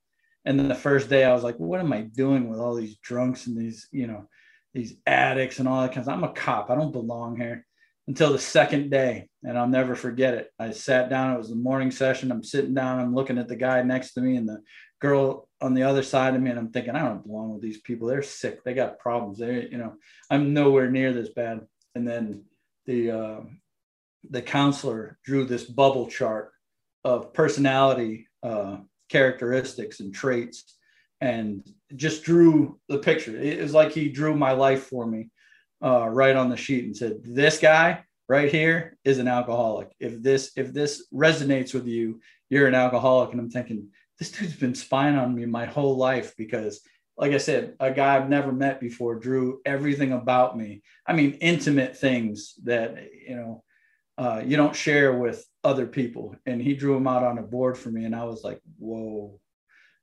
and 0.46 0.58
then 0.58 0.70
the 0.70 0.76
first 0.76 1.10
day 1.10 1.26
I 1.26 1.34
was 1.34 1.44
like, 1.44 1.58
"What 1.58 1.82
am 1.82 1.92
I 1.92 2.04
doing 2.04 2.50
with 2.50 2.60
all 2.60 2.76
these 2.76 2.98
drunks 2.98 3.46
and 3.46 3.58
these 3.58 3.88
you 3.92 4.08
know 4.08 4.30
these 4.74 4.96
addicts 5.06 5.60
and 5.60 5.68
all 5.68 5.82
that 5.82 5.90
kind 5.90 6.00
of?" 6.00 6.04
stuff? 6.06 6.18
I'm 6.18 6.24
a 6.24 6.32
cop. 6.32 6.70
I 6.70 6.76
don't 6.76 6.94
belong 6.94 7.36
here. 7.36 7.66
Until 8.08 8.32
the 8.32 8.40
second 8.40 8.90
day, 8.90 9.28
and 9.44 9.56
I'll 9.56 9.68
never 9.68 9.96
forget 9.96 10.34
it. 10.34 10.50
I 10.58 10.72
sat 10.72 11.10
down. 11.10 11.36
It 11.36 11.38
was 11.38 11.50
the 11.50 11.56
morning 11.56 11.92
session. 11.92 12.32
I'm 12.32 12.44
sitting 12.44 12.74
down. 12.74 13.00
I'm 13.00 13.14
looking 13.14 13.38
at 13.38 13.50
the 13.50 13.58
guy 13.58 13.84
next 13.84 14.14
to 14.14 14.22
me, 14.22 14.38
and 14.38 14.48
the 14.48 14.62
girl 15.02 15.49
on 15.62 15.74
the 15.74 15.84
other 15.84 16.04
side 16.04 16.36
of 16.36 16.42
me 16.42 16.50
and 16.50 16.60
I'm 16.60 16.72
thinking, 16.72 16.96
I 16.96 17.08
don't 17.08 17.26
belong 17.26 17.54
with 17.54 17.62
these 17.62 17.82
people. 17.82 18.08
They're 18.08 18.22
sick. 18.22 18.64
They 18.64 18.74
got 18.74 19.00
problems. 19.00 19.40
They, 19.40 19.68
you 19.72 19.78
know, 19.78 19.96
I'm 20.30 20.54
nowhere 20.54 20.90
near 20.90 21.14
this 21.14 21.30
bad. 21.30 21.62
And 21.96 22.08
then 22.08 22.44
the 22.86 23.12
uh, 23.12 23.40
the 24.30 24.42
counselor 24.42 25.18
drew 25.24 25.46
this 25.46 25.64
bubble 25.64 26.08
chart 26.08 26.52
of 27.04 27.34
personality 27.34 28.28
uh, 28.44 28.78
characteristics 29.10 30.00
and 30.00 30.14
traits, 30.14 30.76
and 31.22 31.68
just 31.96 32.24
drew 32.24 32.80
the 32.88 33.00
picture. 33.00 33.38
It 33.38 33.62
was 33.62 33.74
like 33.74 33.92
he 33.92 34.10
drew 34.10 34.36
my 34.36 34.52
life 34.52 34.84
for 34.84 35.06
me 35.06 35.30
uh, 35.84 36.08
right 36.08 36.36
on 36.36 36.50
the 36.50 36.58
sheet 36.58 36.86
and 36.86 36.96
said, 36.96 37.20
"This 37.24 37.60
guy 37.60 38.04
right 38.28 38.52
here 38.52 38.98
is 39.04 39.18
an 39.18 39.28
alcoholic. 39.28 39.90
If 40.00 40.22
this 40.22 40.52
if 40.56 40.74
this 40.74 41.08
resonates 41.14 41.74
with 41.74 41.88
you, 41.88 42.22
you're 42.50 42.68
an 42.68 42.76
alcoholic." 42.76 43.32
And 43.32 43.40
I'm 43.40 43.50
thinking 43.50 43.90
this 44.20 44.32
dude's 44.32 44.56
been 44.56 44.76
spying 44.76 45.16
on 45.16 45.34
me 45.34 45.46
my 45.46 45.66
whole 45.66 45.98
life 45.98 46.36
because 46.38 46.82
like 47.18 47.34
I 47.34 47.38
said, 47.38 47.76
a 47.82 47.92
guy 47.92 48.16
I've 48.16 48.30
never 48.30 48.54
met 48.54 48.80
before 48.80 49.16
drew 49.16 49.60
everything 49.66 50.14
about 50.14 50.58
me. 50.58 50.82
I 51.06 51.12
mean, 51.12 51.34
intimate 51.42 51.98
things 51.98 52.54
that, 52.64 52.96
you 53.28 53.36
know, 53.36 53.64
uh, 54.18 54.42
you 54.46 54.56
don't 54.56 54.76
share 54.76 55.14
with 55.14 55.46
other 55.62 55.86
people. 55.86 56.36
And 56.46 56.62
he 56.62 56.76
drew 56.76 56.94
them 56.94 57.08
out 57.08 57.24
on 57.24 57.38
a 57.38 57.42
board 57.42 57.78
for 57.78 57.90
me. 57.90 58.06
And 58.06 58.16
I 58.16 58.24
was 58.24 58.46
like, 58.46 58.62
whoa. 58.78 59.38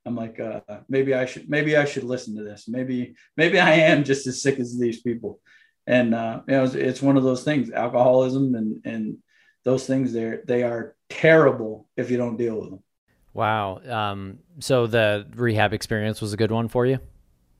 I'm 0.04 0.14
like, 0.14 0.38
uh, 0.38 0.60
maybe 0.90 1.14
I 1.14 1.24
should, 1.24 1.48
maybe 1.48 1.74
I 1.74 1.86
should 1.86 2.04
listen 2.04 2.36
to 2.36 2.44
this. 2.44 2.68
Maybe, 2.68 3.16
maybe 3.34 3.58
I 3.58 3.72
am 3.72 4.04
just 4.04 4.26
as 4.26 4.42
sick 4.42 4.60
as 4.60 4.78
these 4.78 5.00
people. 5.00 5.40
And, 5.86 6.14
uh, 6.14 6.42
you 6.46 6.54
know, 6.54 6.64
it's, 6.64 6.74
it's 6.74 7.02
one 7.02 7.16
of 7.16 7.24
those 7.24 7.44
things, 7.44 7.70
alcoholism 7.70 8.54
and, 8.54 8.84
and 8.84 9.18
those 9.64 9.84
things 9.84 10.12
there 10.12 10.42
they 10.46 10.62
are 10.62 10.94
terrible 11.10 11.88
if 11.96 12.10
you 12.10 12.16
don't 12.16 12.36
deal 12.36 12.60
with 12.60 12.70
them. 12.70 12.82
Wow. 13.36 13.80
Um, 13.86 14.38
so 14.60 14.86
the 14.86 15.26
rehab 15.34 15.74
experience 15.74 16.22
was 16.22 16.32
a 16.32 16.38
good 16.38 16.50
one 16.50 16.68
for 16.68 16.86
you? 16.86 16.98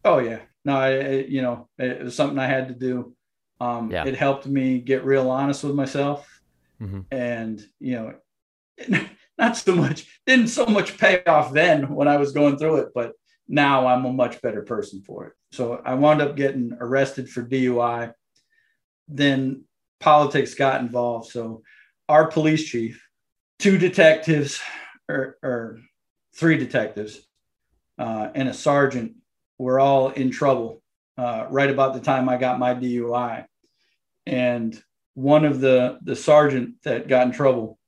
Oh 0.04 0.18
yeah. 0.18 0.38
No, 0.64 0.76
I, 0.76 1.10
you 1.28 1.42
know, 1.42 1.68
it 1.78 2.04
was 2.04 2.14
something 2.14 2.38
I 2.38 2.46
had 2.46 2.68
to 2.68 2.74
do. 2.74 3.14
Um, 3.60 3.90
yeah. 3.90 4.06
It 4.06 4.16
helped 4.16 4.46
me 4.46 4.78
get 4.80 5.04
real 5.04 5.30
honest 5.30 5.64
with 5.64 5.74
myself, 5.74 6.40
mm-hmm. 6.80 7.00
and 7.10 7.62
you 7.78 7.94
know, 7.94 9.00
not 9.38 9.56
so 9.56 9.74
much 9.74 10.20
didn't 10.26 10.48
so 10.48 10.66
much 10.66 10.96
pay 10.96 11.22
off 11.24 11.52
then 11.52 11.94
when 11.94 12.08
I 12.08 12.16
was 12.16 12.32
going 12.32 12.56
through 12.56 12.76
it, 12.76 12.88
but 12.94 13.12
now 13.46 13.86
I'm 13.86 14.04
a 14.06 14.12
much 14.12 14.40
better 14.40 14.62
person 14.62 15.02
for 15.02 15.26
it. 15.26 15.32
So 15.52 15.80
I 15.84 15.94
wound 15.94 16.22
up 16.22 16.36
getting 16.36 16.76
arrested 16.80 17.28
for 17.28 17.42
DUI. 17.42 18.12
Then 19.08 19.64
politics 20.00 20.54
got 20.54 20.80
involved. 20.80 21.30
So 21.30 21.62
our 22.08 22.28
police 22.28 22.64
chief, 22.64 23.06
two 23.58 23.78
detectives, 23.78 24.60
or, 25.08 25.38
or 25.42 25.80
three 26.34 26.56
detectives, 26.56 27.20
uh, 27.98 28.28
and 28.34 28.48
a 28.48 28.54
sergeant 28.54 29.12
were 29.58 29.80
all 29.80 30.10
in 30.10 30.30
trouble 30.30 30.82
uh, 31.18 31.46
right 31.50 31.70
about 31.70 31.94
the 31.94 32.00
time 32.00 32.28
I 32.28 32.36
got 32.36 32.58
my 32.58 32.74
DUI. 32.74 33.46
And 34.26 34.80
one 35.14 35.44
of 35.44 35.60
the 35.60 35.98
the 36.02 36.16
sergeant 36.16 36.74
that 36.84 37.08
got 37.08 37.26
in 37.26 37.32
trouble 37.32 37.78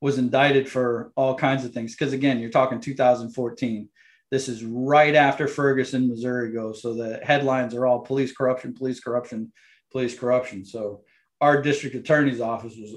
was 0.00 0.18
indicted 0.18 0.68
for 0.68 1.12
all 1.16 1.34
kinds 1.34 1.64
of 1.64 1.72
things. 1.72 1.94
Because 1.94 2.12
again, 2.12 2.38
you're 2.38 2.50
talking 2.50 2.80
2014. 2.80 3.88
This 4.30 4.48
is 4.48 4.64
right 4.64 5.14
after 5.14 5.48
Ferguson, 5.48 6.08
Missouri 6.08 6.52
goes. 6.52 6.80
So 6.80 6.94
the 6.94 7.20
headlines 7.22 7.74
are 7.74 7.86
all 7.86 8.00
police 8.00 8.32
corruption, 8.32 8.72
police 8.72 9.00
corruption, 9.00 9.52
police 9.90 10.16
corruption. 10.16 10.64
So 10.64 11.02
our 11.40 11.60
district 11.60 11.96
attorney's 11.96 12.40
office 12.40 12.76
was 12.76 12.96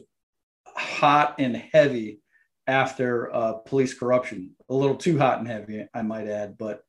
hot 0.67 1.35
and 1.39 1.55
heavy 1.55 2.19
after 2.67 3.33
uh, 3.33 3.53
police 3.53 3.93
corruption, 3.93 4.51
a 4.69 4.73
little 4.73 4.95
too 4.95 5.17
hot 5.17 5.39
and 5.39 5.47
heavy, 5.47 5.85
I 5.93 6.01
might 6.01 6.27
add. 6.27 6.57
But 6.57 6.83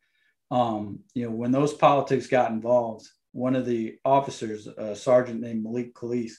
um, 0.51 1.01
you 1.15 1.25
know, 1.25 1.33
when 1.33 1.53
those 1.53 1.75
politics 1.75 2.27
got 2.27 2.51
involved, 2.51 3.09
one 3.33 3.57
of 3.57 3.67
the 3.67 3.97
officers, 4.05 4.67
a 4.67 4.95
sergeant 4.95 5.41
named 5.41 5.65
Malik 5.65 5.95
Khalis, 5.95 6.33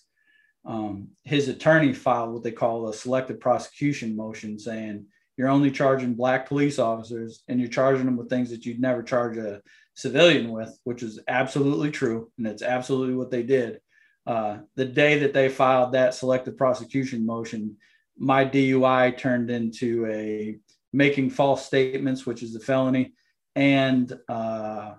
um, 0.66 1.10
his 1.24 1.48
attorney 1.48 1.94
filed 1.94 2.34
what 2.34 2.44
they 2.44 2.52
call 2.52 2.88
a 2.88 2.94
selective 2.94 3.40
prosecution 3.40 4.16
motion 4.16 4.58
saying 4.58 5.06
you're 5.38 5.50
only 5.50 5.70
charging 5.70 6.16
black 6.16 6.48
police 6.48 6.80
officers 6.80 7.44
and 7.48 7.60
you're 7.60 7.70
charging 7.70 8.06
them 8.06 8.18
with 8.18 8.30
things 8.30 8.50
that 8.50 8.66
you'd 8.66 8.80
never 8.80 9.04
charge 9.04 9.38
a 9.38 9.62
civilian 9.94 10.50
with, 10.52 10.78
which 10.86 11.04
is 11.04 11.20
absolutely 11.28 11.92
true. 11.92 12.32
And 12.38 12.48
it's 12.48 12.64
absolutely 12.64 13.16
what 13.16 13.32
they 13.32 13.44
did. 13.44 13.80
Uh, 14.26 14.60
the 14.76 14.86
day 14.86 15.20
that 15.20 15.34
they 15.34 15.50
filed 15.50 15.92
that 15.92 16.16
selective 16.16 16.58
prosecution 16.58 17.26
motion, 17.26 17.78
my 18.18 18.46
DUI 18.46 19.18
turned 19.18 19.50
into 19.50 20.06
a 20.08 20.58
making 20.94 21.30
false 21.30 21.66
statements, 21.66 22.26
which 22.26 22.42
is 22.42 22.56
a 22.56 22.60
felony, 22.60 23.14
and 23.56 24.18
uh, 24.30 24.94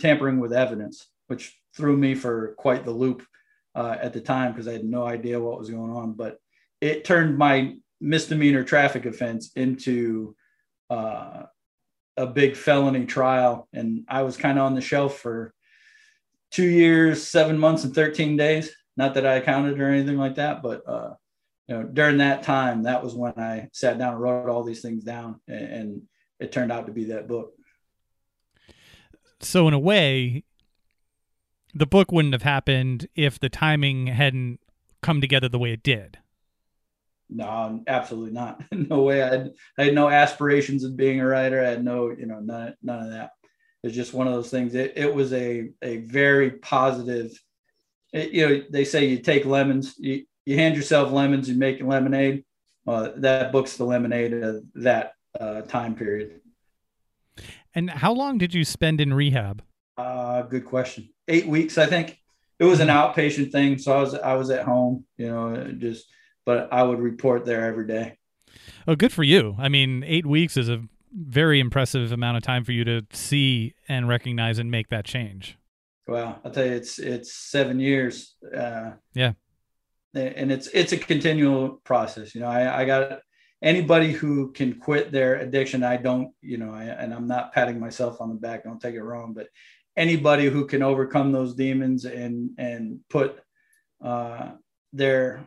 tampering 0.00 0.38
with 0.38 0.52
evidence, 0.52 1.08
which 1.26 1.58
threw 1.76 1.96
me 1.96 2.14
for 2.14 2.54
quite 2.58 2.84
the 2.84 2.90
loop 2.90 3.24
uh, 3.74 3.96
at 4.00 4.12
the 4.12 4.20
time 4.20 4.52
because 4.52 4.68
I 4.68 4.72
had 4.72 4.84
no 4.84 5.04
idea 5.04 5.40
what 5.40 5.58
was 5.58 5.70
going 5.70 5.90
on. 5.90 6.12
But 6.12 6.38
it 6.80 7.04
turned 7.04 7.36
my 7.36 7.74
misdemeanor 8.00 8.62
traffic 8.62 9.06
offense 9.06 9.50
into 9.56 10.36
uh, 10.90 11.44
a 12.16 12.26
big 12.26 12.56
felony 12.56 13.06
trial, 13.06 13.68
and 13.72 14.04
I 14.08 14.22
was 14.22 14.36
kind 14.36 14.58
of 14.58 14.64
on 14.64 14.74
the 14.74 14.80
shelf 14.80 15.18
for 15.18 15.52
two 16.52 16.68
years, 16.68 17.26
seven 17.26 17.58
months, 17.58 17.84
and 17.84 17.94
thirteen 17.94 18.36
days. 18.36 18.70
Not 18.96 19.14
that 19.14 19.26
I 19.26 19.40
counted 19.40 19.80
or 19.80 19.88
anything 19.88 20.18
like 20.18 20.36
that, 20.36 20.62
but 20.62 20.88
uh, 20.88 21.14
you 21.68 21.76
know, 21.76 21.82
during 21.84 22.18
that 22.18 22.42
time, 22.42 22.82
that 22.82 23.02
was 23.02 23.14
when 23.14 23.32
I 23.38 23.68
sat 23.72 23.98
down 23.98 24.14
and 24.14 24.22
wrote 24.22 24.48
all 24.48 24.64
these 24.64 24.82
things 24.82 25.02
down, 25.02 25.40
and, 25.48 25.64
and 25.64 26.02
it 26.38 26.52
turned 26.52 26.72
out 26.72 26.86
to 26.86 26.92
be 26.92 27.04
that 27.06 27.28
book. 27.28 27.52
So, 29.40 29.66
in 29.68 29.74
a 29.74 29.78
way, 29.78 30.44
the 31.74 31.86
book 31.86 32.12
wouldn't 32.12 32.34
have 32.34 32.42
happened 32.42 33.08
if 33.14 33.38
the 33.38 33.48
timing 33.48 34.08
hadn't 34.08 34.60
come 35.02 35.20
together 35.20 35.48
the 35.48 35.58
way 35.58 35.72
it 35.72 35.82
did. 35.82 36.18
No, 37.30 37.82
absolutely 37.86 38.32
not. 38.32 38.62
no 38.72 39.02
way. 39.02 39.22
I 39.22 39.30
had, 39.30 39.52
I 39.78 39.84
had 39.84 39.94
no 39.94 40.08
aspirations 40.08 40.84
of 40.84 40.96
being 40.96 41.20
a 41.20 41.26
writer. 41.26 41.64
I 41.64 41.70
had 41.70 41.84
no, 41.84 42.10
you 42.10 42.26
know, 42.26 42.40
none, 42.40 42.74
none 42.82 43.02
of 43.04 43.10
that. 43.10 43.30
It's 43.82 43.94
just 43.94 44.14
one 44.14 44.26
of 44.26 44.34
those 44.34 44.50
things. 44.50 44.74
It, 44.74 44.92
it 44.96 45.14
was 45.14 45.32
a, 45.32 45.70
a 45.82 45.98
very 45.98 46.52
positive, 46.52 47.32
it, 48.12 48.30
you 48.30 48.48
know, 48.48 48.62
they 48.70 48.84
say 48.84 49.06
you 49.06 49.18
take 49.18 49.44
lemons, 49.44 49.94
you, 49.98 50.24
you 50.46 50.56
hand 50.56 50.76
yourself 50.76 51.12
lemons, 51.12 51.48
you 51.48 51.56
make 51.56 51.82
lemonade. 51.82 52.44
Uh, 52.86 53.10
that 53.16 53.50
book's 53.50 53.76
the 53.76 53.84
lemonade 53.84 54.34
of 54.34 54.62
that 54.74 55.14
uh, 55.38 55.62
time 55.62 55.94
period. 55.94 56.40
And 57.74 57.90
how 57.90 58.12
long 58.12 58.38
did 58.38 58.54
you 58.54 58.64
spend 58.64 59.00
in 59.00 59.12
rehab? 59.12 59.62
Uh, 59.96 60.42
good 60.42 60.64
question. 60.64 61.08
Eight 61.28 61.46
weeks, 61.46 61.78
I 61.78 61.86
think. 61.86 62.18
It 62.58 62.64
was 62.64 62.80
an 62.80 62.88
hmm. 62.88 62.94
outpatient 62.94 63.50
thing, 63.52 63.78
so 63.78 63.96
I 63.96 64.00
was 64.00 64.14
I 64.14 64.34
was 64.34 64.50
at 64.50 64.64
home, 64.64 65.04
you 65.16 65.28
know, 65.28 65.72
just. 65.72 66.06
But 66.46 66.70
I 66.70 66.82
would 66.82 67.00
report 67.00 67.46
there 67.46 67.64
every 67.64 67.86
day. 67.86 68.18
Oh, 68.86 68.94
good 68.94 69.12
for 69.12 69.22
you. 69.22 69.56
I 69.58 69.70
mean, 69.70 70.04
eight 70.06 70.26
weeks 70.26 70.58
is 70.58 70.68
a 70.68 70.82
very 71.10 71.58
impressive 71.58 72.12
amount 72.12 72.36
of 72.36 72.42
time 72.42 72.64
for 72.64 72.72
you 72.72 72.84
to 72.84 73.06
see 73.12 73.74
and 73.88 74.08
recognize 74.08 74.58
and 74.58 74.70
make 74.70 74.90
that 74.90 75.06
change. 75.06 75.56
Well, 76.06 76.38
I'll 76.44 76.50
tell 76.50 76.66
you, 76.66 76.72
it's 76.72 76.98
it's 76.98 77.32
seven 77.32 77.80
years. 77.80 78.34
Uh, 78.54 78.92
yeah, 79.14 79.32
and 80.14 80.52
it's 80.52 80.68
it's 80.68 80.92
a 80.92 80.96
continual 80.96 81.80
process. 81.84 82.34
You 82.34 82.42
know, 82.42 82.48
I, 82.48 82.82
I 82.82 82.84
got 82.84 83.20
anybody 83.62 84.12
who 84.12 84.52
can 84.52 84.78
quit 84.78 85.10
their 85.10 85.36
addiction. 85.36 85.82
I 85.82 85.96
don't, 85.96 86.32
you 86.40 86.58
know, 86.58 86.72
I, 86.72 86.84
and 86.84 87.12
I'm 87.12 87.26
not 87.26 87.52
patting 87.52 87.80
myself 87.80 88.20
on 88.20 88.28
the 88.28 88.34
back. 88.34 88.64
Don't 88.64 88.80
take 88.80 88.94
it 88.94 89.02
wrong, 89.02 89.32
but 89.32 89.48
anybody 89.96 90.48
who 90.48 90.66
can 90.66 90.82
overcome 90.82 91.32
those 91.32 91.54
demons 91.54 92.04
and 92.04 92.50
and 92.58 93.00
put 93.08 93.40
uh, 94.04 94.52
their 94.92 95.46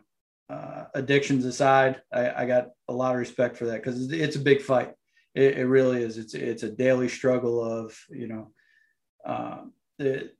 uh, 0.49 0.85
addictions 0.95 1.45
aside, 1.45 2.01
I, 2.11 2.43
I, 2.43 2.45
got 2.45 2.69
a 2.87 2.93
lot 2.93 3.13
of 3.13 3.19
respect 3.19 3.57
for 3.57 3.65
that 3.65 3.83
because 3.83 4.11
it's 4.11 4.37
a 4.37 4.39
big 4.39 4.61
fight. 4.61 4.93
It, 5.35 5.57
it, 5.57 5.65
really 5.65 6.01
is. 6.01 6.17
It's 6.17 6.33
it's 6.33 6.63
a 6.63 6.71
daily 6.71 7.09
struggle 7.09 7.61
of 7.63 7.97
you 8.09 8.27
know. 8.27 8.51
Uh, 9.25 9.63
it, 9.99 10.36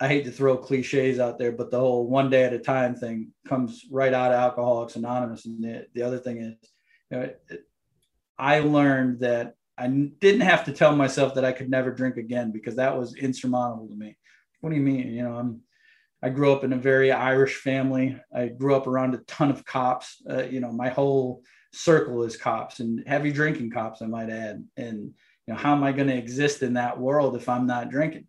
I 0.00 0.08
hate 0.08 0.24
to 0.24 0.32
throw 0.32 0.56
cliches 0.56 1.20
out 1.20 1.38
there, 1.38 1.52
but 1.52 1.70
the 1.70 1.78
whole 1.78 2.06
one 2.06 2.30
day 2.30 2.44
at 2.44 2.54
a 2.54 2.58
time 2.58 2.94
thing 2.94 3.32
comes 3.46 3.84
right 3.90 4.14
out 4.14 4.32
of 4.32 4.40
Alcoholics 4.40 4.96
Anonymous. 4.96 5.44
And 5.44 5.62
the, 5.62 5.86
the 5.92 6.02
other 6.02 6.18
thing 6.18 6.38
is, 6.38 6.54
you 7.10 7.18
know, 7.18 7.22
it, 7.24 7.66
I 8.38 8.60
learned 8.60 9.20
that 9.20 9.56
I 9.76 9.88
didn't 9.88 10.40
have 10.40 10.64
to 10.64 10.72
tell 10.72 10.96
myself 10.96 11.34
that 11.34 11.44
I 11.44 11.52
could 11.52 11.68
never 11.68 11.90
drink 11.90 12.16
again 12.16 12.50
because 12.50 12.76
that 12.76 12.98
was 12.98 13.14
insurmountable 13.14 13.88
to 13.88 13.94
me. 13.94 14.16
What 14.62 14.70
do 14.70 14.76
you 14.76 14.82
mean? 14.82 15.08
You 15.08 15.24
know, 15.24 15.34
I'm, 15.34 15.60
I 16.22 16.30
grew 16.30 16.52
up 16.52 16.64
in 16.64 16.72
a 16.72 16.78
very 16.78 17.12
Irish 17.12 17.56
family. 17.56 18.18
I 18.34 18.48
grew 18.48 18.74
up 18.74 18.86
around 18.86 19.14
a 19.14 19.18
ton 19.18 19.50
of 19.50 19.64
cops. 19.66 20.22
Uh, 20.28 20.44
you 20.44 20.60
know, 20.60 20.72
my 20.72 20.88
whole 20.88 21.42
circle 21.72 22.22
is 22.22 22.36
cops 22.36 22.80
and 22.80 23.06
heavy 23.06 23.32
drinking 23.32 23.70
cops, 23.70 24.02
I 24.02 24.06
might 24.06 24.30
add. 24.30 24.66
And, 24.76 24.98
you 25.46 25.54
know, 25.54 25.56
how 25.56 25.74
am 25.74 25.84
I 25.84 25.92
going 25.92 26.08
to 26.08 26.16
exist 26.16 26.62
in 26.62 26.74
that 26.74 26.98
world 26.98 27.36
if 27.36 27.48
I'm 27.48 27.66
not 27.66 27.90
drinking? 27.90 28.26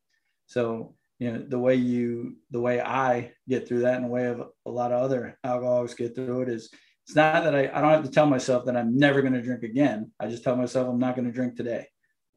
So, 0.48 0.96
you 1.22 1.32
know 1.32 1.46
the 1.48 1.60
way 1.60 1.76
you 1.76 2.36
the 2.50 2.60
way 2.60 2.82
i 2.82 3.32
get 3.48 3.68
through 3.68 3.82
that 3.82 3.94
and 3.94 4.06
the 4.06 4.10
way 4.10 4.26
of 4.26 4.42
a 4.66 4.70
lot 4.70 4.92
of 4.92 5.04
other 5.04 5.38
alcoholics 5.44 5.94
get 5.94 6.16
through 6.16 6.42
it 6.42 6.50
is 6.50 6.74
it's 7.06 7.16
not 7.16 7.44
that 7.44 7.54
i, 7.54 7.70
I 7.72 7.80
don't 7.80 7.92
have 7.92 8.04
to 8.04 8.10
tell 8.10 8.26
myself 8.26 8.66
that 8.66 8.76
i'm 8.76 8.98
never 8.98 9.22
going 9.22 9.34
to 9.34 9.42
drink 9.42 9.62
again. 9.62 10.12
I 10.20 10.28
just 10.28 10.44
tell 10.44 10.56
myself 10.56 10.90
i'm 10.90 11.00
not 11.00 11.16
going 11.16 11.28
to 11.28 11.34
drink 11.34 11.56
today. 11.56 11.88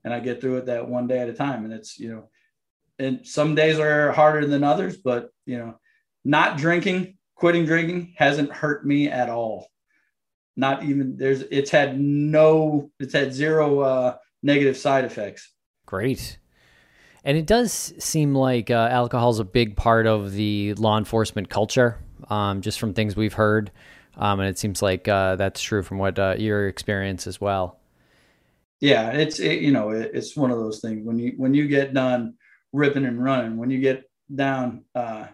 And 0.05 0.13
i 0.13 0.21
get 0.21 0.41
through 0.41 0.59
it 0.59 0.67
that 0.67 0.87
one 0.87 1.07
day 1.07 1.19
at 1.19 1.31
a 1.31 1.33
time. 1.33 1.65
And 1.65 1.73
it's 1.73 1.99
you 1.99 2.11
know 2.13 2.29
and 2.99 3.27
some 3.27 3.55
days 3.55 3.79
are 3.79 4.13
harder 4.13 4.47
than 4.47 4.63
others 4.63 4.99
but 4.99 5.31
you 5.47 5.57
know 5.57 5.79
not 6.27 6.59
drinking 6.59 7.17
quitting 7.37 7.65
drinking 7.65 8.15
hasn't 8.19 8.53
hurt 8.53 8.87
me 8.87 9.09
at 9.09 9.31
all. 9.31 9.69
Not 10.57 10.85
even 10.85 11.17
there's 11.17 11.41
it's 11.41 11.71
had 11.71 11.99
no 11.99 12.91
it's 13.01 13.15
had 13.15 13.33
zero 13.33 13.81
uh 13.81 14.17
negative 14.43 14.77
side 14.77 15.07
effects. 15.07 15.51
Great 15.87 16.39
and 17.25 17.39
it 17.39 17.47
does 17.47 17.95
seem 17.99 18.35
like 18.35 18.71
uh, 18.71 18.89
alcohol 18.91 19.31
is 19.31 19.39
a 19.39 19.45
big 19.45 19.77
part 19.77 20.07
of 20.07 20.33
the 20.33 20.75
law 20.75 20.99
enforcement 20.99 21.49
culture, 21.49 21.99
um, 22.29 22.61
just 22.61 22.79
from 22.79 22.93
things 22.93 23.17
we've 23.17 23.33
heard. 23.33 23.71
Um, 24.17 24.41
and 24.41 24.49
it 24.49 24.59
seems 24.59 24.83
like 24.83 25.09
uh, 25.09 25.37
that's 25.37 25.61
true 25.61 25.83
from 25.83 25.99
what 25.99 26.19
uh, 26.19 26.37
your 26.39 26.69
experience 26.69 27.27
as 27.27 27.41
well. 27.41 27.81
Yeah, 28.81 29.13
it's 29.13 29.41
it, 29.41 29.61
you 29.61 29.73
know 29.73 29.91
it, 29.91 30.11
it's 30.13 30.37
one 30.37 30.51
of 30.51 30.59
those 30.59 30.81
things 30.81 31.05
when 31.05 31.19
you 31.19 31.33
when 31.37 31.55
you 31.55 31.67
get 31.67 31.95
done 31.95 32.35
ripping 32.73 33.07
and 33.07 33.23
running, 33.23 33.57
when 33.57 33.71
you 33.71 33.81
get 33.81 34.05
down 34.35 34.85
uh, 34.95 35.27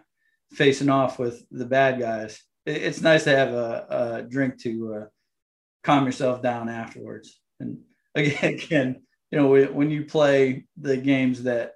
facing 0.51 0.89
off 0.89 1.19
with 1.19 1.43
the 1.51 1.65
bad 1.65 1.99
guys, 1.99 2.41
it, 2.65 2.77
it's 2.77 3.01
nice 3.01 3.25
to 3.25 3.35
have 3.35 3.49
a, 3.49 3.85
a 3.89 4.21
drink 4.23 4.61
to 4.61 4.93
uh, 4.93 5.05
calm 5.83 6.05
yourself 6.05 6.41
down 6.41 6.69
afterwards. 6.69 7.41
And 7.59 7.79
again, 8.15 8.53
again, 8.53 9.01
you 9.31 9.39
know 9.39 9.49
when 9.49 9.91
you 9.91 10.05
play 10.05 10.65
the 10.77 10.95
games 10.95 11.43
that 11.43 11.73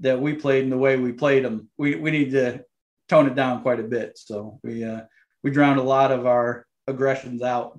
that 0.00 0.20
we 0.20 0.34
played 0.34 0.64
and 0.64 0.72
the 0.72 0.78
way 0.78 0.96
we 0.96 1.12
played 1.12 1.44
them, 1.44 1.68
we, 1.76 1.96
we 1.96 2.10
need 2.10 2.30
to 2.32 2.64
tone 3.08 3.26
it 3.26 3.34
down 3.34 3.62
quite 3.62 3.80
a 3.80 3.84
bit. 3.84 4.18
So 4.18 4.60
we 4.62 4.84
uh, 4.84 5.02
we 5.42 5.50
drowned 5.50 5.80
a 5.80 5.82
lot 5.82 6.12
of 6.12 6.26
our 6.26 6.66
aggressions 6.86 7.42
out 7.42 7.78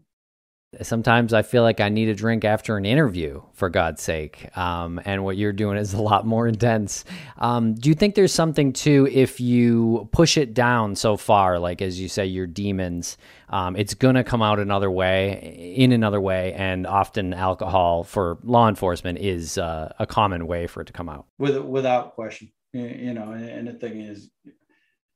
sometimes 0.81 1.33
I 1.33 1.41
feel 1.41 1.63
like 1.63 1.79
I 1.79 1.89
need 1.89 2.09
a 2.09 2.15
drink 2.15 2.45
after 2.45 2.77
an 2.77 2.85
interview, 2.85 3.41
for 3.53 3.69
God's 3.69 4.01
sake. 4.01 4.55
Um, 4.57 5.01
and 5.03 5.23
what 5.23 5.35
you're 5.35 5.51
doing 5.51 5.77
is 5.77 5.93
a 5.93 6.01
lot 6.01 6.25
more 6.25 6.47
intense. 6.47 7.05
Um, 7.37 7.73
do 7.73 7.89
you 7.89 7.95
think 7.95 8.15
there's 8.15 8.33
something 8.33 8.73
to 8.73 9.07
if 9.11 9.39
you 9.39 10.07
push 10.11 10.37
it 10.37 10.53
down 10.53 10.95
so 10.95 11.17
far, 11.17 11.59
like 11.59 11.81
as 11.81 11.99
you 11.99 12.07
say, 12.07 12.25
your 12.25 12.47
demons, 12.47 13.17
um, 13.49 13.75
it's 13.75 13.95
to 13.95 14.23
come 14.23 14.41
out 14.41 14.59
another 14.59 14.91
way, 14.91 15.73
in 15.75 15.91
another 15.91 16.21
way. 16.21 16.53
And 16.53 16.85
often 16.85 17.33
alcohol 17.33 18.03
for 18.03 18.37
law 18.43 18.69
enforcement 18.69 19.19
is 19.19 19.57
uh, 19.57 19.93
a 19.97 20.05
common 20.05 20.47
way 20.47 20.67
for 20.67 20.81
it 20.81 20.85
to 20.85 20.93
come 20.93 21.09
out. 21.09 21.25
With, 21.37 21.57
without 21.57 22.15
question. 22.15 22.51
You 22.71 23.15
know, 23.15 23.31
and 23.31 23.67
the 23.67 23.73
thing 23.73 23.99
is, 24.01 24.29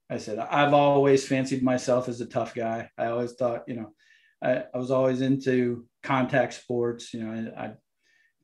I 0.10 0.18
said, 0.18 0.40
I've 0.40 0.74
always 0.74 1.28
fancied 1.28 1.62
myself 1.62 2.10
as 2.10 2.20
a 2.20 2.26
tough 2.26 2.56
guy. 2.56 2.90
I 2.98 3.08
always 3.08 3.34
thought, 3.34 3.64
you 3.68 3.76
know, 3.76 3.94
I, 4.44 4.64
I 4.74 4.78
was 4.78 4.92
always 4.92 5.22
into 5.22 5.86
contact 6.04 6.54
sports. 6.54 7.14
You 7.14 7.24
know, 7.24 7.54
I, 7.58 7.66
I 7.66 7.74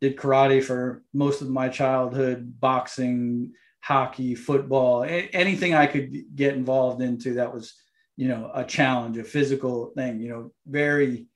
did 0.02 0.18
karate 0.18 0.64
for 0.64 1.04
most 1.14 1.42
of 1.42 1.50
my 1.50 1.70
childhood, 1.70 2.60
boxing, 2.60 3.52
hockey, 3.82 4.36
football, 4.36 5.04
anything 5.04 5.74
I 5.74 5.88
could 5.88 6.14
get 6.36 6.56
involved 6.56 7.02
into 7.02 7.36
that 7.36 7.54
was, 7.54 7.74
you 8.18 8.28
know, 8.28 8.52
a 8.54 8.64
challenge, 8.64 9.18
a 9.18 9.24
physical 9.24 9.92
thing, 9.96 10.20
you 10.20 10.30
know, 10.30 10.52
very, 10.68 11.28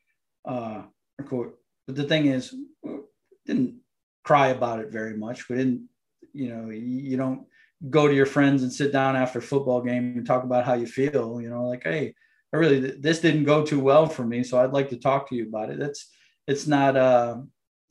uh. 0.45 0.83
But 1.17 1.95
the 1.95 2.03
thing 2.03 2.25
is, 2.25 2.53
didn't 3.45 3.75
cry 4.23 4.47
about 4.47 4.79
it 4.79 4.91
very 4.91 5.15
much. 5.15 5.47
We 5.49 5.57
didn't, 5.57 5.87
you 6.33 6.49
know, 6.49 6.69
you 6.69 7.17
don't 7.17 7.45
go 7.89 8.07
to 8.07 8.13
your 8.13 8.25
friends 8.25 8.63
and 8.63 8.71
sit 8.71 8.91
down 8.91 9.15
after 9.15 9.39
a 9.39 9.41
football 9.41 9.81
game 9.81 10.17
and 10.17 10.25
talk 10.25 10.43
about 10.43 10.65
how 10.65 10.73
you 10.73 10.85
feel, 10.85 11.39
you 11.41 11.49
know, 11.49 11.67
like, 11.67 11.83
hey, 11.83 12.15
I 12.53 12.57
really 12.57 12.79
this 12.79 13.19
didn't 13.19 13.45
go 13.45 13.65
too 13.65 13.79
well 13.79 14.07
for 14.07 14.23
me, 14.23 14.43
so 14.43 14.59
I'd 14.59 14.73
like 14.73 14.89
to 14.89 14.97
talk 14.97 15.27
to 15.29 15.35
you 15.35 15.47
about 15.47 15.71
it. 15.71 15.79
That's 15.79 16.07
it's 16.47 16.67
not 16.67 16.95
uh 16.95 17.37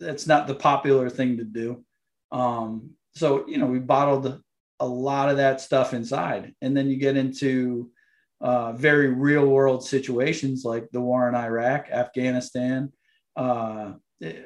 it's 0.00 0.26
not 0.26 0.46
the 0.46 0.54
popular 0.54 1.10
thing 1.10 1.38
to 1.38 1.44
do. 1.44 1.84
Um, 2.30 2.90
so 3.14 3.46
you 3.48 3.58
know 3.58 3.66
we 3.66 3.80
bottled 3.80 4.40
a 4.80 4.86
lot 4.86 5.28
of 5.28 5.36
that 5.38 5.60
stuff 5.60 5.94
inside, 5.94 6.54
and 6.62 6.76
then 6.76 6.88
you 6.88 6.96
get 6.96 7.16
into 7.16 7.90
uh, 8.40 8.72
very 8.72 9.08
real 9.08 9.46
world 9.46 9.84
situations 9.84 10.64
like 10.64 10.88
the 10.90 11.00
war 11.00 11.28
in 11.28 11.34
Iraq, 11.34 11.88
Afghanistan, 11.90 12.92
uh, 13.36 13.92
eh, 14.22 14.42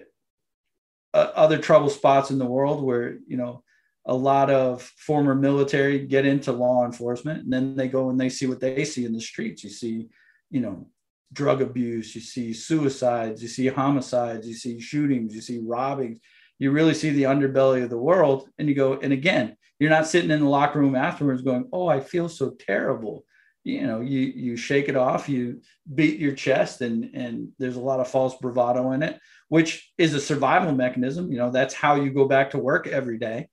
other 1.15 1.59
trouble 1.59 1.89
spots 1.89 2.31
in 2.31 2.39
the 2.39 2.45
world 2.45 2.83
where 2.83 3.19
you 3.27 3.37
know 3.37 3.63
a 4.07 4.15
lot 4.15 4.51
of 4.51 4.83
former 4.83 5.35
military 5.35 6.07
get 6.07 6.25
into 6.25 6.53
law 6.53 6.85
enforcement 6.85 7.43
and 7.43 7.53
then 7.53 7.75
they 7.75 7.89
go 7.89 8.09
and 8.11 8.19
they 8.19 8.29
see 8.29 8.47
what 8.47 8.61
they 8.61 8.85
see 8.85 9.05
in 9.05 9.13
the 9.13 9.21
streets. 9.21 9.65
You 9.65 9.71
see 9.71 10.09
you 10.51 10.61
know 10.61 10.89
drug 11.33 11.61
abuse 11.61 12.15
you 12.15 12.21
see 12.21 12.53
suicides 12.53 13.43
you 13.43 13.49
see 13.49 13.67
homicides 13.67 14.47
you 14.47 14.55
see 14.55 14.81
shootings 14.81 15.35
you 15.35 15.41
see 15.41 15.61
robbings. 15.65 16.21
You 16.59 16.71
really 16.71 16.95
see 16.95 17.11
the 17.11 17.25
underbelly 17.25 17.83
of 17.83 17.91
the 17.91 17.99
world 17.99 18.49
and 18.59 18.69
you 18.69 18.75
go 18.75 18.95
and 18.95 19.13
again 19.13 19.57
you're 19.79 19.91
not 19.91 20.07
sitting 20.07 20.31
in 20.31 20.41
the 20.41 20.49
locker 20.49 20.79
room 20.79 20.95
afterwards 20.95 21.43
going 21.43 21.69
oh 21.73 21.89
i 21.89 22.01
feel 22.01 22.29
so 22.29 22.51
terrible. 22.51 23.25
You 23.65 23.85
know 23.89 24.01
you 24.01 24.21
you 24.21 24.57
shake 24.57 24.89
it 24.89 24.95
off 24.95 25.29
you 25.29 25.61
beat 25.93 26.21
your 26.21 26.37
chest 26.37 26.81
and 26.81 27.11
and 27.13 27.49
there's 27.59 27.75
a 27.75 27.81
lot 27.81 27.99
of 27.99 28.09
false 28.09 28.37
bravado 28.37 28.93
in 28.93 29.03
it 29.03 29.19
which 29.49 29.93
is 29.99 30.15
a 30.15 30.21
survival 30.21 30.73
mechanism. 30.73 31.33
You 31.33 31.39
know 31.39 31.51
that's 31.51 31.75
how 31.75 31.97
you 31.97 32.11
go 32.11 32.29
back 32.29 32.51
to 32.51 32.59
work 32.59 32.87
every 32.87 33.19
day 33.19 33.49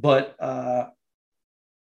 but 0.00 0.36
uh, 0.40 0.86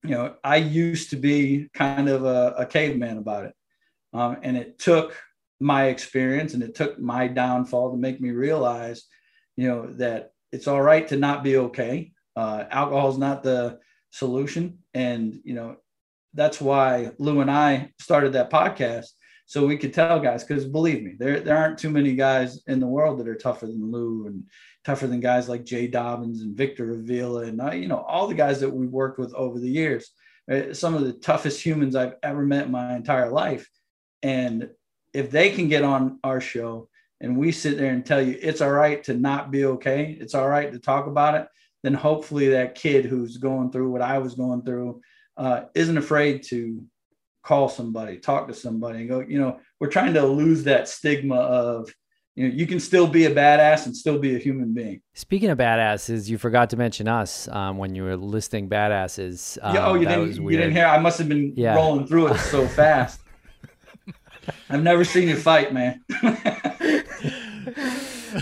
you 0.03 0.11
know, 0.11 0.36
I 0.43 0.57
used 0.57 1.11
to 1.11 1.15
be 1.15 1.70
kind 1.74 2.09
of 2.09 2.26
a, 2.26 2.55
a 2.57 2.65
caveman 2.65 3.18
about 3.18 3.45
it, 3.45 3.53
um, 4.13 4.38
and 4.41 4.57
it 4.57 4.80
took 4.80 5.15
my 5.59 5.86
experience 5.86 6.53
and 6.53 6.63
it 6.63 6.76
took 6.76 6.99
my 6.99 7.28
downfall 7.28 7.91
to 7.91 7.97
make 7.97 8.22
me 8.22 8.30
realize, 8.30 9.03
you 9.55 9.68
know, 9.68 9.88
that 9.93 10.32
it's 10.51 10.68
all 10.68 10.82
right 10.82 11.07
to 11.07 11.18
not 11.18 11.43
be 11.43 11.57
okay. 11.57 12.11
Uh, 12.36 12.65
alcohol 12.70 13.09
is 13.09 13.18
not 13.18 13.43
the 13.43 13.80
solution, 14.11 14.80
and 14.93 15.39
you 15.43 15.53
know, 15.53 15.78
that's 16.34 16.61
why 16.61 17.11
Lou 17.20 17.41
and 17.41 17.51
I 17.51 17.91
started 17.99 18.34
that 18.34 18.51
podcast 18.51 19.07
so 19.47 19.65
we 19.65 19.77
could 19.77 19.93
tell 19.93 20.19
guys 20.19 20.43
because 20.43 20.65
believe 20.65 21.01
me 21.01 21.15
there, 21.17 21.39
there 21.39 21.57
aren't 21.57 21.79
too 21.79 21.89
many 21.89 22.13
guys 22.13 22.61
in 22.67 22.79
the 22.79 22.85
world 22.85 23.17
that 23.17 23.27
are 23.27 23.35
tougher 23.35 23.65
than 23.65 23.91
lou 23.91 24.27
and 24.27 24.43
tougher 24.85 25.07
than 25.07 25.19
guys 25.19 25.49
like 25.49 25.65
jay 25.65 25.89
Dobyns 25.89 26.41
and 26.41 26.55
victor 26.55 26.91
avila 26.91 27.45
and 27.45 27.59
uh, 27.59 27.71
you 27.71 27.87
know 27.87 28.05
all 28.07 28.27
the 28.27 28.35
guys 28.35 28.59
that 28.59 28.69
we've 28.69 28.91
worked 28.91 29.17
with 29.17 29.33
over 29.33 29.59
the 29.59 29.69
years. 29.69 30.11
Uh, 30.49 30.73
some 30.73 30.93
of 30.93 31.03
the 31.03 31.13
toughest 31.13 31.61
humans 31.61 31.95
i've 31.95 32.15
ever 32.23 32.45
met 32.45 32.67
in 32.67 32.71
my 32.71 32.95
entire 32.95 33.29
life. 33.29 33.67
And 34.23 34.69
if 35.13 35.31
they 35.31 35.49
can 35.49 35.67
get 35.67 35.83
on 35.83 36.19
our 36.23 36.39
show 36.39 36.89
and 37.21 37.37
we 37.37 37.51
sit 37.51 37.77
there 37.77 37.91
and 37.91 38.05
tell 38.05 38.21
you 38.21 38.37
it's 38.41 38.61
all 38.61 38.71
right 38.71 39.03
to 39.03 39.13
not 39.13 39.51
be 39.51 39.65
okay 39.65 40.17
it's 40.19 40.35
all 40.35 40.47
right 40.47 40.71
to 40.71 40.79
talk 40.79 41.07
about 41.07 41.35
it 41.35 41.47
then 41.83 41.93
hopefully 41.93 42.49
that 42.49 42.75
kid 42.75 43.05
who's 43.05 43.37
going 43.37 43.71
through 43.71 43.89
what 43.89 44.01
i 44.01 44.17
was 44.17 44.35
going 44.35 44.61
through 44.63 45.01
uh, 45.37 45.65
isn't 45.75 45.97
afraid 45.97 46.43
to 46.43 46.83
call 47.47 47.69
somebody, 47.69 48.17
talk 48.17 48.45
to 48.49 48.53
somebody, 48.53 48.99
and 48.99 49.07
go, 49.07 49.21
you 49.21 49.39
know, 49.39 49.57
we're 49.79 49.87
trying 49.87 50.13
to 50.13 50.25
lose 50.25 50.65
that 50.65 50.89
stigma 50.89 51.35
of, 51.35 51.89
you 52.35 52.45
know, 52.45 52.53
you 52.53 52.67
can 52.67 52.77
still 52.77 53.07
be 53.07 53.23
a 53.23 53.33
badass 53.33 53.85
and 53.85 53.95
still 53.95 54.19
be 54.19 54.35
a 54.35 54.37
human 54.37 54.73
being. 54.73 55.01
Speaking 55.13 55.49
of 55.49 55.57
badasses, 55.57 56.27
you 56.27 56.37
forgot 56.37 56.69
to 56.71 56.77
mention 56.77 57.07
us 57.07 57.47
um, 57.47 57.77
when 57.77 57.95
you 57.95 58.03
were 58.03 58.17
listing 58.17 58.67
badasses. 58.67 59.57
Um, 59.61 59.75
yeah, 59.75 59.87
oh, 59.87 59.93
you 59.93 60.05
didn't, 60.05 60.35
you 60.43 60.57
didn't 60.57 60.73
hear? 60.73 60.87
I 60.87 60.99
must 60.99 61.17
have 61.19 61.29
been 61.29 61.53
yeah. 61.55 61.73
rolling 61.73 62.05
through 62.05 62.33
it 62.33 62.37
so 62.37 62.67
fast. 62.67 63.21
I've 64.69 64.83
never 64.83 65.05
seen 65.05 65.29
you 65.29 65.37
fight, 65.37 65.73
man. 65.73 66.03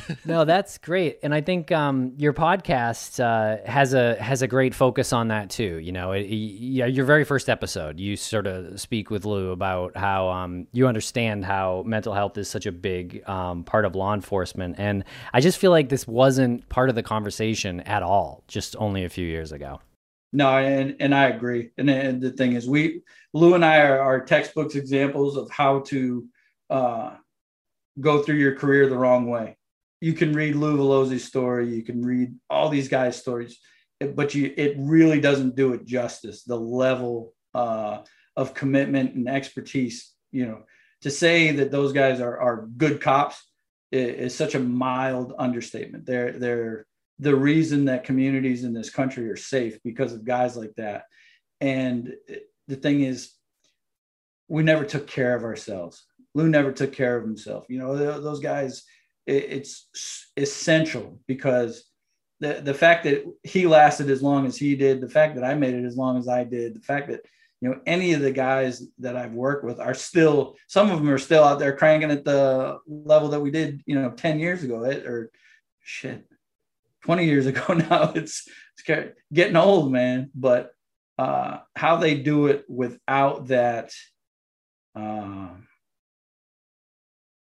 no, 0.25 0.45
that's 0.45 0.77
great, 0.77 1.19
and 1.23 1.33
I 1.33 1.41
think 1.41 1.71
um, 1.71 2.13
your 2.17 2.33
podcast 2.33 3.19
uh, 3.19 3.65
has 3.69 3.93
a 3.93 4.15
has 4.21 4.41
a 4.41 4.47
great 4.47 4.73
focus 4.73 5.13
on 5.13 5.29
that 5.29 5.49
too. 5.49 5.77
You 5.79 5.91
know, 5.91 6.11
it, 6.11 6.25
yeah, 6.27 6.85
your 6.85 7.05
very 7.05 7.23
first 7.23 7.49
episode, 7.49 7.99
you 7.99 8.15
sort 8.15 8.47
of 8.47 8.79
speak 8.79 9.09
with 9.09 9.25
Lou 9.25 9.51
about 9.51 9.95
how 9.95 10.29
um, 10.29 10.67
you 10.71 10.87
understand 10.87 11.45
how 11.45 11.83
mental 11.85 12.13
health 12.13 12.37
is 12.37 12.49
such 12.49 12.65
a 12.65 12.71
big 12.71 13.27
um, 13.27 13.63
part 13.63 13.85
of 13.85 13.95
law 13.95 14.13
enforcement, 14.13 14.75
and 14.77 15.03
I 15.33 15.41
just 15.41 15.57
feel 15.57 15.71
like 15.71 15.89
this 15.89 16.07
wasn't 16.07 16.67
part 16.69 16.89
of 16.89 16.95
the 16.95 17.03
conversation 17.03 17.81
at 17.81 18.03
all, 18.03 18.43
just 18.47 18.75
only 18.77 19.05
a 19.05 19.09
few 19.09 19.27
years 19.27 19.51
ago. 19.51 19.79
No, 20.33 20.49
and 20.57 20.95
and 20.99 21.13
I 21.13 21.25
agree. 21.25 21.71
And, 21.77 21.89
and 21.89 22.21
the 22.21 22.31
thing 22.31 22.53
is, 22.53 22.67
we 22.67 23.01
Lou 23.33 23.53
and 23.53 23.63
I 23.63 23.79
are, 23.79 23.99
are 23.99 24.25
textbooks 24.25 24.75
examples 24.75 25.37
of 25.37 25.49
how 25.49 25.79
to 25.81 26.27
uh, 26.69 27.11
go 27.99 28.23
through 28.23 28.35
your 28.35 28.55
career 28.55 28.89
the 28.89 28.97
wrong 28.97 29.27
way 29.27 29.57
you 30.05 30.13
can 30.13 30.33
read 30.33 30.55
Lou 30.55 30.77
Valoze's 30.77 31.23
story, 31.23 31.75
you 31.75 31.81
can 31.81 32.03
read 32.03 32.35
all 32.47 32.69
these 32.69 32.89
guys' 32.89 33.19
stories, 33.19 33.57
but 34.13 34.35
you 34.35 34.53
it 34.55 34.75
really 34.77 35.19
doesn't 35.19 35.55
do 35.55 35.73
it 35.73 35.83
justice. 35.83 36.43
The 36.43 36.59
level 36.59 37.33
uh, 37.55 38.03
of 38.37 38.53
commitment 38.53 39.15
and 39.15 39.27
expertise, 39.27 40.13
you 40.31 40.45
know, 40.45 40.61
to 41.01 41.09
say 41.09 41.53
that 41.53 41.71
those 41.71 41.91
guys 41.91 42.21
are 42.21 42.37
are 42.39 42.67
good 42.77 43.01
cops 43.01 43.43
is, 43.91 44.25
is 44.25 44.35
such 44.35 44.53
a 44.53 44.59
mild 44.59 45.33
understatement. 45.39 46.05
They're 46.05 46.33
they're 46.33 46.85
the 47.17 47.35
reason 47.35 47.85
that 47.85 48.03
communities 48.03 48.63
in 48.63 48.73
this 48.73 48.91
country 48.91 49.27
are 49.31 49.35
safe 49.35 49.79
because 49.83 50.13
of 50.13 50.23
guys 50.23 50.55
like 50.55 50.75
that. 50.77 51.05
And 51.61 52.13
the 52.67 52.75
thing 52.75 53.01
is, 53.01 53.31
we 54.49 54.61
never 54.61 54.85
took 54.85 55.07
care 55.07 55.35
of 55.35 55.43
ourselves. 55.43 56.05
Lou 56.35 56.47
never 56.47 56.71
took 56.71 56.93
care 56.93 57.17
of 57.17 57.23
himself. 57.23 57.65
You 57.69 57.79
know, 57.79 57.97
those 57.97 58.39
guys 58.39 58.83
it's 59.27 60.27
essential 60.37 61.19
because 61.27 61.85
the 62.39 62.61
the 62.63 62.73
fact 62.73 63.05
that 63.05 63.23
he 63.43 63.65
lasted 63.65 64.09
as 64.09 64.21
long 64.21 64.45
as 64.45 64.57
he 64.57 64.75
did, 64.75 65.01
the 65.01 65.09
fact 65.09 65.35
that 65.35 65.43
I 65.43 65.55
made 65.55 65.73
it 65.73 65.85
as 65.85 65.97
long 65.97 66.17
as 66.17 66.27
I 66.27 66.43
did, 66.43 66.75
the 66.75 66.81
fact 66.81 67.09
that 67.09 67.21
you 67.61 67.69
know 67.69 67.79
any 67.85 68.13
of 68.13 68.21
the 68.21 68.31
guys 68.31 68.83
that 68.99 69.15
I've 69.15 69.33
worked 69.33 69.65
with 69.65 69.79
are 69.79 69.93
still 69.93 70.55
some 70.67 70.91
of 70.91 70.99
them 70.99 71.09
are 71.09 71.17
still 71.17 71.43
out 71.43 71.59
there 71.59 71.75
cranking 71.75 72.11
at 72.11 72.25
the 72.25 72.79
level 72.87 73.29
that 73.29 73.39
we 73.39 73.51
did 73.51 73.81
you 73.85 73.99
know 73.99 74.11
10 74.11 74.39
years 74.39 74.63
ago 74.63 74.83
or 74.83 75.31
shit 75.81 76.27
20 77.05 77.25
years 77.25 77.45
ago 77.51 77.73
now. 77.73 78.11
It's, 78.15 78.47
it's 78.77 79.07
getting 79.31 79.55
old 79.55 79.91
man. 79.91 80.31
But 80.35 80.71
uh, 81.17 81.59
how 81.75 81.97
they 81.97 82.15
do 82.15 82.47
it 82.47 82.65
without 82.67 83.47
that 83.47 83.91
um, 84.95 85.64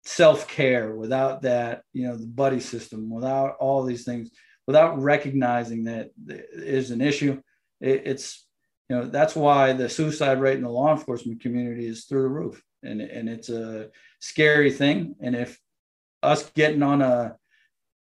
self 0.06 0.48
care, 0.48 0.96
without 0.96 1.42
that, 1.44 1.84
you 1.94 2.08
know, 2.08 2.16
the 2.16 2.28
buddy 2.28 2.60
system, 2.60 3.10
without 3.10 3.56
all 3.60 3.84
these 3.84 4.04
things, 4.04 4.32
without 4.68 5.02
recognizing 5.02 5.86
that 5.86 6.12
is 6.28 6.92
an 6.92 7.02
issue, 7.02 7.42
it, 7.82 8.04
it's, 8.06 8.46
you 8.90 8.96
know, 8.96 9.06
that's 9.06 9.36
why 9.36 9.74
the 9.74 9.90
suicide 9.90 10.40
rate 10.40 10.58
in 10.58 10.64
the 10.64 10.70
law 10.70 10.92
enforcement 10.92 11.42
community 11.42 11.86
is 11.86 12.06
through 12.06 12.24
the 12.24 12.30
roof. 12.30 12.62
And, 12.84 13.02
and 13.02 13.30
it's 13.30 13.50
a 13.50 13.90
scary 14.20 14.72
thing. 14.72 15.16
And 15.22 15.36
if 15.36 15.60
us 16.22 16.50
getting 16.52 16.84
on 16.84 17.02
a 17.02 17.36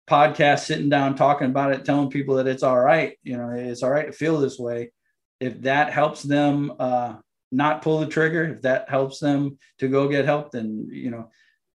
podcast, 0.09 0.65
sitting 0.65 0.89
down, 0.89 1.15
talking 1.15 1.47
about 1.47 1.71
it, 1.71 1.85
telling 1.85 2.09
people 2.09 2.35
that 2.35 2.47
it's 2.47 2.63
all 2.63 2.79
right, 2.79 3.17
you 3.23 3.37
know, 3.37 3.49
it's 3.49 3.81
all 3.81 3.91
right 3.91 4.07
to 4.07 4.11
feel 4.11 4.39
this 4.39 4.59
way. 4.59 4.91
If 5.39 5.61
that 5.61 5.91
helps 5.91 6.21
them, 6.21 6.73
uh, 6.79 7.15
not 7.53 7.83
pull 7.83 7.99
the 7.99 8.07
trigger 8.07 8.43
if 8.45 8.63
that 8.63 8.89
helps 8.89 9.19
them 9.19 9.57
to 9.77 9.87
go 9.87 10.09
get 10.09 10.25
help 10.25 10.51
then 10.51 10.87
you 10.91 11.11
know 11.11 11.29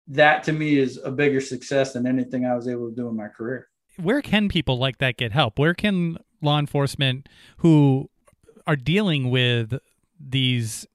that 0.08 0.43
to 0.43 0.53
me 0.53 0.78
is 0.78 0.99
a 1.03 1.12
bigger 1.12 1.41
success 1.41 1.93
than 1.93 2.05
anything 2.05 2.45
i 2.45 2.55
was 2.55 2.68
able 2.68 2.89
to 2.89 2.95
do 2.95 3.08
in 3.08 3.16
my 3.16 3.28
career 3.28 3.68
where 4.01 4.22
can 4.22 4.47
people 4.47 4.78
like 4.78 4.97
that 4.99 5.18
get 5.18 5.32
help 5.32 5.60
where 5.60 5.74
can 5.74 6.18
law 6.41 6.60
enforcement 6.60 7.28
who 7.58 8.10
are 8.66 8.76
dealing 8.76 9.30
with 9.30 9.80
these 10.20 10.86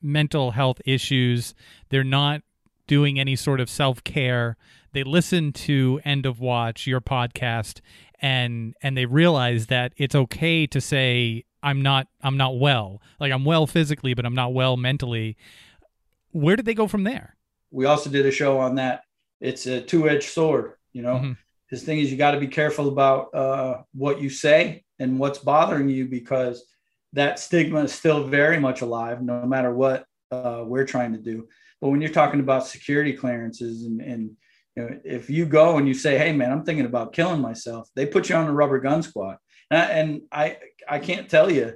mental 0.00 0.52
health 0.52 0.80
issues 0.84 1.54
they're 1.88 2.04
not 2.04 2.42
doing 2.86 3.18
any 3.18 3.36
sort 3.36 3.60
of 3.60 3.68
self-care 3.68 4.56
they 4.92 5.02
listen 5.02 5.52
to 5.52 6.00
end 6.04 6.24
of 6.24 6.40
watch 6.40 6.86
your 6.86 7.00
podcast 7.00 7.80
and 8.20 8.74
and 8.82 8.96
they 8.96 9.06
realize 9.06 9.66
that 9.66 9.92
it's 9.96 10.14
okay 10.14 10.66
to 10.66 10.80
say 10.80 11.44
I'm 11.62 11.82
not 11.82 12.08
I'm 12.22 12.36
not 12.36 12.58
well. 12.58 13.00
Like 13.20 13.32
I'm 13.32 13.44
well 13.44 13.66
physically, 13.66 14.14
but 14.14 14.24
I'm 14.24 14.34
not 14.34 14.54
well 14.54 14.76
mentally. 14.76 15.36
Where 16.30 16.56
did 16.56 16.66
they 16.66 16.74
go 16.74 16.86
from 16.86 17.04
there? 17.04 17.36
We 17.70 17.86
also 17.86 18.10
did 18.10 18.26
a 18.26 18.30
show 18.30 18.58
on 18.58 18.76
that. 18.76 19.02
It's 19.40 19.66
a 19.66 19.80
two-edged 19.80 20.28
sword, 20.28 20.74
you 20.92 21.02
know. 21.02 21.16
Mm-hmm. 21.16 21.32
His 21.68 21.82
thing 21.82 21.98
is 21.98 22.10
you 22.10 22.16
got 22.16 22.32
to 22.32 22.40
be 22.40 22.48
careful 22.48 22.88
about 22.88 23.34
uh, 23.34 23.82
what 23.94 24.20
you 24.20 24.30
say 24.30 24.84
and 24.98 25.18
what's 25.18 25.38
bothering 25.38 25.88
you 25.88 26.06
because 26.06 26.64
that 27.12 27.38
stigma 27.38 27.84
is 27.84 27.92
still 27.92 28.24
very 28.24 28.58
much 28.58 28.80
alive, 28.80 29.22
no 29.22 29.44
matter 29.46 29.72
what 29.72 30.04
uh, 30.30 30.64
we're 30.66 30.86
trying 30.86 31.12
to 31.12 31.18
do. 31.18 31.46
But 31.80 31.90
when 31.90 32.00
you're 32.00 32.10
talking 32.10 32.40
about 32.40 32.66
security 32.66 33.12
clearances 33.12 33.84
and, 33.84 34.00
and 34.00 34.30
you 34.76 34.82
know, 34.82 35.00
if 35.04 35.28
you 35.30 35.44
go 35.44 35.78
and 35.78 35.88
you 35.88 35.94
say, 35.94 36.18
"Hey, 36.18 36.32
man, 36.32 36.52
I'm 36.52 36.64
thinking 36.64 36.86
about 36.86 37.12
killing 37.12 37.40
myself," 37.40 37.88
they 37.94 38.06
put 38.06 38.28
you 38.28 38.36
on 38.36 38.46
the 38.46 38.52
rubber 38.52 38.78
gun 38.78 39.02
squad, 39.02 39.38
and 39.70 39.80
I, 39.80 39.84
and 39.86 40.22
I 40.30 40.58
I 40.88 40.98
can't 40.98 41.28
tell 41.28 41.50
you 41.50 41.74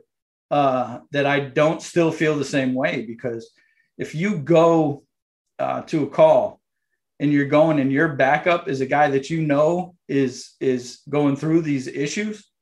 uh, 0.50 1.00
that 1.10 1.26
I 1.26 1.40
don't 1.40 1.82
still 1.82 2.12
feel 2.12 2.36
the 2.36 2.44
same 2.44 2.74
way 2.74 3.04
because 3.06 3.50
if 3.98 4.14
you 4.14 4.38
go 4.38 5.02
uh, 5.62 5.82
to 5.82 6.02
a 6.02 6.06
call 6.08 6.60
and 7.20 7.32
you're 7.32 7.46
going 7.46 7.78
and 7.78 7.92
your 7.92 8.08
backup 8.08 8.68
is 8.68 8.80
a 8.80 8.86
guy 8.86 9.08
that 9.08 9.30
you 9.30 9.40
know 9.42 9.94
is 10.08 10.54
is 10.60 11.00
going 11.08 11.36
through 11.36 11.62
these 11.62 11.86
issues 11.86 12.52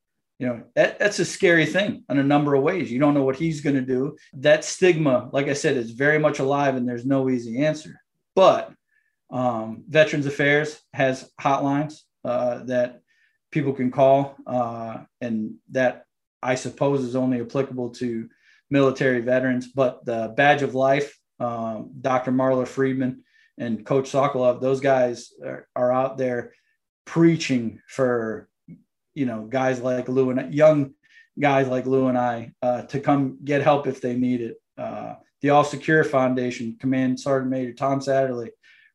you 0.41 0.47
know 0.47 0.63
that, 0.75 0.97
that's 0.97 1.19
a 1.19 1.25
scary 1.25 1.67
thing 1.67 2.03
in 2.09 2.17
a 2.17 2.23
number 2.23 2.55
of 2.55 2.63
ways. 2.63 2.91
You 2.91 2.99
don't 2.99 3.13
know 3.13 3.23
what 3.23 3.35
he's 3.35 3.61
going 3.61 3.75
to 3.75 3.81
do. 3.97 4.17
That 4.33 4.65
stigma 4.65 5.29
like 5.31 5.47
i 5.47 5.53
said 5.53 5.77
is 5.77 5.91
very 5.91 6.17
much 6.17 6.39
alive 6.39 6.75
and 6.75 6.89
there's 6.89 7.05
no 7.05 7.29
easy 7.29 7.63
answer. 7.63 8.01
But 8.35 8.73
um, 9.29 9.83
veterans 9.87 10.25
affairs 10.25 10.81
has 10.93 11.29
hotlines 11.39 11.99
uh, 12.25 12.63
that 12.63 13.01
people 13.51 13.73
can 13.73 13.91
call 13.91 14.35
uh, 14.47 15.03
and 15.21 15.55
that 15.71 16.05
I 16.41 16.55
suppose 16.55 17.03
is 17.03 17.15
only 17.15 17.39
applicable 17.39 17.91
to 18.01 18.27
military 18.71 19.21
veterans, 19.21 19.67
but 19.67 20.03
the 20.05 20.33
Badge 20.35 20.63
of 20.63 20.73
Life, 20.73 21.19
um, 21.41 21.91
Dr. 21.99 22.31
Marla 22.31 22.67
Friedman 22.67 23.23
and 23.57 23.83
Coach 23.83 24.11
Sokolov, 24.11 24.61
those 24.61 24.79
guys 24.79 25.33
are, 25.43 25.67
are, 25.75 25.91
out 25.91 26.17
there 26.17 26.53
preaching 27.05 27.81
for, 27.87 28.47
you 29.15 29.25
know, 29.25 29.47
guys 29.49 29.81
like 29.81 30.07
Lou 30.07 30.29
and 30.29 30.53
young 30.53 30.93
guys 31.39 31.67
like 31.67 31.87
Lou 31.87 32.07
and 32.07 32.17
I 32.17 32.51
uh, 32.61 32.83
to 32.83 32.99
come 32.99 33.39
get 33.43 33.63
help 33.63 33.87
if 33.87 34.01
they 34.01 34.15
need 34.15 34.41
it. 34.41 34.57
Uh, 34.77 35.15
the 35.41 35.49
All 35.49 35.63
Secure 35.63 36.03
Foundation, 36.03 36.77
Command 36.79 37.19
Sergeant 37.19 37.49
Major 37.49 37.73
Tom 37.73 38.01
Satterly 38.01 38.51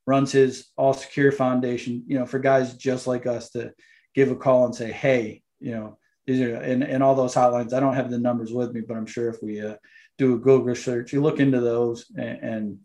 runs 0.06 0.30
his 0.30 0.68
All 0.76 0.94
Secure 0.94 1.32
Foundation, 1.32 2.04
you 2.06 2.16
know, 2.16 2.26
for 2.26 2.38
guys 2.38 2.74
just 2.74 3.08
like 3.08 3.26
us 3.26 3.50
to 3.50 3.72
give 4.14 4.30
a 4.30 4.36
call 4.36 4.66
and 4.66 4.74
say, 4.74 4.92
hey, 4.92 5.42
you 5.58 5.72
know, 5.72 5.98
these 6.28 6.40
are 6.40 6.54
and, 6.54 6.84
and 6.84 7.02
all 7.02 7.16
those 7.16 7.34
hotlines. 7.34 7.72
I 7.72 7.80
don't 7.80 7.94
have 7.94 8.10
the 8.10 8.18
numbers 8.18 8.52
with 8.52 8.72
me, 8.72 8.82
but 8.86 8.96
I'm 8.96 9.06
sure 9.06 9.28
if 9.28 9.42
we 9.42 9.60
uh, 9.60 9.74
do 10.18 10.34
a 10.34 10.38
Google 10.38 10.74
search, 10.74 11.12
you 11.12 11.22
look 11.22 11.40
into 11.40 11.60
those, 11.60 12.06
and, 12.16 12.38
and 12.42 12.78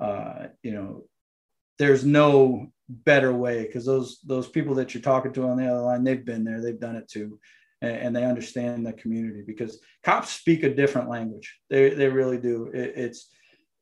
uh, 0.00 0.46
you 0.62 0.72
know, 0.72 1.04
there's 1.78 2.04
no 2.04 2.68
better 2.88 3.32
way 3.32 3.66
because 3.66 3.84
those 3.84 4.20
those 4.24 4.48
people 4.48 4.74
that 4.76 4.94
you're 4.94 5.02
talking 5.02 5.32
to 5.32 5.48
on 5.48 5.56
the 5.56 5.66
other 5.66 5.82
line, 5.82 6.04
they've 6.04 6.24
been 6.24 6.44
there, 6.44 6.60
they've 6.60 6.80
done 6.80 6.96
it 6.96 7.08
too, 7.08 7.38
and, 7.82 7.96
and 7.96 8.16
they 8.16 8.24
understand 8.24 8.86
the 8.86 8.92
community 8.92 9.42
because 9.46 9.80
cops 10.04 10.30
speak 10.30 10.62
a 10.62 10.74
different 10.74 11.08
language. 11.08 11.58
They 11.70 11.90
they 11.90 12.08
really 12.08 12.38
do. 12.38 12.70
It, 12.72 12.92
it's 12.96 13.28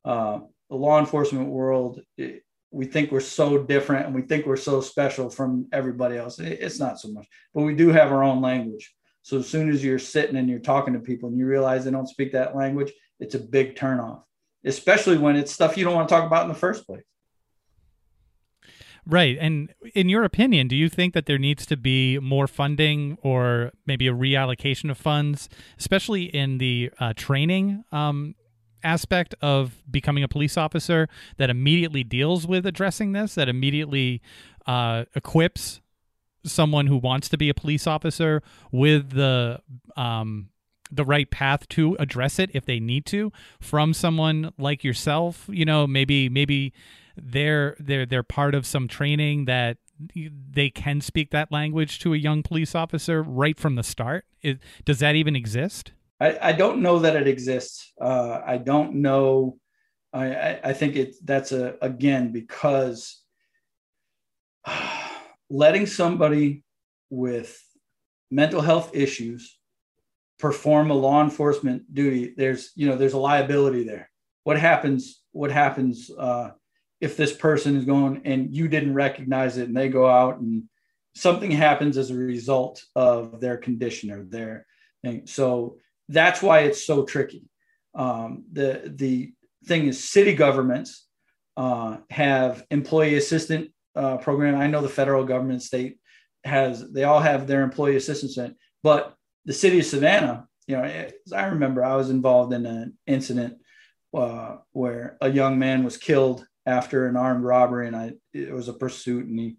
uh, 0.05 0.41
the 0.71 0.77
law 0.77 0.99
enforcement 0.99 1.49
world. 1.49 2.01
It, 2.17 2.43
we 2.71 2.87
think 2.87 3.13
we're 3.13 3.21
so 3.21 3.63
different 3.63 4.07
and 4.07 4.15
we 4.15 4.23
think 4.23 4.47
we're 4.47 4.57
so 4.57 4.81
special 4.81 5.31
from 5.31 5.69
everybody 5.73 6.17
else. 6.17 6.41
It's 6.41 6.81
not 6.81 6.99
so 6.99 7.09
much, 7.09 7.29
but 7.55 7.63
we 7.63 7.77
do 7.77 7.91
have 7.91 8.11
our 8.11 8.25
own 8.25 8.43
language. 8.43 8.93
So 9.25 9.39
as 9.39 9.49
soon 9.49 9.71
as 9.71 9.83
you're 9.83 9.99
sitting 9.99 10.37
and 10.37 10.51
you're 10.51 10.59
talking 10.59 10.93
to 10.93 11.01
people 11.01 11.31
and 11.31 11.39
you 11.39 11.47
realize 11.47 11.87
they 11.87 11.91
don't 11.91 12.07
speak 12.07 12.33
that 12.33 12.55
language, 12.55 12.93
it's 13.19 13.35
a 13.35 13.39
big 13.39 13.75
turnoff, 13.75 14.23
especially 14.67 15.17
when 15.17 15.35
it's 15.35 15.51
stuff 15.51 15.79
you 15.79 15.85
don't 15.85 15.95
want 15.95 16.11
to 16.11 16.15
talk 16.15 16.27
about 16.27 16.43
in 16.43 16.51
the 16.51 16.55
first 16.55 16.87
place. 16.87 17.03
Right. 19.07 19.39
And 19.41 19.73
in 19.95 20.11
your 20.11 20.25
opinion, 20.25 20.69
do 20.69 20.77
you 20.77 20.91
think 20.91 21.15
that 21.15 21.25
there 21.25 21.39
needs 21.39 21.65
to 21.67 21.77
be 21.79 22.19
more 22.19 22.47
funding 22.47 23.17
or 23.23 23.73
maybe 23.87 24.07
a 24.09 24.13
reallocation 24.13 24.91
of 24.91 24.99
funds, 24.99 25.49
especially 25.79 26.25
in 26.25 26.59
the 26.59 26.91
uh, 27.01 27.15
training 27.17 27.85
um, 27.93 28.35
aspect 28.83 29.35
of 29.41 29.83
becoming 29.91 30.23
a 30.23 30.29
police 30.29 30.59
officer 30.59 31.09
that 31.39 31.49
immediately 31.49 32.05
deals 32.05 32.47
with 32.47 32.67
addressing 32.67 33.13
this, 33.13 33.35
that 33.37 33.49
immediately 33.49 34.21
uh, 34.67 35.05
equips 35.15 35.81
someone 36.45 36.87
who 36.87 36.97
wants 36.97 37.29
to 37.29 37.39
be 37.39 37.49
a 37.49 37.55
police 37.55 37.87
officer 37.87 38.43
with 38.71 39.11
the 39.11 39.61
um, 39.97 40.49
the 40.91 41.05
right 41.05 41.31
path 41.31 41.69
to 41.69 41.97
address 41.99 42.39
it 42.39 42.51
if 42.55 42.67
they 42.67 42.79
need 42.79 43.07
to 43.07 43.33
from 43.61 43.93
someone 43.95 44.53
like 44.59 44.85
yourself 44.85 45.47
you 45.49 45.65
know 45.65 45.87
maybe 45.87 46.29
maybe 46.29 46.73
they're 47.17 47.77
they're 47.81 48.07
they're 48.07 48.23
part 48.23 48.55
of 48.55 48.67
some 48.67 48.89
training 48.89 49.47
that 49.47 49.79
they 50.51 50.71
can 50.71 51.01
speak 51.01 51.31
that 51.31 51.53
language 51.53 51.99
to 52.01 52.15
a 52.15 52.17
young 52.17 52.43
police 52.43 52.75
officer 52.75 53.23
right 53.23 53.59
from 53.59 53.77
the 53.77 53.83
start. 53.83 54.25
It, 54.43 54.59
does 54.85 54.99
that 54.99 55.15
even 55.15 55.37
exist? 55.37 55.93
I, 56.21 56.39
I 56.41 56.53
don't 56.53 56.81
know 56.83 56.99
that 57.01 57.17
it 57.17 57.29
exists. 57.29 57.93
Uh, 58.01 58.41
i 58.45 58.57
don't 58.57 58.97
know. 58.97 59.59
I, 60.13 60.61
I 60.63 60.73
think 60.73 60.95
it 60.95 61.17
that's 61.25 61.51
a 61.51 61.75
again 61.83 62.31
because 62.31 63.21
letting 65.51 65.87
somebody 65.87 66.65
with 67.11 67.61
mental 68.31 68.61
health 68.61 68.95
issues 68.95 69.59
perform 70.39 70.91
a 70.91 70.95
law 70.95 71.23
enforcement 71.23 71.95
duty 71.95 72.35
there's 72.37 72.73
you 72.75 72.89
know 72.89 72.97
there's 72.97 73.13
a 73.13 73.19
liability 73.19 73.85
there. 73.85 74.11
What 74.43 74.59
happens 74.59 75.23
what 75.33 75.51
happens 75.51 76.11
uh, 76.11 76.51
if 77.01 77.17
this 77.17 77.33
person 77.33 77.77
is 77.77 77.85
going 77.85 78.23
and 78.25 78.55
you 78.55 78.69
didn't 78.69 78.95
recognize 78.95 79.57
it 79.59 79.69
and 79.69 79.77
they 79.77 79.89
go 79.89 80.09
out 80.09 80.39
and 80.39 80.65
something 81.15 81.51
happens 81.51 81.97
as 81.97 82.11
a 82.11 82.17
result 82.17 82.83
of 82.97 83.41
their 83.41 83.57
condition 83.57 84.11
or 84.11 84.25
their 84.25 84.67
thing? 85.03 85.27
So 85.27 85.79
that's 86.09 86.43
why 86.43 86.61
it's 86.61 86.87
so 86.87 87.05
tricky. 87.05 87.45
Um, 87.95 88.45
the 88.53 88.93
the 88.95 89.33
thing 89.67 89.87
is 89.87 90.03
city 90.03 90.35
governments 90.35 91.07
uh, 91.57 91.99
have 92.11 92.65
employee 92.71 93.17
assistant 93.17 93.71
uh, 93.97 94.17
program. 94.19 94.57
I 94.57 94.67
know 94.67 94.83
the 94.83 94.89
federal 94.89 95.25
government, 95.25 95.63
state 95.63 95.99
has, 96.45 96.91
they 96.93 97.05
all 97.05 97.21
have 97.21 97.47
their 97.47 97.63
employee 97.63 97.97
assistance, 97.97 98.39
but 98.83 99.15
the 99.45 99.53
city 99.53 99.79
of 99.79 99.87
Savannah, 99.87 100.47
you 100.67 100.77
know, 100.77 101.09
I 101.35 101.47
remember 101.47 101.85
I 101.85 101.97
was 101.97 102.11
involved 102.11 102.53
in 102.53 102.65
an 102.67 102.97
incident 103.07 103.59
uh, 104.15 104.57
where 104.73 105.17
a 105.21 105.31
young 105.31 105.59
man 105.59 105.85
was 105.85 105.97
killed 105.97 106.47
after 106.67 107.07
an 107.07 107.17
armed 107.17 107.45
robbery, 107.45 107.87
and 107.87 107.97
I 107.97 108.13
it 108.33 108.53
was 108.53 108.69
a 108.69 108.73
pursuit, 108.73 109.27
and 109.27 109.39
he 109.39 109.57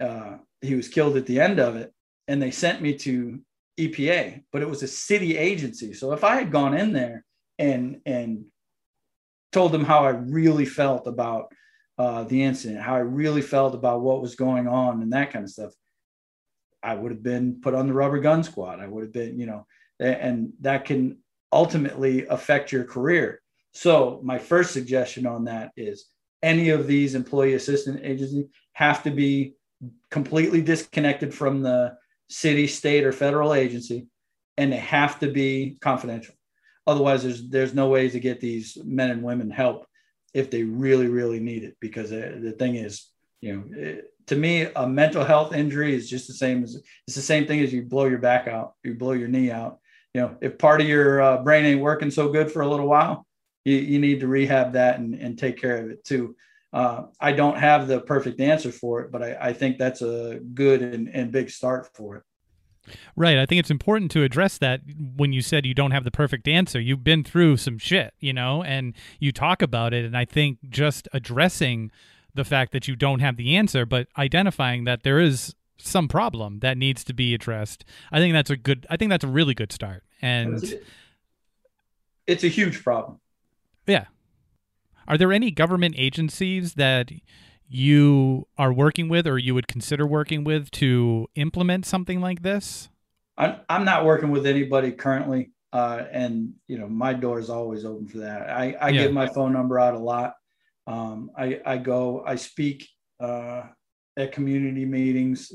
uh, 0.00 0.36
he 0.60 0.74
was 0.74 0.88
killed 0.88 1.16
at 1.16 1.26
the 1.26 1.40
end 1.40 1.58
of 1.58 1.76
it, 1.76 1.92
and 2.28 2.40
they 2.40 2.50
sent 2.50 2.80
me 2.80 2.96
to 2.98 3.40
EPA, 3.78 4.44
but 4.52 4.62
it 4.62 4.68
was 4.68 4.82
a 4.82 4.88
city 4.88 5.36
agency. 5.36 5.92
So 5.92 6.12
if 6.12 6.24
I 6.24 6.36
had 6.36 6.52
gone 6.52 6.74
in 6.74 6.92
there 6.92 7.24
and 7.58 8.00
and 8.06 8.44
told 9.52 9.72
them 9.72 9.84
how 9.84 10.04
I 10.04 10.10
really 10.10 10.66
felt 10.66 11.06
about 11.06 11.52
uh, 11.98 12.24
the 12.24 12.42
incident, 12.42 12.80
how 12.80 12.94
I 12.94 13.00
really 13.00 13.42
felt 13.42 13.74
about 13.74 14.02
what 14.02 14.20
was 14.20 14.34
going 14.34 14.68
on, 14.68 15.02
and 15.02 15.12
that 15.12 15.32
kind 15.32 15.44
of 15.44 15.50
stuff, 15.50 15.72
I 16.82 16.94
would 16.94 17.10
have 17.10 17.22
been 17.22 17.60
put 17.60 17.74
on 17.74 17.86
the 17.86 17.94
rubber 17.94 18.20
gun 18.20 18.44
squad. 18.44 18.80
I 18.80 18.86
would 18.86 19.04
have 19.04 19.12
been, 19.12 19.38
you 19.38 19.46
know, 19.46 19.66
and 19.98 20.52
that 20.60 20.84
can 20.84 21.18
ultimately 21.52 22.26
affect 22.26 22.70
your 22.70 22.84
career. 22.84 23.40
So, 23.72 24.20
my 24.22 24.38
first 24.38 24.72
suggestion 24.72 25.26
on 25.26 25.44
that 25.44 25.72
is 25.76 26.06
any 26.42 26.70
of 26.70 26.86
these 26.86 27.14
employee 27.14 27.54
assistance 27.54 28.00
agencies 28.02 28.46
have 28.74 29.02
to 29.04 29.10
be 29.10 29.54
completely 30.10 30.60
disconnected 30.60 31.34
from 31.34 31.62
the 31.62 31.96
city, 32.28 32.66
state, 32.66 33.04
or 33.04 33.12
federal 33.12 33.54
agency, 33.54 34.06
and 34.56 34.72
they 34.72 34.76
have 34.76 35.18
to 35.20 35.30
be 35.30 35.78
confidential. 35.80 36.34
Otherwise, 36.86 37.22
there's 37.22 37.48
there's 37.48 37.74
no 37.74 37.88
way 37.88 38.08
to 38.08 38.20
get 38.20 38.40
these 38.40 38.78
men 38.84 39.10
and 39.10 39.22
women 39.22 39.50
help 39.50 39.86
if 40.36 40.50
they 40.50 40.62
really, 40.62 41.08
really 41.08 41.40
need 41.40 41.64
it. 41.64 41.76
Because 41.80 42.12
uh, 42.12 42.38
the 42.40 42.52
thing 42.52 42.76
is, 42.76 43.10
you 43.40 43.52
know, 43.52 43.64
it, 43.70 44.12
to 44.26 44.36
me, 44.36 44.68
a 44.74 44.88
mental 44.88 45.24
health 45.24 45.54
injury 45.54 45.94
is 45.94 46.10
just 46.10 46.26
the 46.26 46.34
same 46.34 46.64
as 46.64 46.76
it's 47.06 47.16
the 47.16 47.22
same 47.22 47.46
thing 47.46 47.60
as 47.60 47.72
you 47.72 47.82
blow 47.82 48.06
your 48.06 48.18
back 48.18 48.48
out, 48.48 48.74
you 48.82 48.94
blow 48.94 49.12
your 49.12 49.28
knee 49.28 49.50
out. 49.50 49.78
You 50.14 50.20
know, 50.22 50.36
if 50.40 50.58
part 50.58 50.80
of 50.80 50.88
your 50.88 51.20
uh, 51.20 51.42
brain 51.42 51.64
ain't 51.64 51.80
working 51.80 52.10
so 52.10 52.30
good 52.30 52.50
for 52.50 52.62
a 52.62 52.68
little 52.68 52.88
while, 52.88 53.26
you, 53.64 53.76
you 53.76 53.98
need 53.98 54.20
to 54.20 54.28
rehab 54.28 54.72
that 54.72 54.98
and, 54.98 55.14
and 55.14 55.38
take 55.38 55.60
care 55.60 55.78
of 55.84 55.90
it 55.90 56.04
too. 56.04 56.36
Uh, 56.72 57.04
I 57.20 57.32
don't 57.32 57.58
have 57.58 57.86
the 57.86 58.00
perfect 58.00 58.40
answer 58.40 58.72
for 58.72 59.00
it, 59.02 59.12
but 59.12 59.22
I, 59.22 59.36
I 59.40 59.52
think 59.52 59.78
that's 59.78 60.02
a 60.02 60.40
good 60.54 60.82
and, 60.82 61.08
and 61.08 61.32
big 61.32 61.50
start 61.50 61.88
for 61.94 62.16
it. 62.16 62.22
Right. 63.16 63.38
I 63.38 63.46
think 63.46 63.60
it's 63.60 63.70
important 63.70 64.10
to 64.12 64.22
address 64.22 64.58
that 64.58 64.80
when 65.16 65.32
you 65.32 65.42
said 65.42 65.66
you 65.66 65.74
don't 65.74 65.90
have 65.90 66.04
the 66.04 66.10
perfect 66.10 66.48
answer. 66.48 66.80
You've 66.80 67.04
been 67.04 67.24
through 67.24 67.56
some 67.56 67.78
shit, 67.78 68.14
you 68.20 68.32
know, 68.32 68.62
and 68.62 68.94
you 69.18 69.32
talk 69.32 69.62
about 69.62 69.92
it. 69.92 70.04
And 70.04 70.16
I 70.16 70.24
think 70.24 70.58
just 70.68 71.08
addressing 71.12 71.90
the 72.34 72.44
fact 72.44 72.72
that 72.72 72.86
you 72.86 72.96
don't 72.96 73.20
have 73.20 73.36
the 73.36 73.56
answer, 73.56 73.86
but 73.86 74.08
identifying 74.18 74.84
that 74.84 75.02
there 75.02 75.18
is 75.18 75.54
some 75.78 76.08
problem 76.08 76.60
that 76.60 76.76
needs 76.76 77.04
to 77.04 77.14
be 77.14 77.34
addressed. 77.34 77.84
I 78.12 78.18
think 78.18 78.32
that's 78.32 78.50
a 78.50 78.56
good 78.56 78.86
I 78.88 78.96
think 78.96 79.10
that's 79.10 79.24
a 79.24 79.28
really 79.28 79.54
good 79.54 79.72
start. 79.72 80.04
And 80.22 80.62
it's 82.26 82.44
a 82.44 82.48
huge 82.48 82.82
problem. 82.82 83.20
Yeah. 83.86 84.06
Are 85.08 85.16
there 85.16 85.32
any 85.32 85.50
government 85.50 85.94
agencies 85.96 86.74
that 86.74 87.10
you 87.68 88.46
are 88.56 88.72
working 88.72 89.08
with 89.08 89.26
or 89.26 89.38
you 89.38 89.54
would 89.54 89.68
consider 89.68 90.06
working 90.06 90.44
with 90.44 90.70
to 90.72 91.28
implement 91.34 91.86
something 91.86 92.20
like 92.20 92.42
this? 92.42 92.88
I'm, 93.36 93.56
I'm 93.68 93.84
not 93.84 94.04
working 94.04 94.30
with 94.30 94.46
anybody 94.46 94.92
currently. 94.92 95.52
Uh, 95.72 96.04
and 96.10 96.54
you 96.68 96.78
know, 96.78 96.88
my 96.88 97.12
door 97.12 97.38
is 97.38 97.50
always 97.50 97.84
open 97.84 98.06
for 98.06 98.18
that. 98.18 98.48
I, 98.48 98.76
I 98.80 98.88
yeah. 98.90 99.02
give 99.02 99.12
my 99.12 99.26
phone 99.26 99.52
number 99.52 99.78
out 99.78 99.94
a 99.94 99.98
lot. 99.98 100.34
Um, 100.86 101.30
I, 101.36 101.60
I 101.66 101.76
go, 101.78 102.22
I 102.24 102.36
speak, 102.36 102.88
uh, 103.20 103.64
at 104.16 104.32
community 104.32 104.84
meetings. 104.84 105.52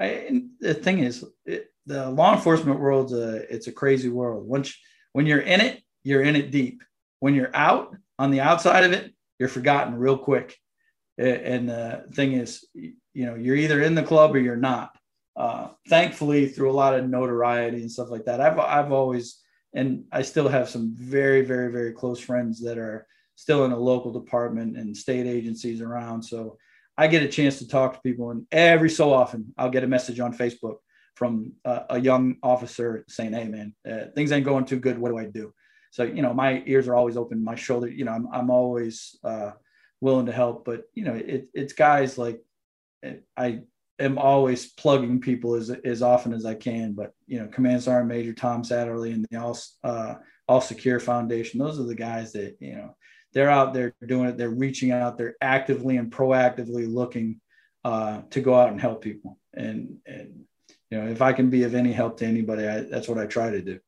I, 0.00 0.42
the 0.60 0.74
thing 0.74 1.00
is, 1.00 1.24
it, 1.46 1.68
the 1.86 2.10
law 2.10 2.34
enforcement 2.34 2.80
world's 2.80 3.12
a 3.12 3.52
it's 3.52 3.66
a 3.66 3.72
crazy 3.72 4.08
world. 4.08 4.46
Once 4.46 4.76
when 5.12 5.26
you're 5.26 5.40
in 5.40 5.60
it, 5.60 5.82
you're 6.04 6.22
in 6.22 6.36
it 6.36 6.50
deep. 6.50 6.82
When 7.20 7.34
you're 7.34 7.54
out 7.54 7.96
on 8.18 8.30
the 8.30 8.40
outside 8.40 8.84
of 8.84 8.92
it, 8.92 9.12
you're 9.38 9.48
forgotten 9.48 9.94
real 9.94 10.18
quick. 10.18 10.56
And 11.18 11.68
the 11.68 12.04
thing 12.12 12.32
is, 12.32 12.64
you 12.74 13.26
know, 13.26 13.34
you're 13.34 13.56
either 13.56 13.82
in 13.82 13.94
the 13.94 14.02
club 14.02 14.34
or 14.34 14.38
you're 14.38 14.56
not. 14.56 14.96
Uh, 15.36 15.68
thankfully, 15.88 16.48
through 16.48 16.70
a 16.70 16.72
lot 16.72 16.94
of 16.94 17.08
notoriety 17.08 17.80
and 17.80 17.90
stuff 17.90 18.10
like 18.10 18.24
that, 18.24 18.40
I've 18.40 18.58
I've 18.58 18.92
always 18.92 19.40
and 19.74 20.04
I 20.12 20.22
still 20.22 20.48
have 20.48 20.68
some 20.68 20.94
very 20.96 21.42
very 21.42 21.70
very 21.70 21.92
close 21.92 22.20
friends 22.20 22.60
that 22.64 22.78
are 22.78 23.06
still 23.34 23.64
in 23.64 23.72
a 23.72 23.78
local 23.78 24.12
department 24.12 24.76
and 24.76 24.96
state 24.96 25.26
agencies 25.26 25.80
around. 25.80 26.22
So 26.22 26.58
I 26.96 27.06
get 27.06 27.22
a 27.22 27.28
chance 27.28 27.58
to 27.58 27.68
talk 27.68 27.94
to 27.94 28.00
people, 28.00 28.30
and 28.30 28.46
every 28.50 28.90
so 28.90 29.12
often 29.12 29.54
I'll 29.56 29.70
get 29.70 29.84
a 29.84 29.88
message 29.88 30.18
on 30.18 30.36
Facebook 30.36 30.78
from 31.14 31.52
a 31.64 31.98
young 32.00 32.36
officer 32.42 33.04
saying, 33.08 33.32
"Hey, 33.32 33.48
man, 33.48 33.74
uh, 33.88 34.06
things 34.14 34.32
ain't 34.32 34.44
going 34.44 34.64
too 34.64 34.80
good. 34.80 34.98
What 34.98 35.10
do 35.10 35.18
I 35.18 35.26
do?" 35.26 35.52
So 35.90 36.02
you 36.02 36.22
know, 36.22 36.34
my 36.34 36.62
ears 36.66 36.88
are 36.88 36.96
always 36.96 37.16
open, 37.16 37.42
my 37.42 37.54
shoulder. 37.54 37.88
You 37.88 38.04
know, 38.04 38.12
I'm 38.12 38.28
I'm 38.32 38.50
always 38.50 39.16
uh, 39.22 39.52
willing 40.00 40.26
to 40.26 40.32
help. 40.32 40.64
But 40.64 40.84
you 40.94 41.04
know, 41.04 41.14
it, 41.14 41.48
it's 41.54 41.72
guys 41.72 42.18
like 42.18 42.42
I 43.36 43.60
am 43.98 44.18
always 44.18 44.72
plugging 44.72 45.20
people 45.20 45.54
as 45.54 45.70
as 45.70 46.02
often 46.02 46.32
as 46.32 46.44
I 46.44 46.54
can. 46.54 46.92
But 46.92 47.12
you 47.26 47.40
know, 47.40 47.48
Command 47.48 47.82
Sergeant 47.82 48.08
Major 48.08 48.32
Tom 48.32 48.64
Satterly 48.64 49.12
and 49.12 49.26
the 49.30 49.36
All 49.36 49.58
uh, 49.84 50.14
All 50.46 50.60
Secure 50.60 51.00
Foundation, 51.00 51.58
those 51.60 51.78
are 51.78 51.84
the 51.84 51.94
guys 51.94 52.32
that 52.32 52.56
you 52.60 52.76
know 52.76 52.96
they're 53.32 53.50
out 53.50 53.74
there 53.74 53.94
doing 54.06 54.28
it. 54.28 54.38
They're 54.38 54.50
reaching 54.50 54.90
out. 54.90 55.18
They're 55.18 55.36
actively 55.40 55.96
and 55.96 56.10
proactively 56.10 56.92
looking 56.92 57.40
uh, 57.84 58.22
to 58.30 58.40
go 58.40 58.54
out 58.54 58.70
and 58.70 58.80
help 58.80 59.02
people. 59.02 59.38
And 59.54 59.98
and 60.06 60.44
you 60.90 60.98
know, 60.98 61.08
if 61.08 61.20
I 61.20 61.32
can 61.32 61.50
be 61.50 61.64
of 61.64 61.74
any 61.74 61.92
help 61.92 62.18
to 62.18 62.26
anybody, 62.26 62.66
I, 62.66 62.80
that's 62.80 63.08
what 63.08 63.18
I 63.18 63.26
try 63.26 63.50
to 63.50 63.60
do. 63.60 63.78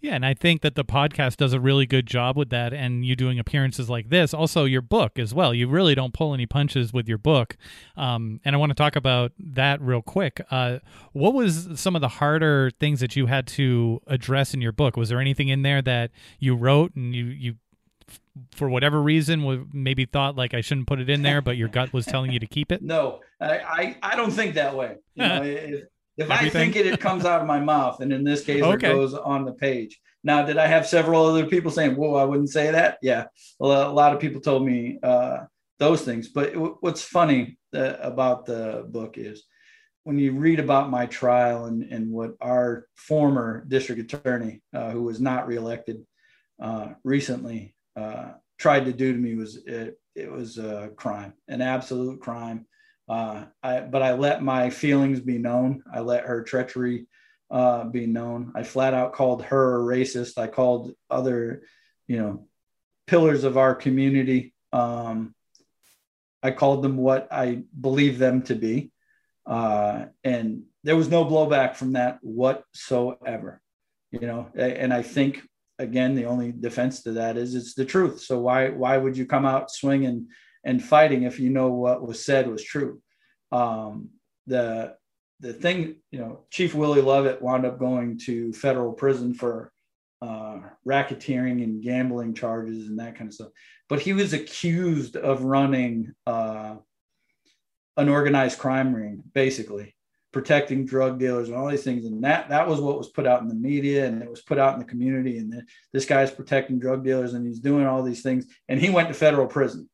Yeah, 0.00 0.14
and 0.14 0.26
I 0.26 0.34
think 0.34 0.62
that 0.62 0.74
the 0.74 0.84
podcast 0.84 1.36
does 1.36 1.52
a 1.52 1.60
really 1.60 1.86
good 1.86 2.06
job 2.06 2.36
with 2.36 2.50
that, 2.50 2.72
and 2.72 3.04
you 3.04 3.14
doing 3.14 3.38
appearances 3.38 3.88
like 3.88 4.08
this. 4.10 4.34
Also, 4.34 4.64
your 4.64 4.82
book 4.82 5.18
as 5.18 5.32
well. 5.32 5.54
You 5.54 5.68
really 5.68 5.94
don't 5.94 6.12
pull 6.12 6.34
any 6.34 6.46
punches 6.46 6.92
with 6.92 7.08
your 7.08 7.18
book, 7.18 7.56
um, 7.96 8.40
and 8.44 8.54
I 8.54 8.58
want 8.58 8.70
to 8.70 8.74
talk 8.74 8.96
about 8.96 9.32
that 9.38 9.80
real 9.80 10.02
quick. 10.02 10.40
Uh, 10.50 10.78
what 11.12 11.34
was 11.34 11.68
some 11.76 11.94
of 11.94 12.00
the 12.00 12.08
harder 12.08 12.70
things 12.80 13.00
that 13.00 13.16
you 13.16 13.26
had 13.26 13.46
to 13.48 14.00
address 14.06 14.54
in 14.54 14.60
your 14.60 14.72
book? 14.72 14.96
Was 14.96 15.08
there 15.08 15.20
anything 15.20 15.48
in 15.48 15.62
there 15.62 15.82
that 15.82 16.10
you 16.38 16.54
wrote 16.54 16.94
and 16.94 17.14
you 17.14 17.24
you 17.26 17.54
for 18.52 18.68
whatever 18.68 19.02
reason 19.02 19.68
maybe 19.72 20.04
thought 20.04 20.36
like 20.36 20.54
I 20.54 20.60
shouldn't 20.60 20.86
put 20.86 21.00
it 21.00 21.10
in 21.10 21.22
there, 21.22 21.40
but 21.42 21.56
your 21.56 21.68
gut 21.68 21.92
was 21.92 22.06
telling 22.06 22.32
you 22.32 22.38
to 22.38 22.46
keep 22.46 22.72
it? 22.72 22.82
No, 22.88 23.20
I 23.40 23.58
I, 23.58 23.96
I 24.02 24.16
don't 24.16 24.30
think 24.30 24.54
that 24.54 24.74
way. 24.74 24.96
You 25.14 25.22
know, 25.22 25.80
if, 26.18 26.26
if 26.26 26.30
I 26.30 26.48
think 26.48 26.76
it, 26.76 26.86
it 26.86 27.00
comes 27.00 27.24
out 27.24 27.40
of 27.40 27.46
my 27.46 27.60
mouth, 27.60 28.00
and 28.00 28.12
in 28.12 28.24
this 28.24 28.44
case, 28.44 28.62
okay. 28.62 28.90
it 28.90 28.92
goes 28.92 29.14
on 29.14 29.44
the 29.44 29.52
page. 29.52 29.98
Now, 30.24 30.44
did 30.44 30.58
I 30.58 30.66
have 30.66 30.86
several 30.86 31.24
other 31.24 31.46
people 31.46 31.70
saying, 31.70 31.96
"Whoa, 31.96 32.14
I 32.14 32.24
wouldn't 32.24 32.50
say 32.50 32.70
that"? 32.70 32.98
Yeah, 33.00 33.26
a 33.60 33.66
lot 33.66 34.12
of 34.12 34.20
people 34.20 34.40
told 34.40 34.66
me 34.66 34.98
uh, 35.02 35.44
those 35.78 36.02
things. 36.02 36.28
But 36.28 36.52
what's 36.82 37.02
funny 37.02 37.58
uh, 37.74 37.94
about 38.00 38.44
the 38.44 38.84
book 38.88 39.16
is 39.16 39.44
when 40.04 40.18
you 40.18 40.32
read 40.32 40.58
about 40.58 40.90
my 40.90 41.06
trial 41.06 41.66
and, 41.66 41.82
and 41.84 42.10
what 42.10 42.32
our 42.40 42.86
former 42.96 43.64
district 43.68 44.12
attorney, 44.12 44.62
uh, 44.74 44.90
who 44.90 45.02
was 45.02 45.20
not 45.20 45.46
reelected 45.46 46.04
uh, 46.60 46.88
recently, 47.04 47.74
uh, 47.96 48.32
tried 48.58 48.86
to 48.86 48.92
do 48.92 49.12
to 49.12 49.18
me 49.18 49.34
was 49.34 49.56
it, 49.66 50.00
it 50.14 50.30
was 50.30 50.58
a 50.58 50.90
crime, 50.96 51.32
an 51.46 51.60
absolute 51.60 52.20
crime. 52.20 52.66
Uh, 53.08 53.44
I, 53.62 53.80
but 53.80 54.02
I 54.02 54.12
let 54.14 54.42
my 54.42 54.70
feelings 54.70 55.20
be 55.20 55.38
known. 55.38 55.82
I 55.92 56.00
let 56.00 56.24
her 56.24 56.42
treachery 56.42 57.06
uh, 57.50 57.84
be 57.84 58.06
known. 58.06 58.52
I 58.54 58.62
flat 58.62 58.94
out 58.94 59.14
called 59.14 59.44
her 59.44 59.80
a 59.80 59.96
racist. 59.96 60.36
I 60.36 60.46
called 60.46 60.92
other, 61.10 61.62
you 62.06 62.18
know, 62.18 62.48
pillars 63.06 63.44
of 63.44 63.56
our 63.56 63.74
community. 63.74 64.54
Um, 64.72 65.34
I 66.42 66.50
called 66.50 66.82
them 66.82 66.96
what 66.96 67.28
I 67.32 67.62
believe 67.80 68.18
them 68.18 68.42
to 68.42 68.54
be. 68.54 68.92
Uh, 69.46 70.06
and 70.22 70.64
there 70.84 70.96
was 70.96 71.08
no 71.08 71.24
blowback 71.24 71.74
from 71.74 71.92
that 71.94 72.18
whatsoever, 72.20 73.62
you 74.10 74.20
know, 74.20 74.48
and 74.54 74.92
I 74.92 75.02
think 75.02 75.42
again, 75.78 76.14
the 76.14 76.26
only 76.26 76.52
defense 76.52 77.02
to 77.02 77.12
that 77.12 77.36
is 77.36 77.54
it's 77.54 77.74
the 77.74 77.84
truth. 77.84 78.20
So 78.20 78.40
why, 78.40 78.70
why 78.70 78.96
would 78.98 79.16
you 79.16 79.26
come 79.26 79.46
out 79.46 79.70
swinging 79.70 80.28
and 80.68 80.84
fighting 80.84 81.22
if 81.22 81.40
you 81.40 81.48
know 81.48 81.70
what 81.70 82.06
was 82.06 82.22
said 82.22 82.46
was 82.46 82.62
true. 82.62 83.00
Um, 83.50 84.10
the 84.46 84.94
the 85.40 85.54
thing, 85.54 85.96
you 86.10 86.18
know, 86.18 86.40
Chief 86.50 86.74
Willie 86.74 87.00
Lovett 87.00 87.40
wound 87.40 87.64
up 87.64 87.78
going 87.78 88.18
to 88.26 88.52
federal 88.52 88.92
prison 88.92 89.32
for 89.32 89.72
uh, 90.20 90.58
racketeering 90.86 91.62
and 91.64 91.82
gambling 91.82 92.34
charges 92.34 92.88
and 92.88 92.98
that 92.98 93.16
kind 93.16 93.28
of 93.28 93.34
stuff. 93.34 93.48
But 93.88 94.00
he 94.00 94.12
was 94.12 94.34
accused 94.34 95.16
of 95.16 95.44
running 95.44 96.12
uh, 96.26 96.74
an 97.96 98.08
organized 98.10 98.58
crime 98.58 98.94
ring, 98.94 99.22
basically 99.32 99.94
protecting 100.32 100.84
drug 100.84 101.18
dealers 101.18 101.48
and 101.48 101.56
all 101.56 101.68
these 101.68 101.84
things. 101.84 102.04
And 102.04 102.22
that 102.24 102.50
that 102.50 102.68
was 102.68 102.80
what 102.80 102.98
was 102.98 103.08
put 103.08 103.26
out 103.26 103.40
in 103.40 103.48
the 103.48 103.54
media 103.54 104.04
and 104.04 104.22
it 104.22 104.28
was 104.28 104.42
put 104.42 104.58
out 104.58 104.74
in 104.74 104.80
the 104.80 104.84
community. 104.84 105.38
And 105.38 105.50
the, 105.50 105.62
this 105.94 106.04
guy's 106.04 106.30
protecting 106.30 106.78
drug 106.78 107.04
dealers 107.04 107.32
and 107.32 107.46
he's 107.46 107.60
doing 107.60 107.86
all 107.86 108.02
these 108.02 108.22
things. 108.22 108.44
And 108.68 108.78
he 108.78 108.90
went 108.90 109.08
to 109.08 109.14
federal 109.14 109.46
prison 109.46 109.88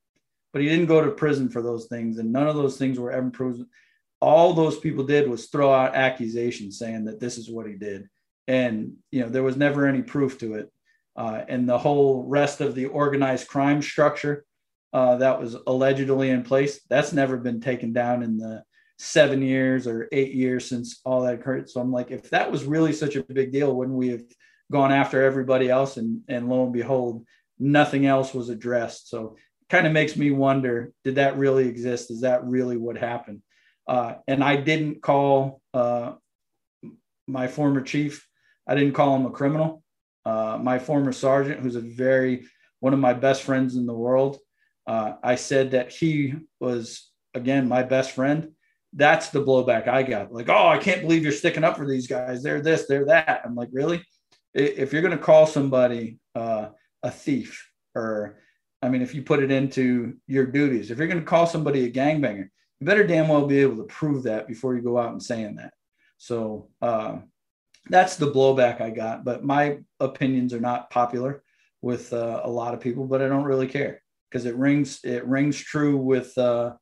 but 0.54 0.62
he 0.62 0.68
didn't 0.68 0.86
go 0.86 1.04
to 1.04 1.10
prison 1.10 1.48
for 1.48 1.60
those 1.60 1.86
things. 1.86 2.18
And 2.18 2.32
none 2.32 2.46
of 2.46 2.54
those 2.54 2.76
things 2.76 2.96
were 2.96 3.10
ever 3.10 3.28
proven. 3.28 3.66
All 4.20 4.54
those 4.54 4.78
people 4.78 5.02
did 5.02 5.28
was 5.28 5.46
throw 5.46 5.72
out 5.72 5.96
accusations 5.96 6.78
saying 6.78 7.06
that 7.06 7.18
this 7.18 7.38
is 7.38 7.50
what 7.50 7.66
he 7.66 7.74
did. 7.74 8.08
And, 8.46 8.92
you 9.10 9.22
know, 9.22 9.28
there 9.28 9.42
was 9.42 9.56
never 9.56 9.88
any 9.88 10.00
proof 10.00 10.38
to 10.38 10.54
it. 10.54 10.72
Uh, 11.16 11.42
and 11.48 11.68
the 11.68 11.76
whole 11.76 12.22
rest 12.22 12.60
of 12.60 12.76
the 12.76 12.86
organized 12.86 13.48
crime 13.48 13.82
structure 13.82 14.44
uh, 14.92 15.16
that 15.16 15.40
was 15.40 15.56
allegedly 15.66 16.30
in 16.30 16.44
place, 16.44 16.80
that's 16.88 17.12
never 17.12 17.36
been 17.36 17.60
taken 17.60 17.92
down 17.92 18.22
in 18.22 18.38
the 18.38 18.62
seven 18.96 19.42
years 19.42 19.88
or 19.88 20.08
eight 20.12 20.34
years 20.34 20.68
since 20.68 21.00
all 21.04 21.22
that 21.22 21.34
occurred. 21.34 21.68
So 21.68 21.80
I'm 21.80 21.90
like, 21.90 22.12
if 22.12 22.30
that 22.30 22.52
was 22.52 22.64
really 22.64 22.92
such 22.92 23.16
a 23.16 23.24
big 23.24 23.50
deal, 23.50 23.74
wouldn't 23.74 23.98
we 23.98 24.10
have 24.10 24.22
gone 24.70 24.92
after 24.92 25.20
everybody 25.20 25.68
else? 25.68 25.96
And, 25.96 26.20
and 26.28 26.48
lo 26.48 26.62
and 26.62 26.72
behold, 26.72 27.26
nothing 27.58 28.06
else 28.06 28.32
was 28.32 28.50
addressed. 28.50 29.10
So 29.10 29.36
kind 29.70 29.86
of 29.86 29.92
makes 29.92 30.16
me 30.16 30.30
wonder 30.30 30.92
did 31.04 31.16
that 31.16 31.38
really 31.38 31.68
exist? 31.68 32.10
Is 32.10 32.22
that 32.22 32.44
really 32.44 32.76
what 32.76 32.96
happened? 32.96 33.42
Uh, 33.86 34.14
and 34.26 34.42
i 34.42 34.56
didn't 34.56 35.02
call 35.02 35.60
uh, 35.74 36.12
my 37.26 37.46
former 37.46 37.82
chief. 37.82 38.26
I 38.66 38.74
didn't 38.74 38.94
call 38.94 39.14
him 39.16 39.26
a 39.26 39.30
criminal. 39.30 39.82
Uh, 40.24 40.58
my 40.60 40.78
former 40.78 41.12
sergeant 41.12 41.60
who's 41.60 41.76
a 41.76 41.80
very 41.80 42.46
one 42.80 42.94
of 42.94 42.98
my 42.98 43.12
best 43.12 43.42
friends 43.42 43.76
in 43.76 43.84
the 43.84 43.92
world 43.92 44.38
uh, 44.86 45.12
i 45.22 45.34
said 45.34 45.72
that 45.72 45.92
he 45.92 46.34
was 46.60 47.10
again 47.34 47.68
my 47.68 47.82
best 47.82 48.12
friend. 48.12 48.52
That's 48.96 49.30
the 49.30 49.44
blowback 49.44 49.88
i 49.88 50.02
got. 50.02 50.32
Like 50.32 50.48
oh 50.48 50.68
i 50.68 50.78
can't 50.78 51.02
believe 51.02 51.22
you're 51.22 51.32
sticking 51.32 51.64
up 51.64 51.76
for 51.76 51.86
these 51.86 52.06
guys. 52.06 52.42
They're 52.42 52.62
this 52.62 52.86
they're 52.86 53.06
that. 53.06 53.42
I'm 53.44 53.54
like 53.54 53.70
really? 53.72 54.02
If 54.54 54.92
you're 54.92 55.02
going 55.02 55.18
to 55.18 55.24
call 55.24 55.46
somebody 55.46 56.18
uh, 56.36 56.68
a 57.02 57.10
thief 57.10 57.68
or 57.94 58.38
I 58.84 58.90
mean, 58.90 59.00
if 59.00 59.14
you 59.14 59.22
put 59.22 59.42
it 59.42 59.50
into 59.50 60.14
your 60.26 60.44
duties, 60.44 60.90
if 60.90 60.98
you're 60.98 61.06
going 61.06 61.18
to 61.18 61.24
call 61.24 61.46
somebody 61.46 61.84
a 61.84 61.90
gangbanger, 61.90 62.48
you 62.80 62.86
better 62.86 63.06
damn 63.06 63.28
well 63.28 63.46
be 63.46 63.60
able 63.60 63.78
to 63.78 63.84
prove 63.84 64.24
that 64.24 64.46
before 64.46 64.76
you 64.76 64.82
go 64.82 64.98
out 64.98 65.12
and 65.12 65.22
saying 65.22 65.56
that. 65.56 65.72
So 66.18 66.68
uh, 66.82 67.16
that's 67.88 68.16
the 68.16 68.30
blowback 68.30 68.82
I 68.82 68.90
got. 68.90 69.24
But 69.24 69.42
my 69.42 69.78
opinions 70.00 70.52
are 70.52 70.60
not 70.60 70.90
popular 70.90 71.42
with 71.80 72.12
uh, 72.12 72.42
a 72.44 72.50
lot 72.50 72.74
of 72.74 72.80
people, 72.80 73.06
but 73.06 73.22
I 73.22 73.28
don't 73.28 73.44
really 73.44 73.68
care 73.68 74.02
because 74.30 74.44
it 74.44 74.54
rings 74.56 75.00
it 75.02 75.26
rings 75.26 75.56
true 75.58 75.96
with 75.96 76.36
uh, 76.36 76.74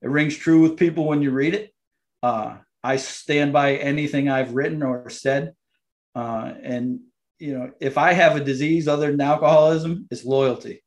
it 0.00 0.08
rings 0.08 0.36
true 0.36 0.62
with 0.62 0.78
people 0.78 1.06
when 1.06 1.20
you 1.20 1.30
read 1.30 1.54
it. 1.54 1.74
Uh, 2.22 2.56
I 2.82 2.96
stand 2.96 3.52
by 3.52 3.76
anything 3.76 4.30
I've 4.30 4.54
written 4.54 4.82
or 4.82 5.10
said, 5.10 5.52
uh, 6.14 6.52
and 6.62 7.00
you 7.38 7.58
know 7.58 7.70
if 7.80 7.98
I 7.98 8.14
have 8.14 8.36
a 8.36 8.44
disease 8.44 8.88
other 8.88 9.10
than 9.10 9.20
alcoholism, 9.20 10.08
it's 10.10 10.24
loyalty. 10.24 10.82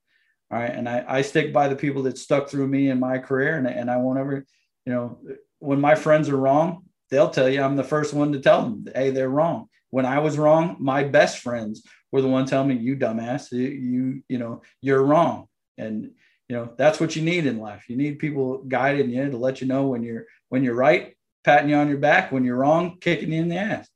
All 0.53 0.59
right, 0.59 0.69
and 0.69 0.87
I, 0.87 1.03
I 1.07 1.21
stick 1.23 1.51
by 1.51 1.67
the 1.67 1.75
people 1.75 2.03
that 2.03 2.15
stuck 2.15 2.47
through 2.47 2.67
me 2.67 2.91
in 2.91 2.99
my 2.99 3.17
career, 3.17 3.57
and, 3.57 3.65
and 3.65 3.89
I 3.89 3.97
won't 3.97 4.19
ever, 4.19 4.45
you 4.85 4.93
know, 4.93 5.17
when 5.57 5.81
my 5.81 5.95
friends 5.95 6.29
are 6.29 6.37
wrong, 6.37 6.83
they'll 7.09 7.31
tell 7.31 7.49
you 7.49 7.59
I'm 7.59 7.75
the 7.75 7.83
first 7.83 8.13
one 8.13 8.33
to 8.33 8.39
tell 8.39 8.61
them, 8.61 8.85
hey, 8.93 9.09
they're 9.09 9.29
wrong. 9.29 9.67
When 9.89 10.05
I 10.05 10.19
was 10.19 10.37
wrong, 10.37 10.75
my 10.79 11.05
best 11.05 11.39
friends 11.39 11.83
were 12.11 12.21
the 12.21 12.27
one 12.27 12.45
telling 12.45 12.67
me, 12.67 12.75
you 12.75 12.95
dumbass, 12.95 13.51
you, 13.51 13.61
you, 13.67 14.23
you 14.29 14.37
know, 14.37 14.61
you're 14.79 15.01
wrong. 15.01 15.47
And, 15.79 16.11
you 16.47 16.55
know, 16.55 16.71
that's 16.77 16.99
what 16.99 17.15
you 17.15 17.23
need 17.23 17.47
in 17.47 17.57
life. 17.57 17.85
You 17.89 17.97
need 17.97 18.19
people 18.19 18.59
guiding 18.59 19.09
you 19.09 19.31
to 19.31 19.37
let 19.37 19.59
you 19.59 19.65
know 19.65 19.87
when 19.87 20.03
you're, 20.03 20.27
when 20.49 20.63
you're 20.63 20.75
right, 20.75 21.15
patting 21.43 21.71
you 21.71 21.77
on 21.77 21.89
your 21.89 21.97
back, 21.97 22.31
when 22.31 22.43
you're 22.43 22.57
wrong, 22.57 22.99
kicking 23.01 23.33
you 23.33 23.41
in 23.41 23.49
the 23.49 23.57
ass. 23.57 23.89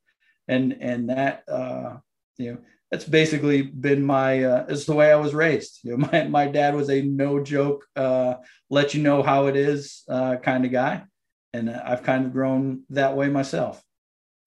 And, 0.48 0.76
and 0.82 1.12
that, 1.12 1.44
uh, 1.48 1.98
you 2.40 2.54
know, 2.54 2.58
that's 2.92 3.06
basically 3.06 3.64
been 3.64 4.04
my 4.04 4.44
uh, 4.44 4.66
it's 4.70 4.86
the 4.86 4.94
way 4.94 5.12
I 5.12 5.16
was 5.16 5.34
raised. 5.34 5.80
You 5.84 5.98
know, 5.98 6.08
my 6.12 6.28
my 6.28 6.48
dad 6.48 6.76
was 6.76 6.90
a 6.90 7.02
no 7.02 7.42
joke, 7.42 7.86
uh, 7.96 8.36
let 8.70 8.94
you 8.94 9.02
know 9.02 9.24
how 9.24 9.48
it 9.48 9.56
is 9.56 10.04
uh, 10.10 10.38
kind 10.38 10.66
of 10.66 10.72
guy, 10.72 11.04
and 11.54 11.70
I've 11.70 12.04
kind 12.04 12.26
of 12.26 12.34
grown 12.34 12.84
that 12.90 13.16
way 13.16 13.30
myself. 13.30 13.84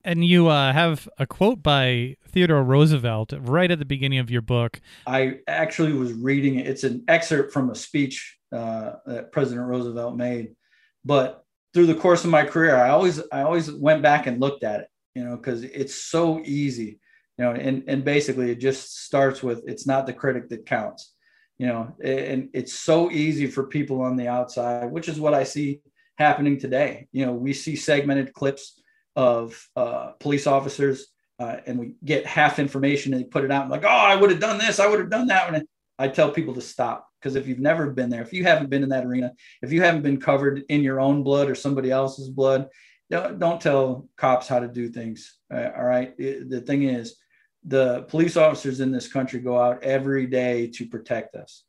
And 0.03 0.25
you 0.25 0.49
uh, 0.49 0.73
have 0.73 1.09
a 1.19 1.27
quote 1.27 1.63
by 1.63 2.17
Theodore 2.27 2.63
Roosevelt 2.63 3.35
right 3.39 3.71
at 3.71 3.79
the 3.79 3.85
beginning 3.85 4.19
of 4.19 4.31
your 4.31 4.41
book. 4.41 4.81
I 5.07 5.41
actually 5.47 5.93
was 5.93 6.15
reading 6.15 6.59
it. 6.59 6.67
It's 6.67 6.85
an 6.85 7.05
excerpt 7.07 7.53
from 7.53 7.69
a 7.69 7.75
speech 7.75 8.39
uh, 8.51 8.93
that 9.05 9.31
President 9.31 9.67
Roosevelt 9.67 10.17
made. 10.17 10.57
But 11.05 11.45
through 11.75 11.87
the 11.87 11.95
course 11.95 12.25
of 12.25 12.31
my 12.31 12.45
career, 12.45 12.77
I 12.77 12.91
always 12.91 13.21
I 13.31 13.43
always 13.43 13.71
went 13.71 14.03
back 14.03 14.27
and 14.27 14.41
looked 14.41 14.65
at 14.65 14.81
it, 14.81 14.89
you 15.15 15.25
know, 15.25 15.37
because 15.37 15.63
it's 15.65 15.95
so 15.95 16.41
easy, 16.45 16.99
you 17.41 17.47
know. 17.47 17.53
And 17.53 17.85
and 17.87 18.05
basically, 18.05 18.51
it 18.51 18.61
just 18.61 19.05
starts 19.05 19.43
with 19.43 19.65
it's 19.67 19.87
not 19.87 20.07
the 20.07 20.13
critic 20.13 20.51
that 20.51 20.67
counts, 20.67 21.15
you 21.57 21.67
know. 21.67 21.95
And 22.05 22.51
it's 22.53 22.75
so 22.75 23.11
easy 23.11 23.47
for 23.47 23.65
people 23.65 24.03
on 24.03 24.17
the 24.17 24.29
outside, 24.29 24.93
which 24.93 25.09
is 25.09 25.19
what 25.19 25.33
I 25.33 25.45
see 25.45 25.81
happening 26.19 26.59
today. 26.59 27.09
You 27.13 27.25
know, 27.25 27.33
we 27.33 27.55
see 27.55 27.77
segmented 27.77 28.35
clips 28.35 28.83
of 29.17 29.67
uh, 29.75 30.13
police 30.21 30.47
officers 30.47 31.07
uh, 31.39 31.57
and 31.67 31.79
we 31.79 31.95
get 32.05 32.27
half 32.27 32.59
information 32.59 33.15
and 33.15 33.23
they 33.23 33.27
put 33.27 33.45
it 33.45 33.51
out 33.51 33.63
and 33.63 33.71
like, 33.71 33.85
oh, 33.85 33.89
I 33.89 34.15
would 34.15 34.31
have 34.31 34.41
done 34.41 34.59
this, 34.59 34.79
I 34.79 34.87
would 34.87 35.01
have 35.01 35.11
done 35.11 35.29
that. 35.29 35.53
And 35.53 35.67
I 35.99 36.09
tell 36.09 36.31
people 36.31 36.55
to 36.55 36.61
stop 36.61 37.09
because 37.19 37.37
if 37.37 37.47
you've 37.47 37.59
never 37.59 37.91
been 37.91 38.11
there, 38.11 38.23
if 38.23 38.35
you 38.35 38.45
haven't 38.45 38.69
been 38.69 38.83
in 38.83 38.91
that 38.91 39.07
arena, 39.07 39.33
if 39.63 39.73
you 39.73 39.81
haven't 39.81 40.03
been 40.03 40.21
covered 40.21 40.63
in 40.69 40.83
your 40.83 41.01
own 41.01 41.23
blood 41.23 41.49
or 41.49 41.55
somebody 41.55 41.91
else's 41.91 42.29
blood, 42.29 42.69
don't, 43.11 43.39
don't 43.39 43.61
tell 43.61 44.09
cops 44.17 44.47
how 44.47 44.61
to 44.61 44.69
do 44.69 44.91
things. 44.91 45.39
Uh, 45.53 45.71
all 45.77 45.85
right. 45.85 46.15
It, 46.19 46.51
the 46.51 46.61
thing 46.61 46.85
is, 46.85 47.17
the 47.65 48.03
police 48.09 48.37
officers 48.37 48.81
in 48.81 48.91
this 48.91 49.09
country 49.09 49.41
go 49.41 49.59
out 49.61 49.83
every 49.83 50.27
day 50.27 50.69
to 50.69 50.87
protect 50.87 51.35
us, 51.35 51.65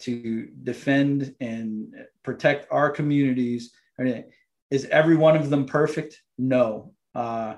to 0.00 0.48
defend 0.62 1.34
and 1.40 1.94
protect 2.22 2.66
our 2.70 2.90
communities 2.90 3.72
is 4.70 4.86
every 4.86 5.16
one 5.16 5.36
of 5.36 5.50
them 5.50 5.66
perfect? 5.66 6.22
No. 6.38 6.94
Uh, 7.14 7.56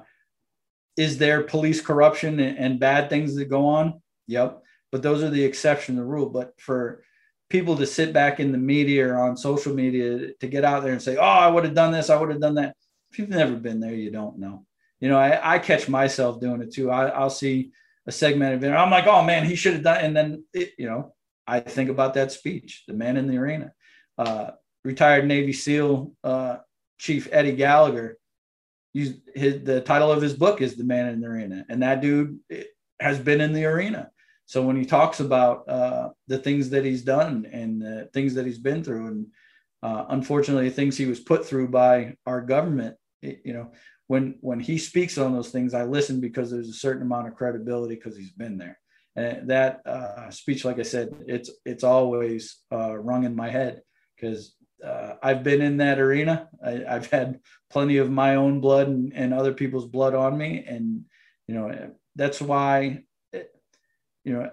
is 0.97 1.17
there 1.19 1.43
police 1.43 1.81
corruption 1.81 2.41
and, 2.41 2.59
and 2.59 2.81
bad 2.81 3.09
things 3.09 3.35
that 3.37 3.47
go 3.47 3.67
on? 3.67 4.03
Yep. 4.27 4.63
But 4.91 5.03
those 5.03 5.23
are 5.23 5.31
the 5.31 5.45
exception 5.45 5.95
to 5.95 6.01
the 6.01 6.07
rule. 6.07 6.29
But 6.29 6.61
for 6.61 7.03
people 7.49 7.77
to 7.77 7.87
sit 7.87 8.13
back 8.13 8.41
in 8.41 8.53
the 8.53 8.59
media 8.59 9.09
or 9.09 9.21
on 9.21 9.37
social 9.37 9.75
media 9.75 10.33
to 10.41 10.47
get 10.47 10.65
out 10.65 10.83
there 10.83 10.93
and 10.93 11.03
say, 11.03 11.17
"Oh, 11.17 11.23
I 11.23 11.49
would 11.49 11.65
have 11.65 11.75
done 11.75 11.93
this, 11.93 12.11
I 12.11 12.17
would 12.17 12.31
have 12.31 12.41
done 12.41 12.57
that." 12.57 12.77
If 13.11 13.19
you've 13.19 13.29
never 13.29 13.55
been 13.55 13.81
there, 13.81 13.95
you 13.95 14.11
don't 14.11 14.39
know. 14.39 14.67
You 15.01 15.09
know, 15.09 15.19
I, 15.19 15.55
I 15.55 15.59
catch 15.59 15.89
myself 15.89 16.41
doing 16.41 16.63
it 16.63 16.73
too. 16.73 16.91
I, 16.91 17.23
will 17.23 17.31
see 17.31 17.73
a 18.07 18.13
segment 18.13 18.39
segmented 18.39 18.61
video. 18.61 18.77
I'm 18.77 18.91
like, 18.91 19.07
"Oh 19.07 19.23
man, 19.23 19.45
he 19.45 19.57
should 19.57 19.75
have 19.75 19.83
done," 19.83 20.05
and 20.05 20.17
then 20.17 20.45
it, 20.53 20.73
you 20.79 20.87
know, 20.87 21.15
I 21.47 21.61
think 21.61 21.91
about 21.91 22.15
that 22.15 22.33
speech, 22.33 22.85
the 22.87 22.95
man 22.95 23.17
in 23.17 23.27
the 23.27 23.37
arena. 23.37 23.73
Uh, 24.17 24.51
retired 24.85 25.27
Navy 25.27 25.53
SEAL 25.53 26.13
uh, 26.23 26.59
Chief 26.99 27.29
Eddie 27.33 27.57
Gallagher. 27.57 28.19
He's, 28.93 29.15
his, 29.35 29.65
the 29.65 29.81
title 29.81 30.13
of 30.13 30.23
his 30.23 30.35
book 30.35 30.61
is 30.61 30.77
The 30.77 30.85
Man 30.85 31.09
in 31.09 31.21
the 31.21 31.27
Arena. 31.27 31.65
And 31.69 31.83
that 31.83 32.01
dude 32.01 32.39
has 33.01 33.19
been 33.19 33.41
in 33.41 33.53
the 33.53 33.65
arena. 33.65 34.11
So 34.47 34.63
when 34.63 34.77
he 34.77 34.85
talks 34.85 35.21
about 35.21 35.69
uh, 35.69 36.11
the 36.29 36.39
things 36.39 36.71
that 36.71 36.85
he's 36.85 37.03
done 37.03 37.49
and 37.51 37.83
the 37.83 38.09
things 38.13 38.35
that 38.35 38.47
he's 38.47 38.59
been 38.59 38.85
through, 38.85 39.07
and 39.09 39.27
uh, 39.83 40.05
unfortunately, 40.11 40.71
things 40.71 40.97
he 40.97 41.07
was 41.07 41.19
put 41.19 41.45
through 41.45 41.69
by 41.69 42.17
our 42.27 42.41
government, 42.41 42.97
it, 43.21 43.41
you 43.45 43.53
know, 43.53 43.73
when 44.07 44.37
when 44.41 44.61
he 44.61 44.79
speaks 44.79 45.19
on 45.19 45.33
those 45.33 45.51
things, 45.51 45.75
I 45.75 45.85
listen 45.85 46.21
because 46.21 46.51
there's 46.51 46.69
a 46.69 46.75
certain 46.75 47.03
amount 47.03 47.29
of 47.29 47.35
credibility 47.35 47.95
because 47.95 48.17
he's 48.17 48.33
been 48.33 48.59
there. 48.59 48.79
And 49.17 49.49
that 49.49 49.81
uh, 49.87 50.31
speech, 50.31 50.65
like 50.65 50.79
I 50.79 50.83
said, 50.83 51.15
it's 51.27 51.51
it's 51.65 51.85
always 51.85 52.59
uh, 52.73 52.97
rung 52.97 53.25
in 53.25 53.35
my 53.35 53.49
head 53.49 53.83
because 54.15 54.55
uh, 54.85 55.15
I've 55.23 55.43
been 55.43 55.63
in 55.63 55.79
that 55.79 55.99
arena. 55.99 56.49
I, 56.65 56.85
have 56.89 57.11
had 57.11 57.41
plenty 57.71 57.99
of 57.99 58.11
my 58.11 58.35
own 58.35 58.61
blood 58.61 58.89
and, 58.89 59.13
and, 59.15 59.33
other 59.33 59.55
people's 59.55 59.87
blood 59.87 60.15
on 60.15 60.37
me, 60.37 60.65
and 60.67 61.05
you 61.47 61.55
know 61.55 61.93
that's 62.17 62.41
why 62.41 63.05
you 63.33 64.33
know 64.33 64.51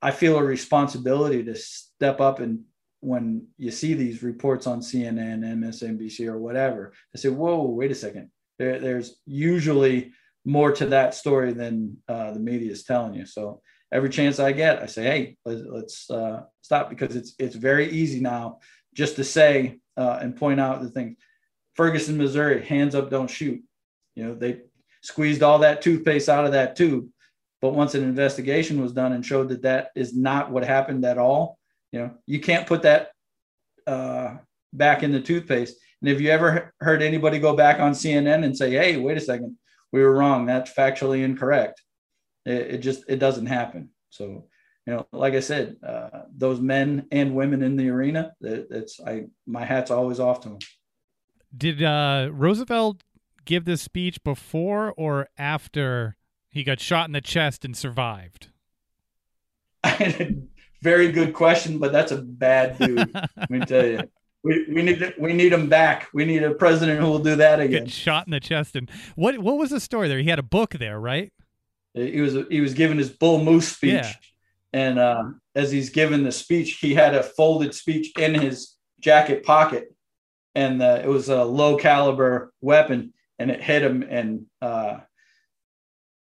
I 0.00 0.12
feel 0.12 0.38
a 0.38 0.42
responsibility 0.42 1.42
to 1.44 1.54
step 1.54 2.20
up 2.20 2.38
and 2.40 2.64
when 3.00 3.46
you 3.58 3.70
see 3.70 3.94
these 3.94 4.22
reports 4.22 4.66
on 4.66 4.80
CNN, 4.80 5.44
MSNBC, 5.44 6.26
or 6.26 6.38
whatever, 6.38 6.92
I 7.14 7.18
say, 7.18 7.28
"Whoa, 7.28 7.62
wait 7.62 7.90
a 7.90 7.94
second. 7.94 8.30
There, 8.58 8.78
there's 8.78 9.16
usually 9.26 10.12
more 10.44 10.72
to 10.72 10.86
that 10.86 11.14
story 11.14 11.52
than 11.52 11.98
uh, 12.08 12.32
the 12.32 12.40
media 12.40 12.72
is 12.72 12.84
telling 12.84 13.14
you." 13.14 13.26
So 13.26 13.60
every 13.92 14.10
chance 14.10 14.38
I 14.38 14.52
get, 14.52 14.82
I 14.82 14.86
say, 14.86 15.04
"Hey, 15.04 15.36
let's, 15.44 16.10
uh, 16.10 16.42
stop," 16.62 16.90
because 16.90 17.16
it's 17.16 17.34
it's 17.38 17.56
very 17.56 17.90
easy 17.90 18.20
now 18.20 18.58
just 18.94 19.16
to 19.16 19.24
say 19.24 19.78
uh, 19.96 20.18
and 20.20 20.36
point 20.36 20.60
out 20.60 20.82
the 20.82 20.90
thing. 20.90 21.16
Ferguson, 21.74 22.16
Missouri, 22.16 22.64
hands 22.64 22.94
up, 22.94 23.10
don't 23.10 23.30
shoot. 23.30 23.62
You 24.14 24.24
know, 24.24 24.34
they 24.34 24.62
squeezed 25.02 25.42
all 25.42 25.58
that 25.60 25.82
toothpaste 25.82 26.28
out 26.28 26.46
of 26.46 26.52
that 26.52 26.74
tube. 26.74 27.08
But 27.60 27.74
once 27.74 27.94
an 27.94 28.02
investigation 28.02 28.82
was 28.82 28.92
done 28.92 29.12
and 29.12 29.24
showed 29.24 29.48
that 29.50 29.62
that 29.62 29.90
is 29.94 30.16
not 30.16 30.50
what 30.50 30.64
happened 30.64 31.04
at 31.04 31.18
all, 31.18 31.58
you 31.92 32.00
know, 32.00 32.14
you 32.26 32.40
can't 32.40 32.66
put 32.66 32.82
that 32.82 33.10
uh, 33.86 34.36
back 34.72 35.02
in 35.02 35.12
the 35.12 35.20
toothpaste. 35.20 35.76
And 36.00 36.10
if 36.10 36.20
you 36.20 36.30
ever 36.30 36.74
heard 36.80 37.02
anybody 37.02 37.38
go 37.38 37.56
back 37.56 37.80
on 37.80 37.92
CNN 37.92 38.44
and 38.44 38.56
say, 38.56 38.70
"Hey, 38.70 38.96
wait 38.96 39.16
a 39.16 39.20
second, 39.20 39.56
we 39.92 40.02
were 40.02 40.14
wrong. 40.14 40.46
That's 40.46 40.72
factually 40.72 41.24
incorrect," 41.24 41.82
it, 42.44 42.74
it 42.74 42.78
just 42.78 43.04
it 43.08 43.18
doesn't 43.18 43.46
happen. 43.46 43.90
So 44.10 44.48
you 44.86 44.92
know, 44.92 45.06
like 45.12 45.34
I 45.34 45.40
said, 45.40 45.76
uh, 45.86 46.22
those 46.34 46.60
men 46.60 47.06
and 47.10 47.34
women 47.34 47.62
in 47.62 47.76
the 47.76 47.88
arena, 47.88 48.32
that, 48.40 48.70
that's 48.70 49.00
I 49.00 49.26
my 49.46 49.64
hat's 49.64 49.90
always 49.90 50.20
off 50.20 50.40
to 50.40 50.50
them. 50.50 50.58
Did 51.56 51.82
uh, 51.82 52.28
Roosevelt 52.32 53.02
give 53.44 53.64
this 53.64 53.82
speech 53.82 54.22
before 54.22 54.92
or 54.96 55.28
after 55.38 56.16
he 56.50 56.62
got 56.62 56.80
shot 56.80 57.08
in 57.08 57.12
the 57.12 57.20
chest 57.20 57.64
and 57.64 57.76
survived? 57.76 58.48
Very 60.82 61.10
good 61.10 61.32
question, 61.32 61.78
but 61.78 61.92
that's 61.92 62.12
a 62.12 62.18
bad 62.18 62.78
dude. 62.78 63.12
let 63.14 63.50
me 63.50 63.60
tell 63.60 63.86
you. 63.86 64.00
We, 64.46 64.66
we 64.74 64.82
need 64.82 65.14
we 65.18 65.32
need 65.32 65.52
him 65.52 65.68
back. 65.68 66.08
We 66.14 66.24
need 66.24 66.42
a 66.42 66.54
president 66.54 67.00
who 67.00 67.06
will 67.06 67.18
do 67.18 67.36
that 67.36 67.60
again. 67.60 67.84
Get 67.84 67.90
shot 67.90 68.26
in 68.26 68.30
the 68.30 68.40
chest 68.40 68.76
and 68.76 68.90
what 69.14 69.38
what 69.38 69.58
was 69.58 69.70
the 69.70 69.80
story 69.80 70.08
there? 70.08 70.18
He 70.18 70.30
had 70.30 70.38
a 70.38 70.44
book 70.44 70.74
there, 70.74 71.00
right? 71.00 71.32
He 71.94 72.20
was 72.20 72.36
he 72.50 72.60
was 72.60 72.74
giving 72.74 72.98
his 72.98 73.10
bull 73.10 73.42
moose 73.42 73.68
speech. 73.68 73.92
Yeah 73.92 74.12
and 74.76 74.98
uh, 74.98 75.24
as 75.54 75.72
he's 75.72 75.88
giving 75.88 76.22
the 76.22 76.30
speech, 76.30 76.78
he 76.82 76.92
had 76.92 77.14
a 77.14 77.22
folded 77.22 77.74
speech 77.74 78.12
in 78.18 78.34
his 78.34 78.74
jacket 79.00 79.42
pocket, 79.42 79.94
and 80.54 80.82
uh, 80.82 81.00
it 81.02 81.08
was 81.08 81.30
a 81.30 81.44
low 81.44 81.78
caliber 81.78 82.52
weapon, 82.60 83.14
and 83.38 83.50
it 83.50 83.62
hit 83.62 83.82
him, 83.82 84.02
and 84.02 84.44
uh, 84.60 84.98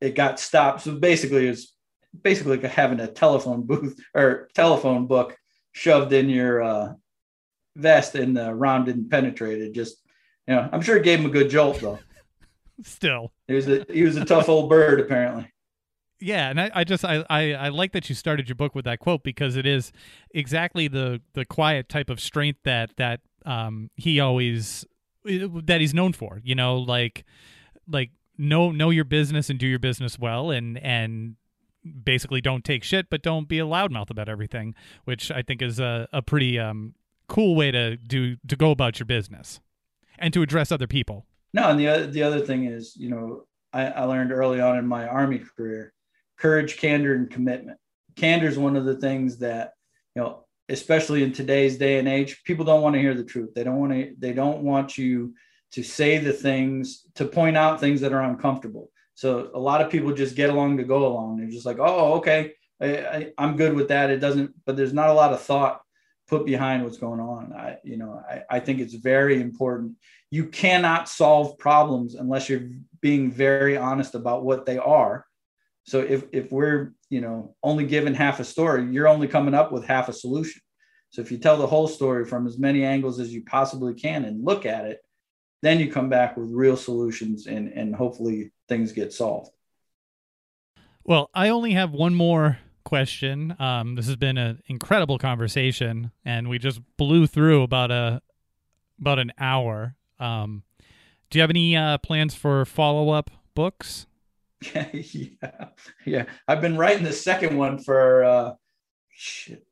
it 0.01 0.15
got 0.15 0.39
stopped. 0.39 0.83
So 0.83 0.95
basically, 0.95 1.49
it's 1.49 1.75
basically 2.23 2.59
like 2.59 2.71
having 2.71 3.01
a 3.01 3.09
telephone 3.09 3.63
booth 3.67 4.01
or 4.15 4.49
telephone 4.55 5.09
book 5.09 5.37
shoved 5.73 6.13
in 6.13 6.29
your 6.29 6.63
uh, 6.63 6.93
vest, 7.77 8.15
and 8.15 8.37
the 8.37 8.55
round 8.55 8.87
didn't 8.87 9.11
penetrate. 9.11 9.61
It 9.61 9.73
just, 9.73 9.99
you 10.49 10.55
know, 10.55 10.69
I'm 10.73 10.83
sure 10.83 10.97
it 10.97 11.05
gave 11.05 11.21
him 11.21 11.27
a 11.27 11.31
good 11.31 11.51
jolt 11.51 11.81
though. 11.81 11.99
Still, 12.83 13.33
he 13.49 13.55
was 13.55 13.69
a 13.69 13.87
he 13.91 14.03
was 14.03 14.17
a 14.17 14.25
tough 14.25 14.49
old 14.49 14.69
bird 14.69 15.01
apparently 15.01 15.51
yeah 16.21 16.49
and 16.49 16.61
I, 16.61 16.71
I 16.75 16.85
just 16.85 17.05
I, 17.05 17.25
I, 17.29 17.53
I 17.53 17.69
like 17.69 17.93
that 17.93 18.09
you 18.09 18.15
started 18.15 18.49
your 18.49 18.57
book 18.57 18.75
with 18.75 18.87
that 18.87 19.01
quote 19.01 19.23
because 19.23 19.57
it 19.57 19.67
is 19.67 19.93
exactly 20.31 20.89
the 20.89 21.21
the 21.35 21.45
quiet 21.45 21.89
type 21.89 22.11
of 22.11 22.21
strength 22.21 22.61
that 22.65 22.97
that 22.97 23.21
um 23.45 23.91
he 23.97 24.19
always 24.21 24.85
that 25.25 25.81
he's 25.81 25.93
known 25.93 26.13
for 26.13 26.41
you 26.43 26.55
know 26.55 26.77
like 26.79 27.25
like 27.89 28.11
know 28.39 28.71
know 28.71 28.91
your 28.91 29.05
business 29.05 29.51
and 29.51 29.59
do 29.59 29.67
your 29.67 29.79
business 29.79 30.19
well 30.19 30.51
and 30.51 30.79
and 30.79 31.37
basically 32.05 32.41
don't 32.41 32.65
take 32.65 32.83
shit, 32.83 33.09
but 33.11 33.23
don't 33.23 33.49
be 33.49 33.59
a 33.59 33.65
loudmouth 33.65 34.11
about 34.11 34.29
everything, 34.29 34.75
which 35.05 35.31
I 35.31 35.43
think 35.43 35.63
is 35.63 35.79
a, 35.79 36.09
a 36.13 36.23
pretty 36.23 36.59
um, 36.59 36.95
cool 37.29 37.55
way 37.55 37.71
to 37.71 37.97
do 37.97 38.37
to 38.47 38.57
go 38.57 38.71
about 38.71 38.99
your 38.99 39.07
business 39.07 39.61
and 40.19 40.33
to 40.35 40.43
address 40.43 40.73
other 40.73 40.87
people. 40.87 41.27
No, 41.53 41.69
and 41.71 41.81
the 41.81 41.89
other 41.89 42.07
the 42.07 42.23
other 42.23 42.41
thing 42.41 42.67
is, 42.67 42.95
you 42.97 43.11
know, 43.11 43.47
I, 43.73 43.87
I 43.87 44.05
learned 44.05 44.33
early 44.33 44.61
on 44.61 44.79
in 44.79 44.87
my 44.87 45.07
army 45.07 45.39
career, 45.39 45.93
courage, 46.39 46.77
candor, 46.77 47.15
and 47.15 47.31
commitment. 47.31 47.79
Candor 48.17 48.49
is 48.49 48.59
one 48.59 48.77
of 48.77 48.85
the 48.85 48.97
things 48.97 49.39
that, 49.39 49.73
you 50.15 50.23
know, 50.23 50.47
especially 50.69 51.23
in 51.23 51.33
today's 51.33 51.79
day 51.79 51.99
and 51.99 52.09
age, 52.09 52.43
people 52.45 52.65
don't 52.65 52.83
want 52.83 52.95
to 52.95 53.01
hear 53.01 53.15
the 53.15 53.25
truth. 53.25 53.55
They 53.55 53.65
don't 53.65 53.79
want 53.79 53.93
to. 53.93 54.15
They 54.19 54.33
don't 54.33 54.63
want 54.63 54.99
you 54.99 55.35
to 55.73 55.83
say 55.83 56.19
the 56.19 56.33
things 56.33 57.07
to 57.17 57.25
point 57.25 57.57
out 57.57 57.81
things 57.81 58.01
that 58.01 58.13
are 58.13 58.23
uncomfortable. 58.23 58.91
So 59.15 59.51
a 59.55 59.59
lot 59.59 59.81
of 59.81 59.91
people 59.91 60.13
just 60.13 60.37
get 60.37 60.51
along 60.51 60.77
to 60.77 60.85
go 60.85 61.07
along. 61.07 61.37
They're 61.37 61.49
just 61.49 61.67
like, 61.67 61.79
oh, 61.79 62.15
okay, 62.15 62.53
I 62.81 63.33
I, 63.39 63.45
am 63.45 63.57
good 63.57 63.75
with 63.75 63.89
that. 63.89 64.11
It 64.11 64.19
doesn't, 64.19 64.53
but 64.65 64.77
there's 64.77 64.93
not 64.93 65.11
a 65.11 65.15
lot 65.15 65.33
of 65.33 65.41
thought 65.41 65.81
put 66.27 66.45
behind 66.45 66.83
what's 66.83 66.99
going 66.99 67.21
on. 67.21 67.53
I, 67.53 67.79
you 67.85 67.97
know, 67.97 68.23
I, 68.29 68.43
I 68.51 68.61
think 68.61 68.81
it's 68.81 68.95
very 68.95 69.41
important. 69.41 69.97
You 70.31 70.47
cannot 70.47 71.09
solve 71.09 71.59
problems 71.59 72.15
unless 72.15 72.49
you're 72.49 72.69
being 73.01 73.31
very 73.31 73.77
honest 73.77 74.15
about 74.15 74.45
what 74.45 74.67
they 74.67 74.79
are. 74.79 75.25
So 75.85 76.01
if 76.01 76.25
if 76.33 76.51
we're 76.51 76.93
you 77.11 77.21
know 77.21 77.55
only 77.63 77.87
given 77.87 78.15
half 78.15 78.41
a 78.41 78.45
story, 78.45 78.91
you're 78.91 79.09
only 79.09 79.29
coming 79.29 79.55
up 79.55 79.71
with 79.71 79.85
half 79.85 80.09
a 80.09 80.13
solution. 80.13 80.61
So 81.11 81.23
if 81.23 81.31
you 81.31 81.39
tell 81.39 81.57
the 81.57 81.67
whole 81.67 81.87
story 81.87 82.25
from 82.25 82.47
as 82.47 82.59
many 82.59 82.85
angles 82.85 83.21
as 83.21 83.33
you 83.33 83.45
possibly 83.45 83.95
can 83.95 84.25
and 84.25 84.45
look 84.45 84.67
at 84.67 84.85
it, 84.85 84.99
then 85.63 85.79
you 85.79 85.91
come 85.91 86.09
back 86.09 86.37
with 86.37 86.51
real 86.51 86.77
solutions 86.77 87.47
and 87.47 87.69
and 87.69 87.95
hopefully 87.95 88.51
things 88.69 88.93
get 88.93 89.13
solved. 89.13 89.51
Well, 91.05 91.31
I 91.33 91.51
only 91.51 91.71
have 91.73 91.93
one 91.93 92.17
more 92.17 92.59
question. 92.87 93.55
Um, 93.59 93.97
this 93.97 94.07
has 94.07 94.17
been 94.17 94.39
an 94.39 94.63
incredible 94.69 95.19
conversation, 95.19 96.13
and 96.25 96.49
we 96.49 96.59
just 96.59 96.81
blew 96.97 97.27
through 97.27 97.63
about 97.63 97.91
a 97.91 98.23
about 98.99 99.19
an 99.19 99.33
hour. 99.39 99.97
Um, 100.19 100.63
do 101.29 101.39
you 101.39 101.43
have 101.43 101.51
any 101.51 101.77
uh, 101.77 101.99
plans 101.99 102.35
for 102.35 102.65
follow 102.65 103.11
up 103.11 103.31
books? 103.55 104.07
yeah, 104.75 105.69
yeah. 106.07 106.25
I've 106.49 106.63
been 106.63 106.79
writing 106.79 107.05
the 107.05 107.13
second 107.13 107.59
one 107.59 107.79
for 107.83 108.25
uh, 108.25 108.53
shit. 109.11 109.67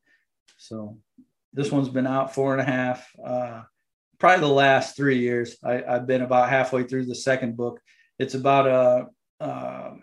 So 0.58 0.98
this 1.52 1.70
one's 1.70 1.88
been 1.88 2.06
out 2.06 2.34
four 2.34 2.52
and 2.52 2.60
a 2.60 2.64
half. 2.64 3.08
Uh, 3.24 3.62
probably 4.18 4.40
the 4.40 4.52
last 4.52 4.96
three 4.96 5.20
years. 5.20 5.56
I, 5.64 5.82
have 5.86 6.06
been 6.06 6.22
about 6.22 6.50
halfway 6.50 6.82
through 6.82 7.06
the 7.06 7.14
second 7.14 7.56
book. 7.56 7.80
It's 8.18 8.34
about 8.34 8.66
a 8.66 9.44
uh, 9.44 9.94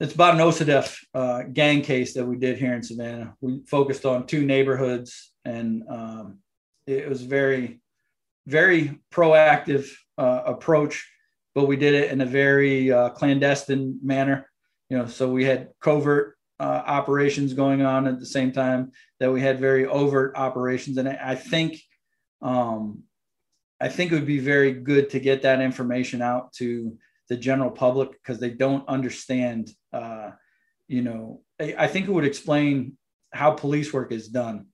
it's 0.00 0.14
about 0.14 0.34
an 0.34 0.40
OCDF 0.40 0.96
uh, 1.14 1.42
gang 1.52 1.82
case 1.82 2.14
that 2.14 2.24
we 2.24 2.36
did 2.36 2.56
here 2.56 2.74
in 2.74 2.82
Savannah. 2.82 3.34
We 3.40 3.62
focused 3.66 4.06
on 4.06 4.26
two 4.26 4.44
neighborhoods, 4.44 5.32
and 5.44 5.82
um, 5.88 6.38
it 6.86 7.08
was 7.08 7.22
very, 7.22 7.80
very 8.46 9.00
proactive 9.12 9.90
uh, 10.16 10.42
approach, 10.46 11.10
but 11.54 11.66
we 11.66 11.76
did 11.76 11.94
it 11.94 12.12
in 12.12 12.20
a 12.20 12.26
very 12.26 12.92
uh, 12.92 13.10
clandestine 13.10 13.98
manner. 14.02 14.48
You 14.88 14.98
know, 14.98 15.06
so 15.06 15.30
we 15.30 15.44
had 15.44 15.70
covert 15.80 16.36
uh, 16.60 16.82
operations 16.86 17.52
going 17.52 17.82
on 17.82 18.06
at 18.06 18.20
the 18.20 18.26
same 18.26 18.52
time 18.52 18.92
that 19.18 19.32
we 19.32 19.40
had 19.40 19.58
very 19.58 19.84
overt 19.86 20.36
operations, 20.36 20.96
and 20.98 21.08
I, 21.08 21.18
I 21.22 21.34
think 21.34 21.80
um, 22.40 23.02
I 23.80 23.88
think 23.88 24.12
it 24.12 24.14
would 24.14 24.26
be 24.26 24.38
very 24.38 24.72
good 24.72 25.10
to 25.10 25.20
get 25.20 25.42
that 25.42 25.60
information 25.60 26.22
out 26.22 26.52
to 26.54 26.96
the 27.28 27.36
general 27.36 27.70
public 27.70 28.12
because 28.12 28.38
they 28.38 28.50
don't 28.50 28.88
understand. 28.88 29.70
Uh, 29.92 30.30
you 30.86 31.02
know, 31.02 31.42
I, 31.60 31.74
I, 31.78 31.86
think 31.86 32.08
it 32.08 32.12
would 32.12 32.24
explain 32.24 32.96
how 33.32 33.50
police 33.50 33.92
work 33.92 34.10
is 34.10 34.28
done 34.28 34.66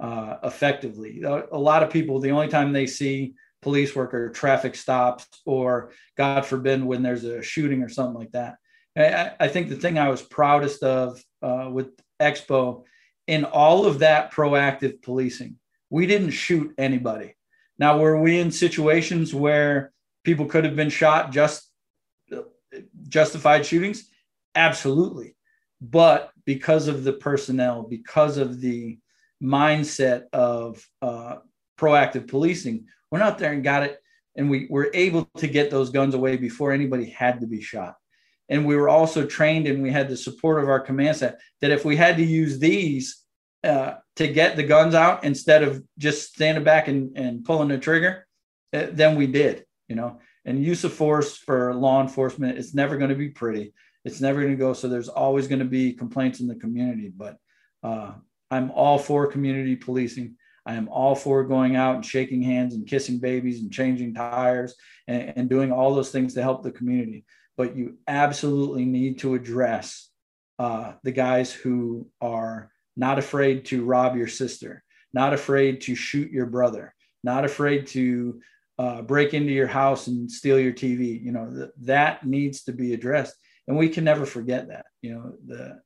uh, 0.00 0.36
effectively. 0.42 1.22
A, 1.22 1.58
lot 1.58 1.82
of 1.82 1.90
people, 1.90 2.20
the 2.20 2.30
only 2.30 2.48
time 2.48 2.72
they 2.72 2.86
see 2.86 3.34
police 3.60 3.94
work 3.94 4.14
are 4.14 4.30
traffic 4.30 4.74
stops 4.74 5.26
or, 5.44 5.92
God 6.16 6.46
forbid, 6.46 6.82
when 6.82 7.02
there's 7.02 7.24
a 7.24 7.42
shooting 7.42 7.82
or 7.82 7.90
something 7.90 8.14
like 8.14 8.32
that. 8.32 8.56
I, 8.96 9.32
I 9.44 9.48
think 9.48 9.68
the 9.68 9.76
thing 9.76 9.98
I 9.98 10.08
was 10.08 10.22
proudest 10.22 10.82
of 10.82 11.22
uh, 11.42 11.68
with 11.70 11.88
Expo 12.18 12.84
in 13.26 13.44
all 13.44 13.84
of 13.84 13.98
that 13.98 14.32
proactive 14.32 15.02
policing 15.02 15.58
we 15.90 16.06
didn't 16.06 16.30
shoot 16.30 16.74
anybody. 16.78 17.34
Now, 17.78 17.98
were 17.98 18.20
we 18.20 18.38
in 18.38 18.50
situations 18.50 19.34
where 19.34 19.92
people 20.24 20.46
could 20.46 20.64
have 20.64 20.76
been 20.76 20.90
shot 20.90 21.32
just 21.32 21.67
justified 23.08 23.64
shootings? 23.64 24.08
Absolutely. 24.54 25.36
But 25.80 26.32
because 26.44 26.88
of 26.88 27.04
the 27.04 27.12
personnel, 27.12 27.82
because 27.82 28.36
of 28.36 28.60
the 28.60 28.98
mindset 29.42 30.24
of 30.32 30.84
uh, 31.02 31.36
proactive 31.78 32.28
policing, 32.28 32.86
out 33.16 33.38
there 33.38 33.52
and 33.52 33.64
got 33.64 33.84
it. 33.84 33.98
And 34.36 34.50
we 34.50 34.66
were 34.70 34.90
able 34.94 35.28
to 35.38 35.46
get 35.46 35.70
those 35.70 35.90
guns 35.90 36.14
away 36.14 36.36
before 36.36 36.72
anybody 36.72 37.06
had 37.10 37.40
to 37.40 37.46
be 37.46 37.60
shot. 37.60 37.94
And 38.48 38.66
we 38.66 38.76
were 38.76 38.88
also 38.88 39.26
trained 39.26 39.66
and 39.66 39.82
we 39.82 39.90
had 39.90 40.08
the 40.08 40.16
support 40.16 40.62
of 40.62 40.68
our 40.68 40.80
command 40.80 41.16
set 41.16 41.40
that 41.60 41.70
if 41.70 41.84
we 41.84 41.96
had 41.96 42.16
to 42.16 42.24
use 42.24 42.58
these 42.58 43.24
uh, 43.64 43.94
to 44.16 44.28
get 44.28 44.56
the 44.56 44.62
guns 44.62 44.94
out 44.94 45.24
instead 45.24 45.62
of 45.62 45.82
just 45.98 46.34
standing 46.34 46.64
back 46.64 46.88
and, 46.88 47.16
and 47.16 47.44
pulling 47.44 47.68
the 47.68 47.78
trigger, 47.78 48.26
uh, 48.72 48.86
then 48.92 49.16
we 49.16 49.26
did, 49.26 49.64
you 49.88 49.96
know. 49.96 50.20
And 50.48 50.64
use 50.64 50.82
of 50.82 50.94
force 50.94 51.36
for 51.36 51.74
law 51.74 52.00
enforcement, 52.00 52.56
it's 52.56 52.72
never 52.72 52.96
going 52.96 53.10
to 53.10 53.14
be 53.14 53.28
pretty. 53.28 53.74
It's 54.06 54.22
never 54.22 54.40
going 54.40 54.54
to 54.54 54.58
go. 54.58 54.72
So 54.72 54.88
there's 54.88 55.10
always 55.10 55.46
going 55.46 55.58
to 55.58 55.66
be 55.66 55.92
complaints 55.92 56.40
in 56.40 56.46
the 56.46 56.54
community. 56.54 57.12
But 57.14 57.36
uh, 57.82 58.12
I'm 58.50 58.70
all 58.70 58.98
for 58.98 59.26
community 59.26 59.76
policing. 59.76 60.36
I 60.64 60.72
am 60.76 60.88
all 60.88 61.14
for 61.14 61.44
going 61.44 61.76
out 61.76 61.96
and 61.96 62.06
shaking 62.06 62.40
hands 62.40 62.74
and 62.74 62.86
kissing 62.86 63.18
babies 63.18 63.60
and 63.60 63.70
changing 63.70 64.14
tires 64.14 64.74
and, 65.06 65.34
and 65.36 65.50
doing 65.50 65.70
all 65.70 65.94
those 65.94 66.10
things 66.10 66.32
to 66.34 66.42
help 66.42 66.62
the 66.62 66.72
community. 66.72 67.26
But 67.58 67.76
you 67.76 67.98
absolutely 68.08 68.86
need 68.86 69.18
to 69.18 69.34
address 69.34 70.08
uh, 70.58 70.94
the 71.02 71.12
guys 71.12 71.52
who 71.52 72.08
are 72.22 72.72
not 72.96 73.18
afraid 73.18 73.66
to 73.66 73.84
rob 73.84 74.16
your 74.16 74.28
sister, 74.28 74.82
not 75.12 75.34
afraid 75.34 75.82
to 75.82 75.94
shoot 75.94 76.32
your 76.32 76.46
brother, 76.46 76.94
not 77.22 77.44
afraid 77.44 77.86
to 77.88 78.40
uh, 78.78 79.02
break 79.02 79.34
into 79.34 79.52
your 79.52 79.66
house 79.66 80.06
and 80.06 80.30
steal 80.30 80.58
your 80.58 80.72
TV. 80.72 81.22
You 81.22 81.32
know, 81.32 81.50
th- 81.52 81.70
that 81.82 82.26
needs 82.26 82.62
to 82.64 82.72
be 82.72 82.94
addressed. 82.94 83.34
And 83.66 83.76
we 83.76 83.88
can 83.88 84.04
never 84.04 84.24
forget 84.24 84.68
that. 84.68 84.86
You 85.02 85.14
know, 85.14 85.34
the 85.46 85.80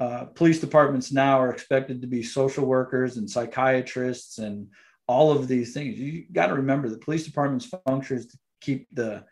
uh, 0.00 0.24
police 0.26 0.60
departments 0.60 1.12
now 1.12 1.38
are 1.40 1.52
expected 1.52 2.00
to 2.00 2.08
be 2.08 2.22
social 2.22 2.66
workers 2.66 3.16
and 3.16 3.30
psychiatrists 3.30 4.38
and 4.38 4.68
all 5.06 5.30
of 5.30 5.46
these 5.46 5.74
things. 5.74 5.98
You 5.98 6.24
got 6.32 6.46
to 6.46 6.54
remember 6.54 6.88
the 6.88 6.98
police 6.98 7.24
department's 7.24 7.66
function 7.66 8.16
is 8.16 8.26
to 8.26 8.38
keep 8.60 8.88
the 8.92 9.24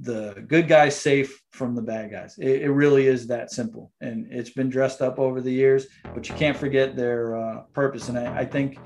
the 0.00 0.44
good 0.46 0.68
guys 0.68 0.94
safe 0.94 1.42
from 1.50 1.74
the 1.74 1.82
bad 1.82 2.10
guys. 2.10 2.38
It, 2.38 2.62
it, 2.62 2.70
really 2.70 3.08
is 3.08 3.26
that 3.26 3.50
simple. 3.50 3.90
And 4.00 4.28
it's 4.30 4.50
been 4.50 4.68
dressed 4.68 5.02
up 5.02 5.18
over 5.18 5.40
the 5.40 5.50
years, 5.50 5.88
but 6.14 6.28
you 6.28 6.36
can't 6.36 6.56
forget 6.56 6.94
their 6.94 7.36
uh, 7.36 7.62
purpose. 7.72 8.08
And 8.08 8.16
I, 8.16 8.38
I, 8.38 8.44
think 8.44 8.78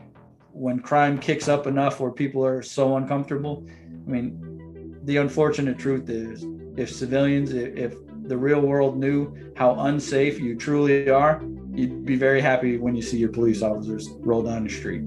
when 0.52 0.80
crime 0.80 1.18
kicks 1.18 1.48
up 1.48 1.66
enough 1.66 2.00
where 2.00 2.10
people 2.10 2.44
are 2.44 2.62
so 2.62 2.96
uncomfortable, 2.96 3.64
I 4.06 4.10
mean, 4.10 4.98
the 5.04 5.16
unfortunate 5.16 5.78
truth 5.78 6.08
is 6.08 6.44
if 6.76 6.90
civilians, 6.90 7.52
if, 7.52 7.94
the 8.24 8.36
real 8.36 8.60
world 8.60 8.96
knew 8.96 9.34
how 9.56 9.74
unsafe 9.80 10.38
you 10.38 10.56
truly 10.56 11.10
are, 11.10 11.42
you'd 11.74 12.06
be 12.06 12.14
very 12.14 12.40
happy 12.40 12.78
when 12.78 12.94
you 12.94 13.02
see 13.02 13.18
your 13.18 13.30
police 13.30 13.62
officers 13.62 14.08
roll 14.20 14.42
down 14.42 14.62
the 14.62 14.70
street. 14.70 15.02